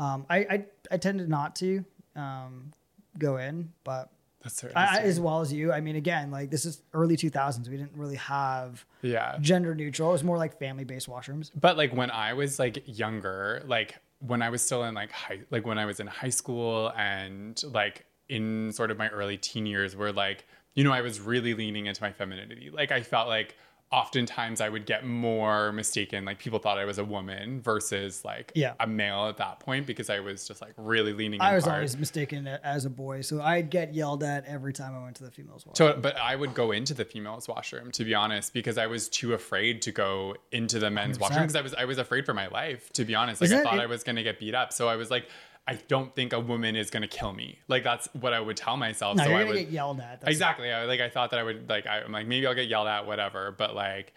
um, 0.01 0.25
I, 0.31 0.39
I 0.39 0.65
I 0.91 0.97
tended 0.97 1.29
not 1.29 1.55
to 1.57 1.85
um, 2.17 2.73
go 3.19 3.37
in, 3.37 3.71
but 3.85 4.11
That's 4.43 4.65
I, 4.65 4.71
I, 4.75 5.01
as 5.03 5.21
well 5.21 5.43
as 5.43 5.53
you. 5.53 5.73
I 5.73 5.81
mean, 5.81 5.95
again, 5.95 6.31
like 6.31 6.51
this 6.51 6.65
is 6.65 6.83
early 6.95 7.17
2000s. 7.17 7.69
We 7.69 7.77
didn't 7.77 7.95
really 7.95 8.17
have 8.17 8.85
yeah. 9.03 9.37
gender 9.41 9.75
neutral. 9.75 10.09
It 10.09 10.13
was 10.13 10.25
more 10.25 10.39
like 10.39 10.59
family 10.59 10.85
based 10.85 11.09
washrooms. 11.09 11.51
But 11.55 11.77
like 11.77 11.95
when 11.95 12.11
I 12.11 12.33
was 12.33 12.59
like 12.59 12.83
younger, 12.87 13.63
like 13.67 13.97
when 14.27 14.41
I 14.41 14.49
was 14.49 14.63
still 14.63 14.85
in 14.85 14.95
like 14.95 15.13
high, 15.13 15.41
like 15.51 15.67
when 15.67 15.79
I 15.79 15.85
was 15.85 16.01
in 16.01 16.07
high 16.07 16.31
school 16.31 16.93
and 16.97 17.63
like 17.65 18.07
in 18.31 18.73
sort 18.73 18.91
of 18.91 18.97
my 18.97 19.09
early 19.09 19.37
teen 19.37 19.67
years, 19.67 19.95
where 19.95 20.13
like 20.13 20.47
you 20.75 20.83
know 20.83 20.93
I 20.93 21.03
was 21.03 21.21
really 21.21 21.53
leaning 21.53 21.87
into 21.87 22.03
my 22.03 22.13
femininity. 22.13 22.71
Like 22.71 22.91
I 22.91 23.03
felt 23.03 23.29
like 23.29 23.55
oftentimes 23.93 24.61
I 24.61 24.69
would 24.69 24.87
get 24.87 25.05
more 25.05 25.73
mistaken. 25.73 26.25
Like 26.25 26.39
people 26.39 26.61
thought 26.61 26.79
I 26.79 26.85
was 26.85 26.99
a 26.99 27.05
woman 27.05 27.61
versus 27.61 28.25
like 28.25 28.53
Yeah. 28.55 28.75
a 28.79 28.87
male 28.87 29.27
at 29.27 29.37
that 29.39 29.59
point 29.61 29.85
because 29.87 30.09
I 30.09 30.21
was 30.21 30.47
just 30.47 30.61
like 30.63 30.75
really 30.77 31.13
leaning. 31.13 31.41
I 31.41 31.55
was 31.57 31.65
hard. 31.65 31.77
always 31.77 31.97
mistaken 31.97 32.47
as 32.47 32.85
a 32.85 32.91
boy, 32.91 33.23
so 33.23 33.43
I'd 33.43 33.69
get 33.69 33.93
yelled 33.93 34.23
at 34.23 34.47
every 34.47 34.73
time 34.73 34.95
I 34.95 35.03
went 35.03 35.17
to 35.17 35.25
the 35.25 35.31
females 35.33 35.67
washroom. 35.67 35.95
So, 35.95 36.01
but 36.01 36.17
I 36.17 36.37
would 36.37 36.55
go 36.55 36.71
into 36.71 36.95
the 36.95 37.05
females' 37.05 37.49
washroom 37.49 37.91
to 37.93 38.05
be 38.05 38.15
honest, 38.15 38.55
because 38.55 38.79
I 38.79 38.87
was 38.87 39.09
too 39.09 39.35
afraid 39.35 39.83
to 39.83 39.93
go 39.93 40.37
into 40.53 40.79
the 40.79 40.91
men's 40.91 41.19
100%. 41.19 41.21
washroom 41.21 41.43
because 41.43 41.57
I 41.57 41.63
was 41.63 41.75
I 41.75 41.85
was 41.85 41.99
afraid 41.99 42.25
for 42.27 42.35
my 42.35 42.47
life. 42.47 42.93
To 42.93 43.05
be 43.05 43.17
honest, 43.17 43.41
like 43.41 43.47
Isn't 43.49 43.59
I 43.59 43.63
thought 43.65 43.79
it- 43.79 43.83
I 43.83 43.87
was 43.87 44.05
gonna 44.05 44.23
get 44.23 44.39
beat 44.39 44.55
up. 44.55 44.73
So 44.73 44.89
I 44.89 44.95
was 44.95 45.11
like, 45.11 45.27
I 45.67 45.75
don't 45.89 46.15
think 46.17 46.33
a 46.33 46.41
woman 46.41 46.75
is 46.75 46.91
gonna 46.91 47.07
kill 47.07 47.33
me. 47.33 47.59
Like 47.69 47.85
that's 47.85 48.09
what 48.15 48.33
I 48.33 48.41
would 48.41 48.57
tell 48.57 48.77
myself. 48.77 49.17
no, 49.17 49.25
so 49.25 49.29
you're 49.31 49.39
I 49.39 49.43
gonna 49.43 49.55
would 49.55 49.61
get 49.65 49.71
yelled 49.71 50.01
at. 50.01 50.21
That's- 50.21 50.33
exactly. 50.35 50.73
I 50.73 50.85
like 50.85 51.01
I 51.01 51.09
thought 51.09 51.31
that 51.31 51.39
I 51.39 51.43
would 51.43 51.69
like 51.69 51.87
I, 51.87 52.01
I'm 52.01 52.13
like 52.13 52.27
maybe 52.27 52.47
I'll 52.47 52.55
get 52.55 52.69
yelled 52.69 52.89
at, 52.89 53.07
whatever. 53.07 53.53
But 53.57 53.75
like 53.75 54.13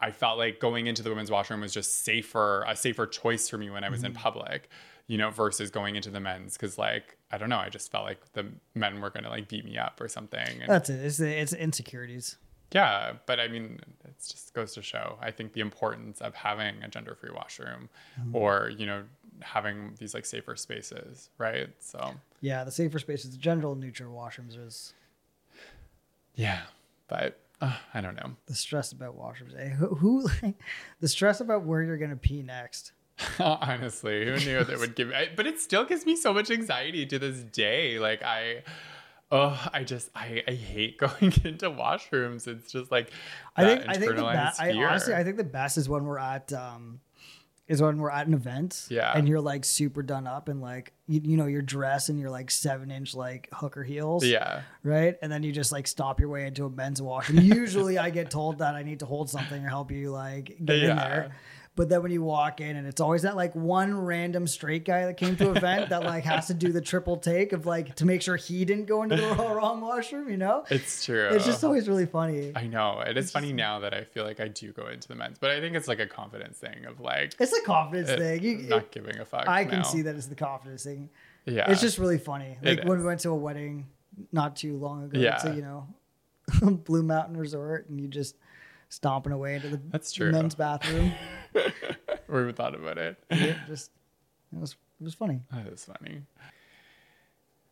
I 0.00 0.10
felt 0.10 0.38
like 0.38 0.60
going 0.60 0.86
into 0.86 1.02
the 1.02 1.10
women's 1.10 1.30
washroom 1.30 1.60
was 1.60 1.72
just 1.72 2.04
safer, 2.04 2.64
a 2.66 2.74
safer 2.76 3.06
choice 3.06 3.48
for 3.48 3.58
me 3.58 3.70
when 3.70 3.84
I 3.84 3.88
was 3.90 4.02
in 4.02 4.12
Mm-hmm. 4.12 4.20
public, 4.22 4.68
you 5.06 5.16
know, 5.18 5.30
versus 5.30 5.70
going 5.70 5.96
into 5.96 6.10
the 6.10 6.20
men's 6.20 6.56
because 6.56 6.78
like 6.78 7.16
I 7.30 7.38
don't 7.38 7.48
know, 7.50 7.58
I 7.58 7.68
just 7.68 7.90
felt 7.90 8.04
like 8.04 8.32
the 8.32 8.46
men 8.74 9.00
were 9.00 9.10
gonna 9.10 9.28
like 9.30 9.48
beat 9.48 9.64
me 9.64 9.76
up 9.76 10.00
or 10.00 10.08
something. 10.08 10.46
And 10.62 10.68
That's 10.70 10.88
it. 10.88 11.04
It's 11.04 11.20
it's 11.20 11.52
insecurities. 11.52 12.36
yeah, 12.72 13.12
but 13.26 13.38
I 13.40 13.48
mean, 13.48 13.78
it 14.04 14.14
just 14.18 14.52
goes 14.54 14.72
to 14.74 14.82
show, 14.82 15.18
I 15.20 15.30
think, 15.30 15.52
the 15.52 15.60
importance 15.60 16.20
of 16.20 16.34
having 16.34 16.82
a 16.82 16.88
gender 16.88 17.14
free 17.14 17.30
washroom 17.34 17.88
Mm-hmm. 18.20 18.34
or, 18.36 18.70
you 18.76 18.86
know, 18.86 19.02
having 19.40 19.94
these 19.98 20.14
like 20.14 20.26
safer 20.26 20.56
spaces, 20.56 21.30
right? 21.38 21.68
So, 21.80 22.14
Yeah, 22.40 22.64
the 22.64 22.70
safer 22.70 22.98
spaces, 22.98 23.30
the 23.32 23.38
gender 23.38 23.74
neutral 23.74 24.14
washrooms 24.14 24.58
is 24.58 24.94
yeah. 26.34 26.60
But 27.08 27.38
uh, 27.60 27.76
I 27.92 28.00
don't 28.00 28.16
know. 28.16 28.32
The 28.46 28.54
stress 28.54 28.92
about 28.92 29.18
washrooms. 29.18 29.58
Eh? 29.58 29.68
Who, 29.70 29.94
who 29.94 30.28
the 31.00 31.08
stress 31.08 31.40
about 31.40 31.64
where 31.64 31.82
you're 31.82 31.98
gonna 31.98 32.16
pee 32.16 32.42
next. 32.42 32.92
Honestly, 33.38 34.24
who 34.24 34.36
knew 34.38 34.64
that 34.64 34.78
would 34.78 34.96
give 34.96 35.08
me? 35.08 35.14
But 35.36 35.46
it 35.46 35.60
still 35.60 35.84
gives 35.84 36.04
me 36.04 36.16
so 36.16 36.32
much 36.34 36.50
anxiety 36.50 37.06
to 37.06 37.18
this 37.18 37.40
day. 37.40 37.98
Like 38.00 38.22
I, 38.24 38.64
oh, 39.30 39.68
I 39.72 39.84
just 39.84 40.10
I, 40.14 40.42
I 40.48 40.52
hate 40.52 40.98
going 40.98 41.32
into 41.44 41.70
washrooms. 41.70 42.48
It's 42.48 42.72
just 42.72 42.90
like 42.90 43.10
I 43.56 43.64
think 43.64 43.88
I 43.88 43.94
think 43.94 44.16
the 44.16 44.22
best. 44.22 44.60
I 44.60 44.72
honestly 44.72 45.14
I 45.14 45.22
think 45.22 45.36
the 45.36 45.44
best 45.44 45.78
is 45.78 45.88
when 45.88 46.04
we're 46.04 46.18
at 46.18 46.52
um 46.52 47.00
is 47.66 47.80
when 47.80 47.96
we're 47.98 48.10
at 48.10 48.26
an 48.26 48.34
event. 48.34 48.86
Yeah. 48.90 49.12
And 49.16 49.26
you're 49.26 49.40
like 49.40 49.64
super 49.64 50.02
done 50.02 50.26
up 50.26 50.48
and 50.48 50.60
like 50.60 50.92
you, 51.06 51.20
you 51.24 51.36
know 51.36 51.46
you're 51.46 51.62
dressed 51.62 52.10
in 52.10 52.18
your 52.18 52.30
like 52.30 52.50
seven 52.50 52.90
inch 52.90 53.14
like 53.14 53.48
hooker 53.52 53.82
heels. 53.82 54.24
yeah, 54.24 54.62
Right. 54.82 55.16
And 55.22 55.32
then 55.32 55.42
you 55.42 55.50
just 55.52 55.72
like 55.72 55.86
stop 55.86 56.20
your 56.20 56.28
way 56.28 56.46
into 56.46 56.66
a 56.66 56.70
men's 56.70 57.00
washroom. 57.00 57.40
Usually 57.40 57.96
I 57.98 58.10
get 58.10 58.30
told 58.30 58.58
that 58.58 58.74
I 58.74 58.82
need 58.82 59.00
to 59.00 59.06
hold 59.06 59.30
something 59.30 59.64
or 59.64 59.68
help 59.68 59.90
you 59.90 60.10
like 60.10 60.56
get 60.64 60.76
in 60.78 60.84
Yeah. 60.88 60.94
there. 61.08 61.36
But 61.76 61.88
then 61.88 62.02
when 62.04 62.12
you 62.12 62.22
walk 62.22 62.60
in 62.60 62.76
and 62.76 62.86
it's 62.86 63.00
always 63.00 63.22
that 63.22 63.34
like 63.34 63.52
one 63.56 63.96
random 63.98 64.46
straight 64.46 64.84
guy 64.84 65.06
that 65.06 65.16
came 65.16 65.34
to 65.38 65.50
an 65.50 65.56
event 65.56 65.90
that 65.90 66.02
like 66.12 66.22
has 66.22 66.46
to 66.46 66.54
do 66.54 66.70
the 66.70 66.80
triple 66.80 67.16
take 67.16 67.52
of 67.52 67.66
like 67.66 67.96
to 67.96 68.04
make 68.06 68.22
sure 68.22 68.36
he 68.36 68.64
didn't 68.64 68.84
go 68.84 69.02
into 69.02 69.16
the 69.16 69.26
wrong 69.34 69.80
washroom, 69.80 70.28
you 70.30 70.36
know? 70.36 70.64
it's 70.70 71.04
true. 71.04 71.30
It's 71.32 71.44
just 71.44 71.64
always 71.64 71.88
really 71.88 72.06
funny. 72.06 72.52
I 72.54 72.68
know. 72.68 73.00
It 73.00 73.16
is 73.16 73.32
funny 73.32 73.52
now 73.52 73.80
that 73.80 73.92
I 73.92 74.04
feel 74.04 74.24
like 74.24 74.38
I 74.38 74.46
do 74.46 74.70
go 74.72 74.86
into 74.86 75.08
the 75.08 75.16
men's, 75.16 75.36
but 75.38 75.50
I 75.50 75.58
think 75.60 75.74
it's 75.74 75.88
like 75.88 75.98
a 75.98 76.06
confidence 76.06 76.58
thing 76.58 76.84
of 76.84 77.00
like 77.00 77.34
It's 77.40 77.52
a 77.52 77.62
confidence 77.62 78.08
it- 78.10 78.18
thing. 78.20 78.42
You, 78.44 78.56
not 78.68 78.92
giving 78.92 79.18
a 79.18 79.24
fuck. 79.24 79.48
I 79.48 79.64
can 79.64 79.78
now. 79.78 79.82
see 79.82 80.02
that 80.02 80.14
it's 80.14 80.26
the 80.26 80.36
confidence 80.36 80.84
thing. 80.84 81.10
Yeah, 81.44 81.68
It's 81.70 81.80
just 81.80 81.98
really 81.98 82.18
funny. 82.18 82.56
Like 82.62 82.78
It 82.78 82.84
when 82.84 82.98
is. 82.98 83.02
we 83.02 83.08
went 83.08 83.20
to 83.20 83.30
a 83.30 83.36
wedding 83.36 83.88
not 84.30 84.54
too 84.54 84.76
long 84.76 85.04
ago 85.06 85.18
Yeah. 85.18 85.38
to, 85.38 85.52
you 85.54 85.62
know, 85.62 85.88
Blue 86.84 87.02
Mountain 87.02 87.36
Resort 87.36 87.88
and 87.88 88.00
you 88.00 88.06
just 88.06 88.36
stomping 88.90 89.32
away 89.32 89.56
into 89.56 89.68
the 89.68 89.80
That's 89.90 90.12
true. 90.12 90.30
men's 90.30 90.54
bathroom. 90.54 91.10
we 92.28 92.36
haven't 92.38 92.56
thought 92.56 92.74
about 92.74 92.98
it. 92.98 93.16
it 93.30 93.56
just 93.66 93.90
it 94.52 94.60
was 94.60 94.72
it 95.00 95.04
was 95.04 95.14
funny. 95.14 95.40
Oh, 95.52 95.62
that 95.62 95.72
is 95.72 95.84
funny. 95.84 96.22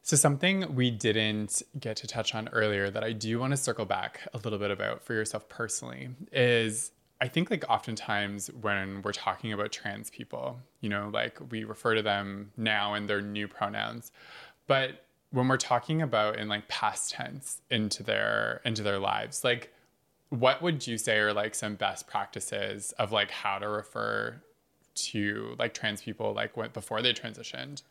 So, 0.05 0.16
something 0.16 0.74
we 0.74 0.91
didn't 0.91 1.62
get 1.78 1.97
to 1.99 2.09
touch 2.09 2.35
on 2.35 2.49
earlier 2.49 2.91
that 2.91 3.05
I 3.05 3.12
do 3.12 3.39
want 3.39 3.53
to 3.53 3.57
circle 3.57 3.85
back 3.85 4.20
a 4.35 4.39
little 4.39 4.59
bit 4.59 4.72
about 4.72 5.03
for 5.03 5.14
yourself 5.14 5.49
personally 5.49 6.09
is 6.33 6.91
I 7.20 7.28
think, 7.28 7.53
like, 7.53 7.64
oftentimes 7.68 8.51
when 8.61 9.01
we're 9.03 9.12
talking 9.12 9.53
about 9.53 9.70
trans 9.70 10.11
people, 10.11 10.59
you 10.80 10.89
know, 10.89 11.09
like 11.12 11.39
we 11.53 11.62
refer 11.62 11.95
to 11.95 12.03
them 12.03 12.51
now 12.57 12.95
in 12.95 13.07
their 13.07 13.20
new 13.20 13.47
pronouns, 13.47 14.11
but 14.66 15.07
when 15.30 15.47
we're 15.47 15.57
talking 15.57 16.03
about 16.03 16.37
in 16.39 16.49
like 16.49 16.66
past 16.66 17.12
tense 17.12 17.61
into 17.70 18.03
their 18.03 18.61
into 18.64 18.83
their 18.83 18.99
lives, 18.99 19.45
like 19.45 19.72
what 20.33 20.62
would 20.62 20.87
you 20.87 20.97
say 20.97 21.18
are 21.18 21.35
like 21.35 21.55
some 21.55 21.74
best 21.74 22.07
practices 22.07 22.93
of 22.93 23.12
like 23.12 23.30
how 23.30 23.59
to 23.59 23.68
refer 23.68 24.43
to 24.95 25.55
like 25.59 25.74
trans 25.74 26.01
people 26.01 26.33
like 26.33 26.55
before 26.72 27.03
they 27.03 27.12
transitioned? 27.12 27.83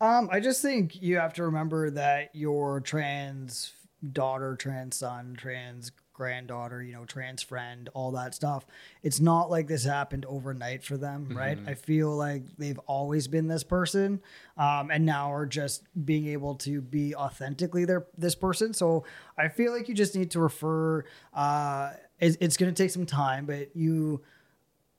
Um, 0.00 0.28
I 0.32 0.40
just 0.40 0.62
think 0.62 1.00
you 1.02 1.18
have 1.18 1.34
to 1.34 1.44
remember 1.44 1.90
that 1.90 2.30
your 2.34 2.80
trans 2.80 3.74
daughter, 4.12 4.56
trans 4.56 4.96
son, 4.96 5.36
trans 5.38 5.92
granddaughter, 6.22 6.80
you 6.80 6.92
know, 6.92 7.04
trans 7.04 7.42
friend, 7.42 7.88
all 7.94 8.12
that 8.12 8.32
stuff. 8.32 8.64
It's 9.02 9.18
not 9.18 9.50
like 9.50 9.66
this 9.66 9.84
happened 9.84 10.24
overnight 10.28 10.84
for 10.84 10.96
them, 10.96 11.36
right? 11.36 11.58
I 11.66 11.74
feel 11.74 12.10
like 12.16 12.44
they've 12.58 12.78
always 12.86 13.26
been 13.26 13.48
this 13.48 13.64
person, 13.64 14.20
um, 14.56 14.92
and 14.92 15.04
now 15.04 15.32
are 15.32 15.46
just 15.46 15.82
being 16.06 16.28
able 16.28 16.54
to 16.66 16.80
be 16.80 17.12
authentically 17.16 17.84
their 17.84 18.06
this 18.16 18.36
person. 18.36 18.72
So 18.72 19.04
I 19.36 19.48
feel 19.48 19.72
like 19.72 19.88
you 19.88 19.94
just 19.96 20.14
need 20.14 20.30
to 20.30 20.40
refer. 20.40 21.04
Uh, 21.34 21.90
it's, 22.20 22.36
it's 22.40 22.56
going 22.56 22.72
to 22.72 22.82
take 22.82 22.92
some 22.92 23.06
time, 23.06 23.44
but 23.44 23.74
you 23.74 24.22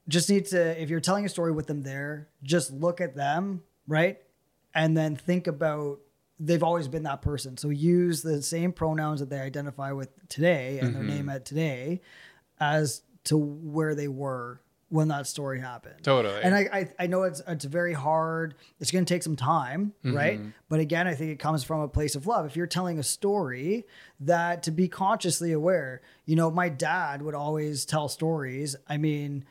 just 0.10 0.30
need 0.30 0.46
to 0.48 0.82
if 0.82 0.90
you're 0.90 1.00
telling 1.00 1.24
a 1.24 1.30
story 1.30 1.54
with 1.54 1.68
them 1.68 1.82
there 1.84 2.28
just 2.44 2.74
look 2.74 3.00
at 3.00 3.16
them 3.16 3.64
right 3.88 4.18
and 4.76 4.98
then 4.98 5.16
think 5.16 5.48
about 5.48 6.00
they've 6.40 6.64
always 6.64 6.88
been 6.88 7.04
that 7.04 7.22
person. 7.22 7.58
So 7.58 7.70
use 7.70 8.22
the 8.22 8.42
same 8.42 8.72
pronouns 8.72 9.20
that 9.20 9.30
they 9.30 9.40
identify 9.40 9.92
with 9.92 10.10
today 10.30 10.80
and 10.80 10.96
their 10.96 11.04
name 11.04 11.22
mm-hmm. 11.22 11.30
at 11.30 11.46
today 11.46 12.02
as 12.60 13.04
to 13.26 13.38
where 13.38 13.96
they 13.96 14.08
were 14.08 14.60
when 14.90 15.08
that 15.08 15.26
story 15.26 15.60
happened. 15.60 16.04
Totally. 16.04 16.40
and 16.44 16.54
I, 16.54 16.60
I 16.72 16.90
i 17.00 17.08
know 17.08 17.24
it's 17.24 17.42
it's 17.48 17.66
very 17.66 17.94
hard. 17.94 18.54
It's 18.80 18.92
going 18.92 19.06
to 19.06 19.12
take 19.12 19.24
some 19.24 19.36
time 19.36 19.94
mm-hmm. 20.06 20.16
right? 20.16 20.40
But 20.70 20.82
again 20.82 21.08
i 21.08 21.16
think 21.16 21.32
it 21.32 21.40
comes 21.40 21.64
from 21.64 21.82
a 21.82 21.88
place 21.88 22.16
of 22.16 22.28
love. 22.28 22.46
If 22.46 22.56
you're 22.56 22.68
telling 22.68 23.00
a 23.00 23.04
story 23.04 23.86
that 24.20 24.64
to 24.64 24.72
be 24.72 24.88
consciously 24.88 25.52
aware 25.52 26.02
you 26.26 26.36
know 26.36 26.52
my 26.52 26.70
dad 26.70 27.24
would 27.24 27.34
always 27.34 27.86
tell 27.86 28.08
stories. 28.08 28.76
I 28.88 28.98
mean 28.98 29.46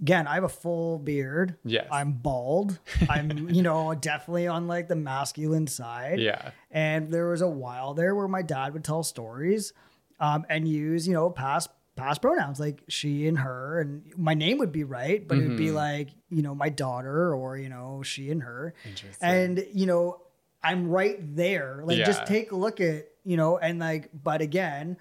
again, 0.00 0.26
I 0.26 0.34
have 0.34 0.44
a 0.44 0.48
full 0.48 0.98
beard. 0.98 1.56
Yes. 1.64 1.86
I'm 1.90 2.12
bald. 2.12 2.78
I'm, 3.08 3.48
you 3.50 3.62
know, 3.62 3.94
definitely 3.94 4.46
on 4.46 4.66
like 4.66 4.88
the 4.88 4.96
masculine 4.96 5.66
side. 5.66 6.20
Yeah. 6.20 6.50
And 6.70 7.12
there 7.12 7.28
was 7.30 7.42
a 7.42 7.48
while 7.48 7.94
there 7.94 8.14
where 8.14 8.28
my 8.28 8.42
dad 8.42 8.72
would 8.72 8.84
tell 8.84 9.02
stories 9.02 9.72
um, 10.18 10.44
and 10.48 10.66
use, 10.68 11.06
you 11.06 11.14
know, 11.14 11.30
past 11.30 11.70
past 11.96 12.22
pronouns 12.22 12.58
like 12.58 12.82
she 12.88 13.26
and 13.26 13.38
her 13.38 13.78
and 13.80 14.10
my 14.16 14.32
name 14.32 14.56
would 14.58 14.72
be 14.72 14.84
right, 14.84 15.26
but 15.26 15.36
it 15.36 15.42
would 15.42 15.48
Mm-hmm. 15.50 15.56
be 15.56 15.70
like, 15.70 16.08
you 16.30 16.40
know, 16.40 16.54
my 16.54 16.70
daughter 16.70 17.34
or, 17.34 17.58
you 17.58 17.68
know, 17.68 18.02
she 18.02 18.30
and 18.30 18.42
her. 18.42 18.72
Interesting. 18.86 19.28
And, 19.28 19.66
you 19.74 19.84
know, 19.86 20.22
I'm 20.62 20.88
right 20.88 21.16
there. 21.36 21.82
Like 21.84 21.98
Yeah. 21.98 22.04
just 22.06 22.24
take 22.26 22.52
a 22.52 22.56
look 22.56 22.80
at, 22.80 23.06
you 23.24 23.36
know, 23.36 23.58
and 23.58 23.78
like, 23.78 24.08
but 24.14 24.40
again, 24.40 24.96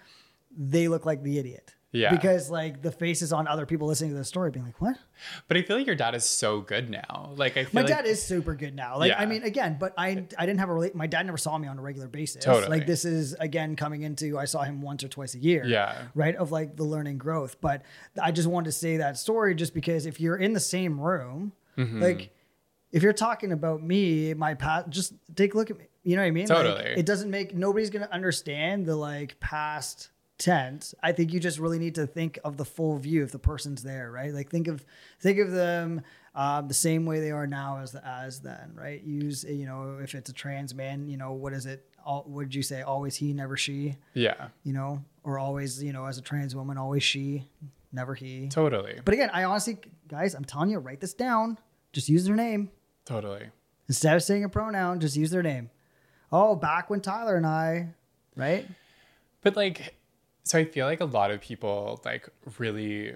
they 0.58 0.88
look 0.90 1.06
like 1.06 1.24
the 1.24 1.38
idiot. 1.40 1.74
Yeah. 1.92 2.12
Because 2.12 2.52
like 2.52 2.84
the 2.84 2.92
faces 2.92 3.34
on 3.34 3.48
other 3.48 3.66
people 3.66 3.88
listening 3.88 4.12
to 4.12 4.16
the 4.18 4.24
story 4.24 4.52
being 4.52 4.64
like, 4.66 4.80
what? 4.80 4.96
But 5.48 5.58
I 5.58 5.64
feel 5.64 5.76
like 5.76 5.88
your 5.88 5.96
dad 5.96 6.14
is 6.14 6.24
so 6.24 6.62
good 6.62 6.90
now. 6.90 7.32
Like 7.36 7.58
I 7.58 7.64
feel 7.64 7.72
My 7.74 7.82
like 7.82 7.90
dad 7.90 8.06
is 8.06 8.22
super 8.22 8.54
good 8.54 8.76
now. 8.76 8.98
Like 9.00 9.10
Yeah. 9.10 9.20
I 9.20 9.26
mean, 9.26 9.42
again, 9.42 9.78
but 9.80 9.94
I 9.98 10.26
I 10.38 10.46
didn't 10.46 10.60
have 10.60 10.70
a. 10.70 10.92
My 10.94 11.08
dad 11.08 11.26
never 11.26 11.38
saw 11.38 11.58
me 11.58 11.68
on 11.68 11.80
a 11.80 11.82
regular 11.82 12.08
basis. 12.08 12.44
Totally. 12.46 12.68
Like 12.78 12.86
this 12.86 13.06
is 13.06 13.34
again 13.40 13.76
coming 13.76 14.04
into 14.04 14.38
I 14.38 14.46
saw 14.46 14.62
him 14.62 14.82
once 14.84 15.04
or 15.04 15.08
twice 15.08 15.34
a 15.34 15.40
year. 15.40 15.66
Yeah. 15.66 15.96
Right 16.14 16.36
of 16.36 16.52
like 16.52 16.76
the 16.76 16.84
learning 16.84 17.18
growth. 17.18 17.60
But 17.60 17.82
I 18.22 18.32
just 18.32 18.48
wanted 18.48 18.66
to 18.66 18.72
say 18.74 18.98
that 18.98 19.18
story 19.18 19.56
just 19.56 19.74
because 19.74 20.06
if 20.06 20.20
you're 20.20 20.38
in 20.38 20.54
the 20.54 20.60
same 20.60 21.00
room, 21.00 21.54
Mm-hmm. 21.78 22.02
like 22.02 22.34
if 22.92 23.04
you're 23.04 23.14
talking 23.14 23.52
about 23.54 23.82
me, 23.82 24.34
my 24.34 24.54
past, 24.54 24.90
just 24.90 25.14
take 25.36 25.54
a 25.54 25.58
look 25.58 25.72
at 25.72 25.78
me. 25.78 25.86
You 26.04 26.16
know 26.18 26.24
what 26.24 26.28
I 26.28 26.32
mean? 26.32 26.48
Like, 26.48 26.58
Totally. 26.58 26.90
it 26.98 27.06
doesn't 27.06 27.30
make 27.32 27.56
nobody's 27.56 27.90
gonna 27.90 28.10
understand 28.12 28.86
the 28.86 28.96
like 28.96 29.40
past 29.40 30.10
tense. 30.40 30.96
I 31.04 31.12
think 31.12 31.32
you 31.32 31.40
just 31.40 31.60
really 31.60 31.78
need 31.78 31.94
to 31.96 32.08
think 32.08 32.40
of 32.44 32.58
the 32.58 32.66
full 32.66 32.98
view 32.98 33.24
if 33.24 33.32
the 33.32 33.38
person's 33.40 33.84
there, 33.84 34.12
right? 34.12 34.34
Like 34.34 34.50
think 34.50 34.68
of 34.68 34.84
think 35.20 35.38
of 35.38 35.52
them 35.52 36.02
um, 36.34 36.68
the 36.68 36.74
same 36.74 37.06
way 37.06 37.20
they 37.20 37.30
are 37.32 37.46
now 37.46 37.78
as 37.80 37.94
as 37.96 38.40
then, 38.40 38.72
right? 38.74 39.04
Use 39.04 39.44
you 39.44 39.66
know 39.68 40.00
if 40.02 40.16
it's 40.16 40.30
a 40.30 40.34
trans 40.34 40.74
man, 40.74 41.08
you 41.08 41.18
know 41.18 41.34
what 41.34 41.54
is 41.54 41.66
it? 41.68 41.86
All, 42.04 42.24
what 42.28 42.44
did 42.44 42.56
you 42.56 42.64
say? 42.64 42.82
Always 42.82 43.16
he, 43.18 43.34
never 43.34 43.56
she. 43.58 43.98
yeah, 44.14 44.48
You 44.64 44.74
know, 44.74 45.04
or 45.24 45.38
always 45.38 45.84
you 45.84 45.94
know 45.94 46.06
as 46.06 46.18
a 46.18 46.22
trans 46.22 46.56
woman, 46.56 46.78
always 46.78 47.04
she, 47.04 47.48
never 47.92 48.16
he. 48.16 48.48
totally, 48.48 49.00
But 49.06 49.14
again, 49.14 49.30
I 49.34 49.44
honestly, 49.44 49.78
guys, 50.08 50.34
I'm 50.34 50.46
telling 50.46 50.70
you, 50.72 50.80
write 50.80 51.02
this 51.02 51.14
down. 51.14 51.58
Just 51.92 52.08
use 52.10 52.26
their 52.26 52.36
name. 52.36 52.72
totally. 53.06 53.50
Instead 53.88 54.16
of 54.16 54.22
saying 54.24 54.44
a 54.44 54.50
pronoun, 54.50 55.00
just 55.00 55.18
use 55.18 55.32
their 55.32 55.42
name. 55.44 55.72
Oh, 56.32 56.56
back 56.56 56.90
when 56.92 57.02
Tyler 57.02 57.36
and 57.36 57.46
I, 57.46 57.90
right? 58.36 58.68
But 59.42 59.56
like, 59.56 59.96
so 60.50 60.58
I 60.58 60.66
feel 60.66 60.88
like 60.88 61.00
a 61.00 61.06
lot 61.06 61.30
of 61.30 61.42
people 61.42 62.02
like 62.04 62.28
really. 62.58 63.16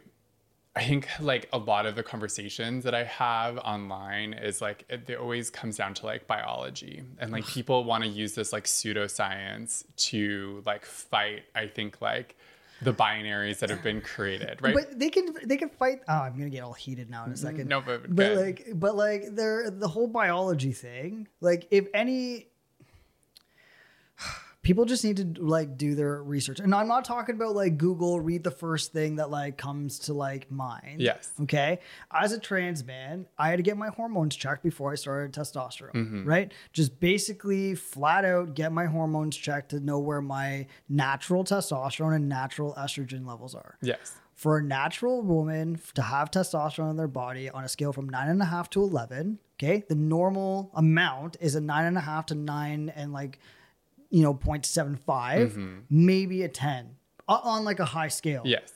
I 0.75 0.84
think 0.86 1.07
like 1.19 1.49
a 1.53 1.59
lot 1.59 1.86
of 1.86 1.95
the 1.95 2.01
conversations 2.01 2.84
that 2.84 2.95
I 2.95 3.03
have 3.03 3.59
online 3.59 4.34
is 4.34 4.59
like 4.59 4.86
it, 4.89 5.07
it 5.07 5.19
always 5.19 5.51
comes 5.51 5.77
down 5.77 5.93
to 5.95 6.07
like 6.07 6.25
biology 6.25 7.03
and 7.19 7.31
like 7.31 7.45
people 7.45 7.84
want 7.84 8.03
to 8.03 8.09
use 8.09 8.34
this 8.34 8.51
like 8.51 8.63
pseudoscience 8.65 9.84
to 10.09 10.63
like 10.65 10.84
fight. 10.84 11.43
I 11.53 11.67
think 11.67 12.01
like 12.01 12.36
the 12.81 12.93
binaries 12.93 13.59
that 13.59 13.69
have 13.69 13.84
been 13.84 14.01
created, 14.01 14.61
right? 14.61 14.73
But 14.73 14.99
they 14.99 15.09
can 15.09 15.36
they 15.43 15.57
can 15.57 15.69
fight. 15.69 16.01
Oh, 16.07 16.13
I'm 16.13 16.38
gonna 16.38 16.49
get 16.49 16.63
all 16.63 16.73
heated 16.73 17.09
now 17.09 17.23
in 17.25 17.31
a 17.31 17.34
mm-hmm. 17.34 17.47
second. 17.47 17.67
No, 17.67 17.81
but 17.81 18.15
but 18.15 18.36
like 18.36 18.67
but 18.73 18.95
like 18.95 19.25
they're 19.31 19.69
the 19.69 19.88
whole 19.88 20.07
biology 20.07 20.71
thing. 20.71 21.27
Like 21.39 21.67
if 21.71 21.88
any 21.93 22.47
people 24.64 24.86
just 24.86 25.03
need 25.03 25.18
to 25.18 25.43
like 25.43 25.78
do 25.78 25.93
their 25.93 26.24
research. 26.24 26.59
And 26.59 26.74
I'm 26.74 26.88
not 26.88 27.05
talking 27.05 27.36
about 27.36 27.53
like 27.53 27.78
Google 27.78 28.20
read 28.20 28.43
the 28.43 28.51
first 28.51 28.93
thing 28.93 29.18
that 29.18 29.30
like 29.30 29.57
comes 29.57 29.99
to 29.99 30.14
like 30.14 30.49
mind. 30.49 31.01
Yes. 31.01 31.32
Okay. 31.41 31.80
As 32.11 32.32
a 32.32 32.39
trans 32.39 32.84
man, 32.84 33.28
I 33.38 33.49
had 33.49 33.57
to 33.57 33.64
get 33.64 33.78
my 33.78 33.89
hormones 33.89 34.36
checked 34.36 34.64
before 34.64 34.91
I 34.91 34.95
started 34.95 35.34
testosterone. 35.34 35.93
Mm-hmm. 35.93 36.26
Right? 36.26 36.53
Just 36.72 36.99
basically 36.99 37.76
flat 37.76 38.26
out 38.26 38.55
get 38.55 38.72
my 38.72 38.86
hormones 38.86 39.36
checked 39.36 39.70
to 39.70 39.80
know 39.80 39.99
where 39.99 40.22
my 40.22 40.66
natural 40.88 41.43
testosterone 41.43 42.16
and 42.16 42.30
natural 42.30 42.74
estrogen 42.78 43.28
levels 43.28 43.53
are 43.53 43.78
yes, 43.82 44.16
for 44.34 44.57
a 44.57 44.64
natural 44.64 45.22
woman 45.22 45.80
to 45.93 46.01
have 46.01 46.32
testosterone 46.32 46.89
in 46.89 46.97
their 46.97 47.07
body 47.07 47.49
on 47.49 47.64
a 47.64 47.70
scale 47.70 47.93
from 47.93 48.09
nine 48.09 48.30
and 48.30 48.41
a 48.41 48.45
half 48.45 48.70
to 48.72 48.82
11, 48.82 49.39
okay, 49.57 49.84
the 49.88 49.95
normal 49.95 50.72
amount 50.74 51.38
is 51.39 51.55
a 51.55 51.61
nine 51.61 51.86
and 51.86 51.97
a 51.97 52.01
half 52.01 52.26
to 52.28 52.36
nine 52.36 52.91
and 52.95 53.14
like, 53.14 53.39
you 54.14 54.22
know, 54.22 54.34
0.75, 54.36 55.84
maybe 55.89 56.43
a 56.43 56.47
10. 56.47 56.95
on 57.28 57.64
like 57.66 57.80
a 57.80 57.86
high 57.86 58.09
scale. 58.09 58.43
Yes. 58.45 58.72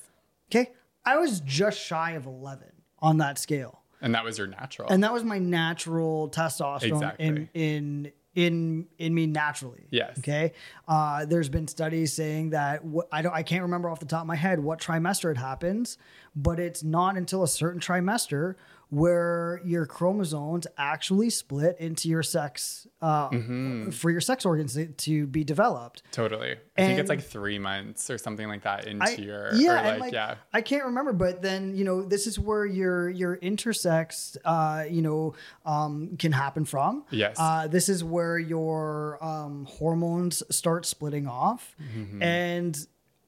Okay. 0.50 0.72
I 1.06 1.18
was 1.18 1.42
just 1.42 1.80
shy 1.80 2.12
of 2.14 2.26
11 2.26 2.68
on 3.00 3.18
that 3.18 3.38
scale. 3.38 3.84
And 4.02 4.16
that 4.16 4.24
was 4.24 4.38
your 4.40 4.48
natural. 4.48 4.90
And 4.90 5.04
that 5.04 5.14
was 5.14 5.24
my 5.24 5.38
natural 5.40 6.30
testosterone 6.30 6.84
Exactly. 6.94 7.26
in 7.28 7.50
in 7.54 8.12
in 8.36 8.88
in 9.00 9.14
me 9.16 9.26
naturally. 9.28 9.88
Yes. 9.90 10.20
Okay. 10.20 10.54
Uh, 10.88 11.26
there's 11.26 11.50
been 11.50 11.68
studies 11.68 12.14
saying 12.14 12.52
that 12.52 12.82
wh- 12.84 13.08
I 13.12 13.22
don't 13.24 13.34
I 13.34 13.42
can't 13.44 13.64
remember 13.64 13.90
off 13.90 14.00
the 14.00 14.06
top 14.06 14.22
of 14.22 14.28
my 14.28 14.36
head 14.36 14.60
what 14.60 14.80
trimester 14.80 15.32
it 15.32 15.38
happens, 15.38 15.98
but 16.36 16.60
it's 16.60 16.84
not 16.84 17.18
until 17.18 17.42
a 17.44 17.48
certain 17.48 17.80
trimester 17.82 18.56
where 18.90 19.62
your 19.66 19.86
chromosomes 19.86 20.66
actually 20.78 21.30
split 21.30 21.78
into 21.80 22.08
your 22.10 22.24
sex 22.24 22.88
uh, 23.02 23.30
Mm-hmm. 23.30 23.90
for 23.92 24.10
your 24.10 24.22
sex 24.22 24.46
organs 24.46 24.78
to, 24.98 25.28
be 25.28 25.44
developed. 25.44 26.04
totally. 26.12 26.56
I 26.78 26.82
think 26.82 27.00
it's 27.00 27.10
like 27.10 27.24
three 27.24 27.60
months 27.60 28.10
or 28.10 28.18
something 28.18 28.48
like 28.48 28.64
that 28.64 28.88
into 28.88 29.06
I, 29.06 29.10
your 29.16 29.54
yeah, 29.56 29.74
or 29.74 29.76
and 29.78 29.88
like, 29.88 30.00
like, 30.00 30.14
yeah. 30.14 30.36
I 30.54 30.62
can't 30.62 30.86
remember, 30.86 31.12
but 31.14 31.42
then 31.42 31.76
you 31.76 31.84
know 31.84 32.02
this 32.04 32.28
is 32.28 32.40
where 32.40 32.66
your 32.66 33.10
your 33.10 33.38
intersex, 33.38 34.38
uh, 34.46 34.86
you 34.90 35.02
know, 35.02 35.34
um, 35.66 36.16
can 36.18 36.32
happen 36.32 36.66
from. 36.66 37.04
Yes. 37.12 37.36
Uh, 37.40 37.68
this 37.68 37.90
is 37.90 38.04
where 38.04 38.38
your 38.40 39.18
um, 39.24 39.66
hormones 39.66 40.44
start 40.56 40.86
splitting 40.86 41.28
off, 41.28 41.76
Mm-hmm. 41.98 42.22
and 42.24 42.78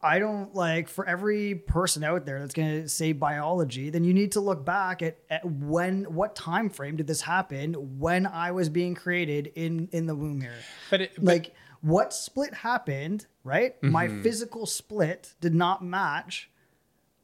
I 0.01 0.19
don't 0.19 0.55
like 0.55 0.87
for 0.87 1.05
every 1.05 1.55
person 1.55 2.03
out 2.03 2.25
there 2.25 2.39
that's 2.39 2.53
going 2.53 2.83
to 2.83 2.87
say 2.89 3.11
biology, 3.11 3.89
then 3.89 4.03
you 4.05 4.13
need 4.13 4.31
to 4.33 4.39
look 4.39 4.63
back 4.63 5.01
at, 5.01 5.17
at 5.29 5.43
when 5.45 6.05
what 6.05 6.35
time 6.35 6.69
frame 6.69 6.95
did 6.95 7.07
this 7.07 7.21
happen 7.21 7.73
when 7.99 8.25
I 8.25 8.51
was 8.51 8.69
being 8.69 8.95
created 8.95 9.51
in 9.55 9.89
in 9.91 10.05
the 10.05 10.15
womb 10.15 10.39
here 10.41 10.53
But, 10.89 11.01
it, 11.01 11.11
but 11.15 11.25
like 11.25 11.55
what 11.81 12.13
split 12.13 12.53
happened, 12.53 13.25
right? 13.43 13.81
My 13.83 14.07
Mm-hmm. 14.07 14.21
physical 14.21 14.65
split 14.65 15.33
did 15.41 15.53
not 15.55 15.83
match 15.83 16.49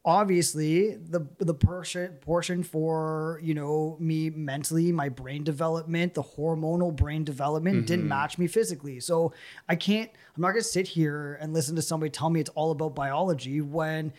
obviously 0.06 0.96
the 0.96 1.28
the 1.40 1.54
portion 1.54 2.14
portion 2.22 2.64
for, 2.64 3.40
you 3.44 3.54
know, 3.54 3.98
me 4.00 4.30
mentally, 4.30 4.92
my 4.92 5.10
brain 5.10 5.44
development, 5.44 6.14
the 6.14 6.24
hormonal 6.24 6.96
brain 6.96 7.24
development 7.24 7.78
Mm-hmm. 7.78 7.86
didn't 7.86 8.08
match 8.08 8.38
me 8.38 8.48
physically. 8.48 9.00
So 9.00 9.34
I 9.68 9.76
can't 9.76 10.10
I'm 10.36 10.42
not 10.42 10.50
going 10.52 10.62
to 10.62 10.68
sit 10.68 10.88
here 10.88 11.38
and 11.42 11.54
listen 11.54 11.76
to 11.76 11.82
somebody 11.82 12.10
tell 12.12 12.30
me 12.30 12.40
it's 12.40 12.50
all 12.52 12.72
about 12.72 12.94
biology 12.96 13.62
when 13.62 14.14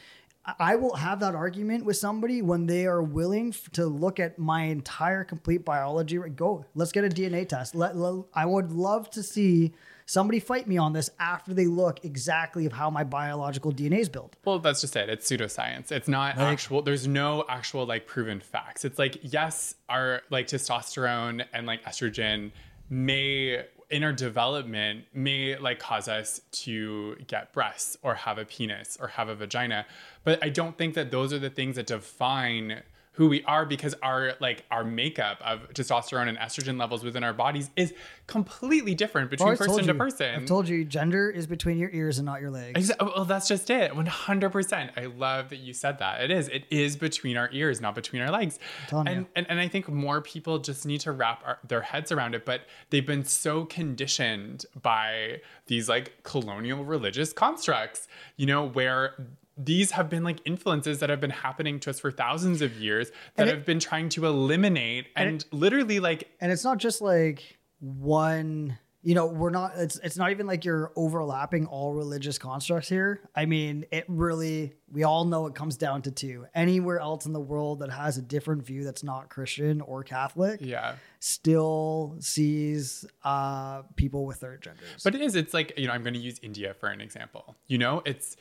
I- 0.61 0.76
will 0.76 0.95
have 0.95 1.20
that 1.20 1.34
argument 1.34 1.84
with 1.84 1.97
somebody 1.97 2.41
when 2.41 2.66
they 2.66 2.87
are 2.87 3.03
willing 3.03 3.49
f- 3.49 3.68
to 3.72 3.87
look 3.87 4.20
at 4.20 4.39
my 4.39 4.62
entire 4.64 5.24
complete 5.24 5.64
biology. 5.64 6.18
Go, 6.18 6.64
let's 6.76 6.93
get 6.93 7.05
a 7.05 7.09
DNA 7.09 7.49
test. 7.49 7.74
Let, 7.74 7.97
let- 7.97 8.24
I 8.32 8.47
would 8.47 8.70
love 8.72 9.11
to 9.11 9.22
see 9.24 9.72
somebody 10.07 10.40
fight 10.40 10.66
me 10.66 10.78
on 10.78 10.92
this 10.92 11.11
after 11.18 11.52
they 11.52 11.66
look 11.66 12.04
exactly 12.04 12.64
of 12.64 12.72
how 12.72 12.88
my 12.88 13.04
biological 13.04 13.72
DNA 13.72 13.98
is 13.98 14.09
built. 14.09 14.36
Well, 14.44 14.59
that's 14.61 14.80
just 14.80 14.96
it. 14.96 15.09
It's 15.09 15.28
pseudoscience. 15.28 15.92
It's 15.92 16.09
not 16.09 16.38
actual. 16.38 16.82
There's 16.82 17.07
no 17.07 17.44
actual 17.48 17.84
like 17.84 18.07
proven 18.07 18.40
facts. 18.40 18.84
It's 18.84 18.98
like 18.98 19.18
yes, 19.22 19.74
our 19.88 20.22
like 20.30 20.46
testosterone 20.46 21.44
and 21.52 21.66
like 21.66 21.84
estrogen 21.84 22.52
may 22.88 23.64
in 23.90 24.02
our 24.02 24.12
development 24.12 25.04
may 25.14 25.57
like 25.59 25.78
cause 25.78 26.09
us 26.09 26.40
to 26.50 27.16
get 27.26 27.52
breasts 27.52 27.96
or 28.02 28.14
have 28.14 28.38
a 28.38 28.44
penis 28.44 28.96
or 29.00 29.09
have 29.09 29.28
a 29.28 29.34
vagina, 29.34 29.86
but 30.24 30.42
I 30.42 30.48
don't 30.48 30.76
think 30.76 30.94
that 30.94 31.11
those 31.11 31.32
are 31.32 31.38
the 31.38 31.50
things 31.50 31.76
that 31.76 31.86
define 31.86 32.82
who 33.17 33.29
we 33.29 33.43
are 33.45 33.64
because 33.67 33.95
our 34.03 34.35
like 34.41 34.64
our 34.71 34.85
makeup 34.85 35.39
of 35.45 35.69
testosterone 35.73 36.29
and 36.29 36.37
estrogen 36.39 36.79
levels 36.79 37.03
within 37.03 37.25
our 37.25 37.33
bodies 37.33 37.71
is 37.77 37.93
completely 38.27 38.95
different 38.95 39.31
between 39.31 39.47
Always 39.47 39.59
person 39.59 39.73
told 39.75 39.81
to 39.85 39.93
you- 39.93 39.99
person. 39.99 40.35
I've 40.43 40.47
told 40.47 40.69
you, 40.69 40.85
gender 40.85 41.31
is 41.31 41.47
between 41.47 41.79
your 41.79 41.91
ears 41.91 42.19
and 42.19 42.27
not 42.27 42.41
your 42.41 42.51
legs. 42.51 42.91
Exa- 42.91 43.01
Well, 43.17 43.25
that's 43.25 43.49
just 43.49 43.71
it. 43.71 43.93
100%. 43.93 44.91
I 44.97 45.07
love 45.07 45.49
that 45.51 45.57
you 45.59 45.73
said 45.73 45.99
that. 46.01 46.21
It 46.23 46.31
is. 46.31 46.49
It 46.49 46.64
is 46.71 46.97
between 46.97 47.37
our 47.37 47.49
ears, 47.53 47.81
not 47.81 47.95
between 47.95 48.21
our 48.23 48.31
legs. 48.31 48.59
And, 48.91 49.09
you. 49.09 49.27
and 49.35 49.47
and 49.49 49.61
I 49.61 49.69
think 49.69 49.89
more 49.89 50.21
people 50.21 50.59
just 50.59 50.85
need 50.85 51.01
to 51.01 51.12
wrap 51.12 51.43
our, 51.47 51.59
their 51.67 51.81
heads 51.83 52.12
around 52.12 52.35
it, 52.35 52.45
but 52.45 52.62
they've 52.91 53.07
been 53.07 53.25
so 53.25 53.64
conditioned 53.64 54.67
by 54.83 55.41
these 55.67 55.89
like 55.89 56.23
colonial 56.23 56.85
religious 56.85 57.33
constructs, 57.33 58.09
you 58.37 58.45
know, 58.47 58.69
where 58.69 59.14
these 59.57 59.92
have 59.92 60.11
been 60.11 60.22
like 60.22 60.40
influences 60.44 60.98
that 61.00 61.09
have 61.09 61.20
been 61.20 61.30
happening 61.30 61.80
to 61.80 61.90
us 61.90 61.98
for 61.98 62.11
thousands 62.11 62.61
of 62.62 62.78
years 62.78 63.11
that 63.36 63.48
it- 63.48 63.54
have 63.54 63.64
been 63.64 63.80
trying 63.80 64.09
to 64.11 64.26
eliminate 64.26 65.07
and, 65.16 65.44
literally 65.50 66.00
like 66.00 66.30
and 66.40 66.52
it's 66.52 66.64
not 66.64 66.78
just 66.78 67.00
like 67.00 67.59
one 67.80 68.78
you 69.02 69.14
know 69.14 69.26
we're 69.26 69.50
not 69.50 69.72
it's 69.76 69.98
it's 70.02 70.16
not 70.16 70.30
even 70.30 70.46
like 70.46 70.64
you're 70.64 70.90
overlapping 70.96 71.66
all 71.66 71.92
religious 71.94 72.38
constructs 72.38 72.88
here 72.88 73.20
i 73.36 73.44
mean 73.46 73.84
it 73.92 74.04
really 74.09 74.72
we 74.90 75.04
all 75.04 75.24
know 75.24 75.46
it 75.46 75.54
comes 75.54 75.76
down 75.76 76.02
to 76.02 76.11
two 76.11 76.44
anywhere 76.54 76.98
else 76.98 77.24
in 77.24 77.32
the 77.32 77.40
world 77.40 77.78
that 77.80 77.90
has 77.90 78.18
a 78.18 78.22
different 78.22 78.64
view 78.66 78.82
that's 78.82 79.04
not 79.04 79.28
christian 79.28 79.80
or 79.82 80.02
catholic 80.02 80.59
yeah. 80.61 80.96
still 81.20 82.16
sees 82.18 83.04
uh 83.22 83.82
people 83.94 84.26
with 84.26 84.38
third 84.38 84.61
genders 84.61 85.02
But 85.04 85.14
it 85.14 85.20
is, 85.20 85.36
it's 85.36 85.54
like, 85.54 85.72
you 85.76 85.86
know, 85.86 85.92
I'm 85.92 86.02
going 86.02 86.14
to 86.14 86.20
use 86.20 86.40
India 86.42 86.74
for 86.74 86.88
an 86.88 87.00
example. 87.00 87.54
You 87.66 87.78
know, 87.78 88.02
it's 88.04 88.36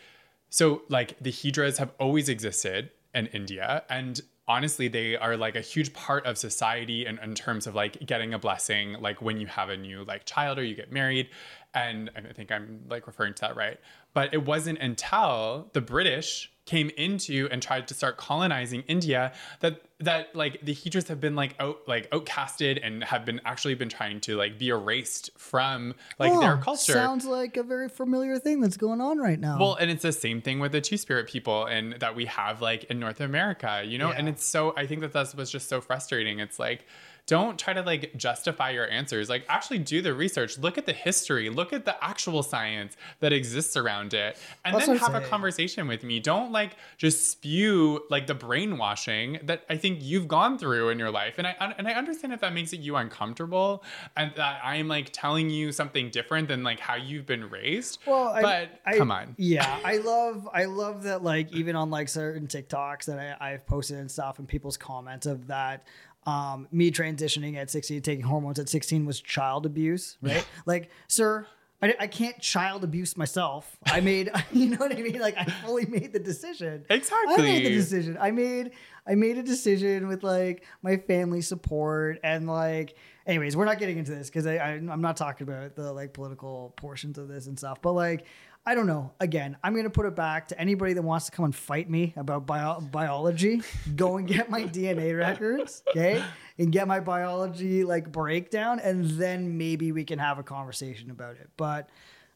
so 0.55 0.83
like 0.87 1.17
the 1.19 1.33
Hijras 1.33 1.79
have 1.79 1.91
always 1.99 2.29
existed 2.29 2.89
in 3.13 3.27
India. 3.27 3.83
And 3.89 4.21
honestly, 4.47 4.87
they 4.87 5.17
are 5.17 5.35
like 5.35 5.57
a 5.57 5.59
huge 5.59 5.91
part 5.91 6.25
of 6.25 6.37
society 6.37 7.05
in, 7.05 7.19
in 7.19 7.35
terms 7.35 7.67
of 7.67 7.75
like 7.75 8.05
getting 8.05 8.33
a 8.33 8.39
blessing, 8.39 8.93
like 9.01 9.21
when 9.21 9.37
you 9.37 9.47
have 9.47 9.67
a 9.67 9.75
new 9.75 10.05
like 10.05 10.23
child 10.23 10.57
or 10.57 10.63
you 10.63 10.73
get 10.73 10.93
married. 10.93 11.27
And 11.73 12.09
I 12.15 12.21
think 12.31 12.53
I'm 12.53 12.85
like 12.89 13.05
referring 13.05 13.33
to 13.33 13.41
that 13.41 13.57
right. 13.57 13.77
But 14.13 14.33
it 14.33 14.45
wasn't 14.45 14.79
until 14.79 15.71
the 15.73 15.81
British 15.81 16.53
came 16.65 16.89
into 16.97 17.47
and 17.51 17.61
tried 17.61 17.87
to 17.87 17.93
start 17.93 18.17
colonizing 18.17 18.83
India 18.87 19.31
that 19.59 19.81
that 19.99 20.35
like 20.35 20.59
the 20.65 20.73
Hijras 20.73 21.07
have 21.07 21.21
been 21.21 21.35
like 21.35 21.55
out 21.59 21.77
like 21.87 22.09
outcasted 22.09 22.79
and 22.83 23.03
have 23.03 23.23
been 23.23 23.39
actually 23.45 23.75
been 23.75 23.87
trying 23.87 24.19
to 24.21 24.35
like 24.35 24.57
be 24.57 24.69
erased 24.69 25.29
from 25.37 25.93
like 26.19 26.33
their 26.39 26.55
Oh, 26.55 26.61
culture. 26.61 26.93
sounds 26.93 27.23
like 27.25 27.55
a 27.55 27.63
very 27.63 27.87
familiar 27.87 28.39
thing 28.39 28.61
that's 28.61 28.77
going 28.77 28.99
on 28.99 29.19
right 29.19 29.39
now 29.39 29.57
well, 29.59 29.75
and 29.75 29.89
it's 29.91 30.01
the 30.01 30.11
same 30.11 30.41
thing 30.41 30.59
with 30.59 30.71
the 30.71 30.81
two 30.81 30.97
spirit 30.97 31.27
people 31.27 31.65
and 31.65 31.93
that 31.99 32.15
we 32.15 32.25
have 32.25 32.61
like 32.61 32.85
in 32.85 32.99
North 32.99 33.21
America, 33.21 33.83
you 33.85 33.97
know? 33.97 34.11
And 34.11 34.27
it's 34.27 34.45
so 34.45 34.73
I 34.75 34.85
think 34.87 35.01
that 35.01 35.13
that 35.13 35.33
was 35.35 35.51
just 35.51 35.69
so 35.69 35.79
frustrating. 35.81 36.39
It's 36.39 36.57
like 36.59 36.85
don't 37.27 37.57
try 37.57 37.73
to 37.73 37.81
like 37.81 38.15
justify 38.15 38.69
your 38.69 38.89
answers. 38.89 39.29
Like 39.29 39.45
actually 39.49 39.79
do 39.79 40.01
the 40.01 40.13
research. 40.13 40.57
Look 40.59 40.77
at 40.77 40.85
the 40.85 40.93
history. 40.93 41.49
Look 41.49 41.73
at 41.73 41.85
the 41.85 42.03
actual 42.03 42.43
science 42.43 42.95
that 43.19 43.33
exists 43.33 43.75
around 43.75 44.13
it. 44.13 44.37
And 44.63 44.75
That's 44.75 44.85
then 44.85 44.97
have 44.97 45.15
a 45.15 45.21
conversation 45.21 45.87
with 45.87 46.03
me. 46.03 46.19
Don't 46.19 46.51
like 46.51 46.75
just 46.97 47.31
spew 47.31 48.03
like 48.09 48.27
the 48.27 48.35
brainwashing 48.35 49.39
that 49.43 49.63
I 49.69 49.77
think 49.77 50.03
you've 50.03 50.27
gone 50.27 50.59
through 50.59 50.89
in 50.89 50.99
your 50.99 51.11
life. 51.11 51.35
And 51.37 51.47
I 51.47 51.73
and 51.77 51.87
I 51.87 51.93
understand 51.93 52.33
if 52.33 52.41
that 52.41 52.53
makes 52.53 52.73
it 52.73 52.79
you 52.79 52.95
uncomfortable 52.95 53.83
and 54.15 54.31
that 54.35 54.61
I'm 54.63 54.87
like 54.87 55.09
telling 55.11 55.49
you 55.49 55.71
something 55.71 56.09
different 56.11 56.47
than 56.47 56.63
like 56.63 56.79
how 56.79 56.95
you've 56.95 57.25
been 57.25 57.49
raised. 57.49 57.99
Well, 58.05 58.29
I, 58.29 58.41
but 58.41 58.69
I- 58.85 58.97
come 58.97 59.11
on. 59.11 59.33
Yeah, 59.37 59.79
I 59.83 59.97
love, 60.05 60.47
I 60.53 60.65
love 60.65 61.03
that. 61.03 61.23
Like 61.23 61.51
even 61.53 61.75
on 61.75 61.89
like 61.89 62.07
certain 62.09 62.47
TikToks 62.47 63.05
that 63.05 63.37
I, 63.39 63.53
I've 63.53 63.65
posted 63.65 63.97
and 63.97 64.11
stuff, 64.11 64.37
and 64.37 64.47
people's 64.47 64.77
comments 64.77 65.25
of 65.25 65.47
that. 65.47 65.85
Um, 66.25 66.67
me 66.71 66.89
transitioning 66.89 67.55
at 67.55 67.69
16, 67.69 68.01
taking 68.01 68.25
hormones 68.25 68.57
at 68.57 68.67
16 68.67 69.05
was 69.05 69.21
child 69.21 69.65
abuse, 69.65 70.17
right? 70.23 70.43
Like, 70.65 70.89
sir, 71.07 71.45
I, 71.81 71.95
I 71.99 72.07
can't 72.07 72.39
child 72.39 72.83
abuse 72.83 73.15
myself. 73.17 73.77
I 73.85 73.99
made, 74.01 74.31
you 74.51 74.69
know 74.69 74.77
what 74.77 74.95
I 74.95 75.01
mean? 75.01 75.19
Like, 75.19 75.37
I 75.37 75.45
fully 75.45 75.85
made 75.85 76.13
the 76.13 76.19
decision. 76.19 76.85
Exactly. 76.89 77.35
I 77.35 77.37
made 77.37 77.65
the 77.65 77.69
decision. 77.69 78.17
I 78.19 78.31
made, 78.31 78.71
I 79.07 79.15
made 79.15 79.37
a 79.37 79.43
decision 79.43 80.07
with 80.07 80.23
like 80.23 80.63
my 80.81 80.97
family 80.97 81.41
support 81.41 82.19
and 82.23 82.47
like. 82.47 82.95
Anyways, 83.27 83.57
we're 83.57 83.65
not 83.65 83.79
getting 83.79 83.97
into 83.97 84.11
this 84.11 84.29
because 84.29 84.45
I, 84.45 84.57
I 84.57 84.69
I'm 84.73 85.01
not 85.01 85.17
talking 85.17 85.47
about 85.47 85.75
the 85.75 85.91
like 85.91 86.13
political 86.13 86.73
portions 86.77 87.17
of 87.17 87.27
this 87.27 87.47
and 87.47 87.57
stuff. 87.57 87.81
But 87.81 87.93
like, 87.93 88.27
I 88.67 88.73
don't 88.73 88.87
know. 88.87 89.11
Again, 89.19 89.57
I'm 89.63 89.75
gonna 89.75 89.91
put 89.91 90.07
it 90.07 90.15
back 90.15 90.47
to 90.47 90.59
anybody 90.59 90.93
that 90.93 91.03
wants 91.03 91.27
to 91.27 91.31
come 91.31 91.45
and 91.45 91.55
fight 91.55 91.87
me 91.87 92.13
about 92.17 92.47
bio- 92.47 92.79
biology. 92.79 93.61
Go 93.95 94.17
and 94.17 94.27
get 94.27 94.49
my 94.49 94.63
DNA 94.63 95.15
records, 95.17 95.83
okay, 95.89 96.23
and 96.57 96.71
get 96.71 96.87
my 96.87 96.99
biology 96.99 97.83
like 97.83 98.11
breakdown, 98.11 98.79
and 98.79 99.05
then 99.11 99.57
maybe 99.57 99.91
we 99.91 100.03
can 100.03 100.17
have 100.17 100.39
a 100.39 100.43
conversation 100.43 101.11
about 101.11 101.35
it. 101.35 101.47
But 101.57 101.89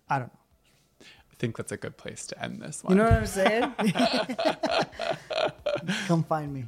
I 0.08 0.20
don't 0.20 0.28
know. 0.28 0.40
I 1.02 1.36
think 1.40 1.58
that's 1.58 1.72
a 1.72 1.78
good 1.78 1.98
place 1.98 2.28
to 2.28 2.44
end 2.44 2.62
this 2.62 2.84
one. 2.84 2.96
You 2.96 3.04
know 3.04 3.10
what 3.10 3.14
I'm 3.14 3.26
saying? 3.26 3.74
come 6.08 6.24
find 6.24 6.54
me. 6.54 6.66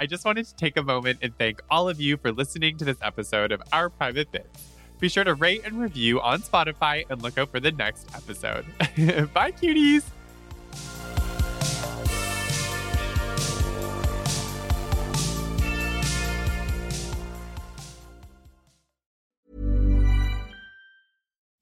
I 0.00 0.06
just 0.06 0.24
wanted 0.24 0.46
to 0.46 0.54
take 0.54 0.76
a 0.76 0.82
moment 0.82 1.18
and 1.22 1.36
thank 1.36 1.60
all 1.70 1.88
of 1.88 2.00
you 2.00 2.16
for 2.16 2.32
listening 2.32 2.78
to 2.78 2.84
this 2.84 2.96
episode 3.02 3.52
of 3.52 3.62
Our 3.72 3.90
Private 3.90 4.32
Bits. 4.32 4.73
Be 4.98 5.08
sure 5.08 5.24
to 5.24 5.34
rate 5.34 5.62
and 5.64 5.80
review 5.80 6.20
on 6.20 6.40
Spotify 6.42 7.04
and 7.10 7.20
look 7.22 7.36
out 7.38 7.50
for 7.50 7.60
the 7.60 7.72
next 7.72 8.08
episode. 8.14 8.64
Bye, 9.34 9.52
cuties! 9.52 10.04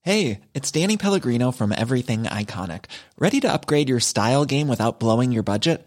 Hey, 0.05 0.41
it's 0.53 0.73
Danny 0.73 0.97
Pellegrino 0.97 1.53
from 1.53 1.71
Everything 1.71 2.25
Iconic. 2.25 2.87
Ready 3.19 3.39
to 3.39 3.53
upgrade 3.53 3.89
your 3.89 4.01
style 4.01 4.45
game 4.45 4.67
without 4.67 4.99
blowing 4.99 5.31
your 5.31 5.45
budget? 5.45 5.87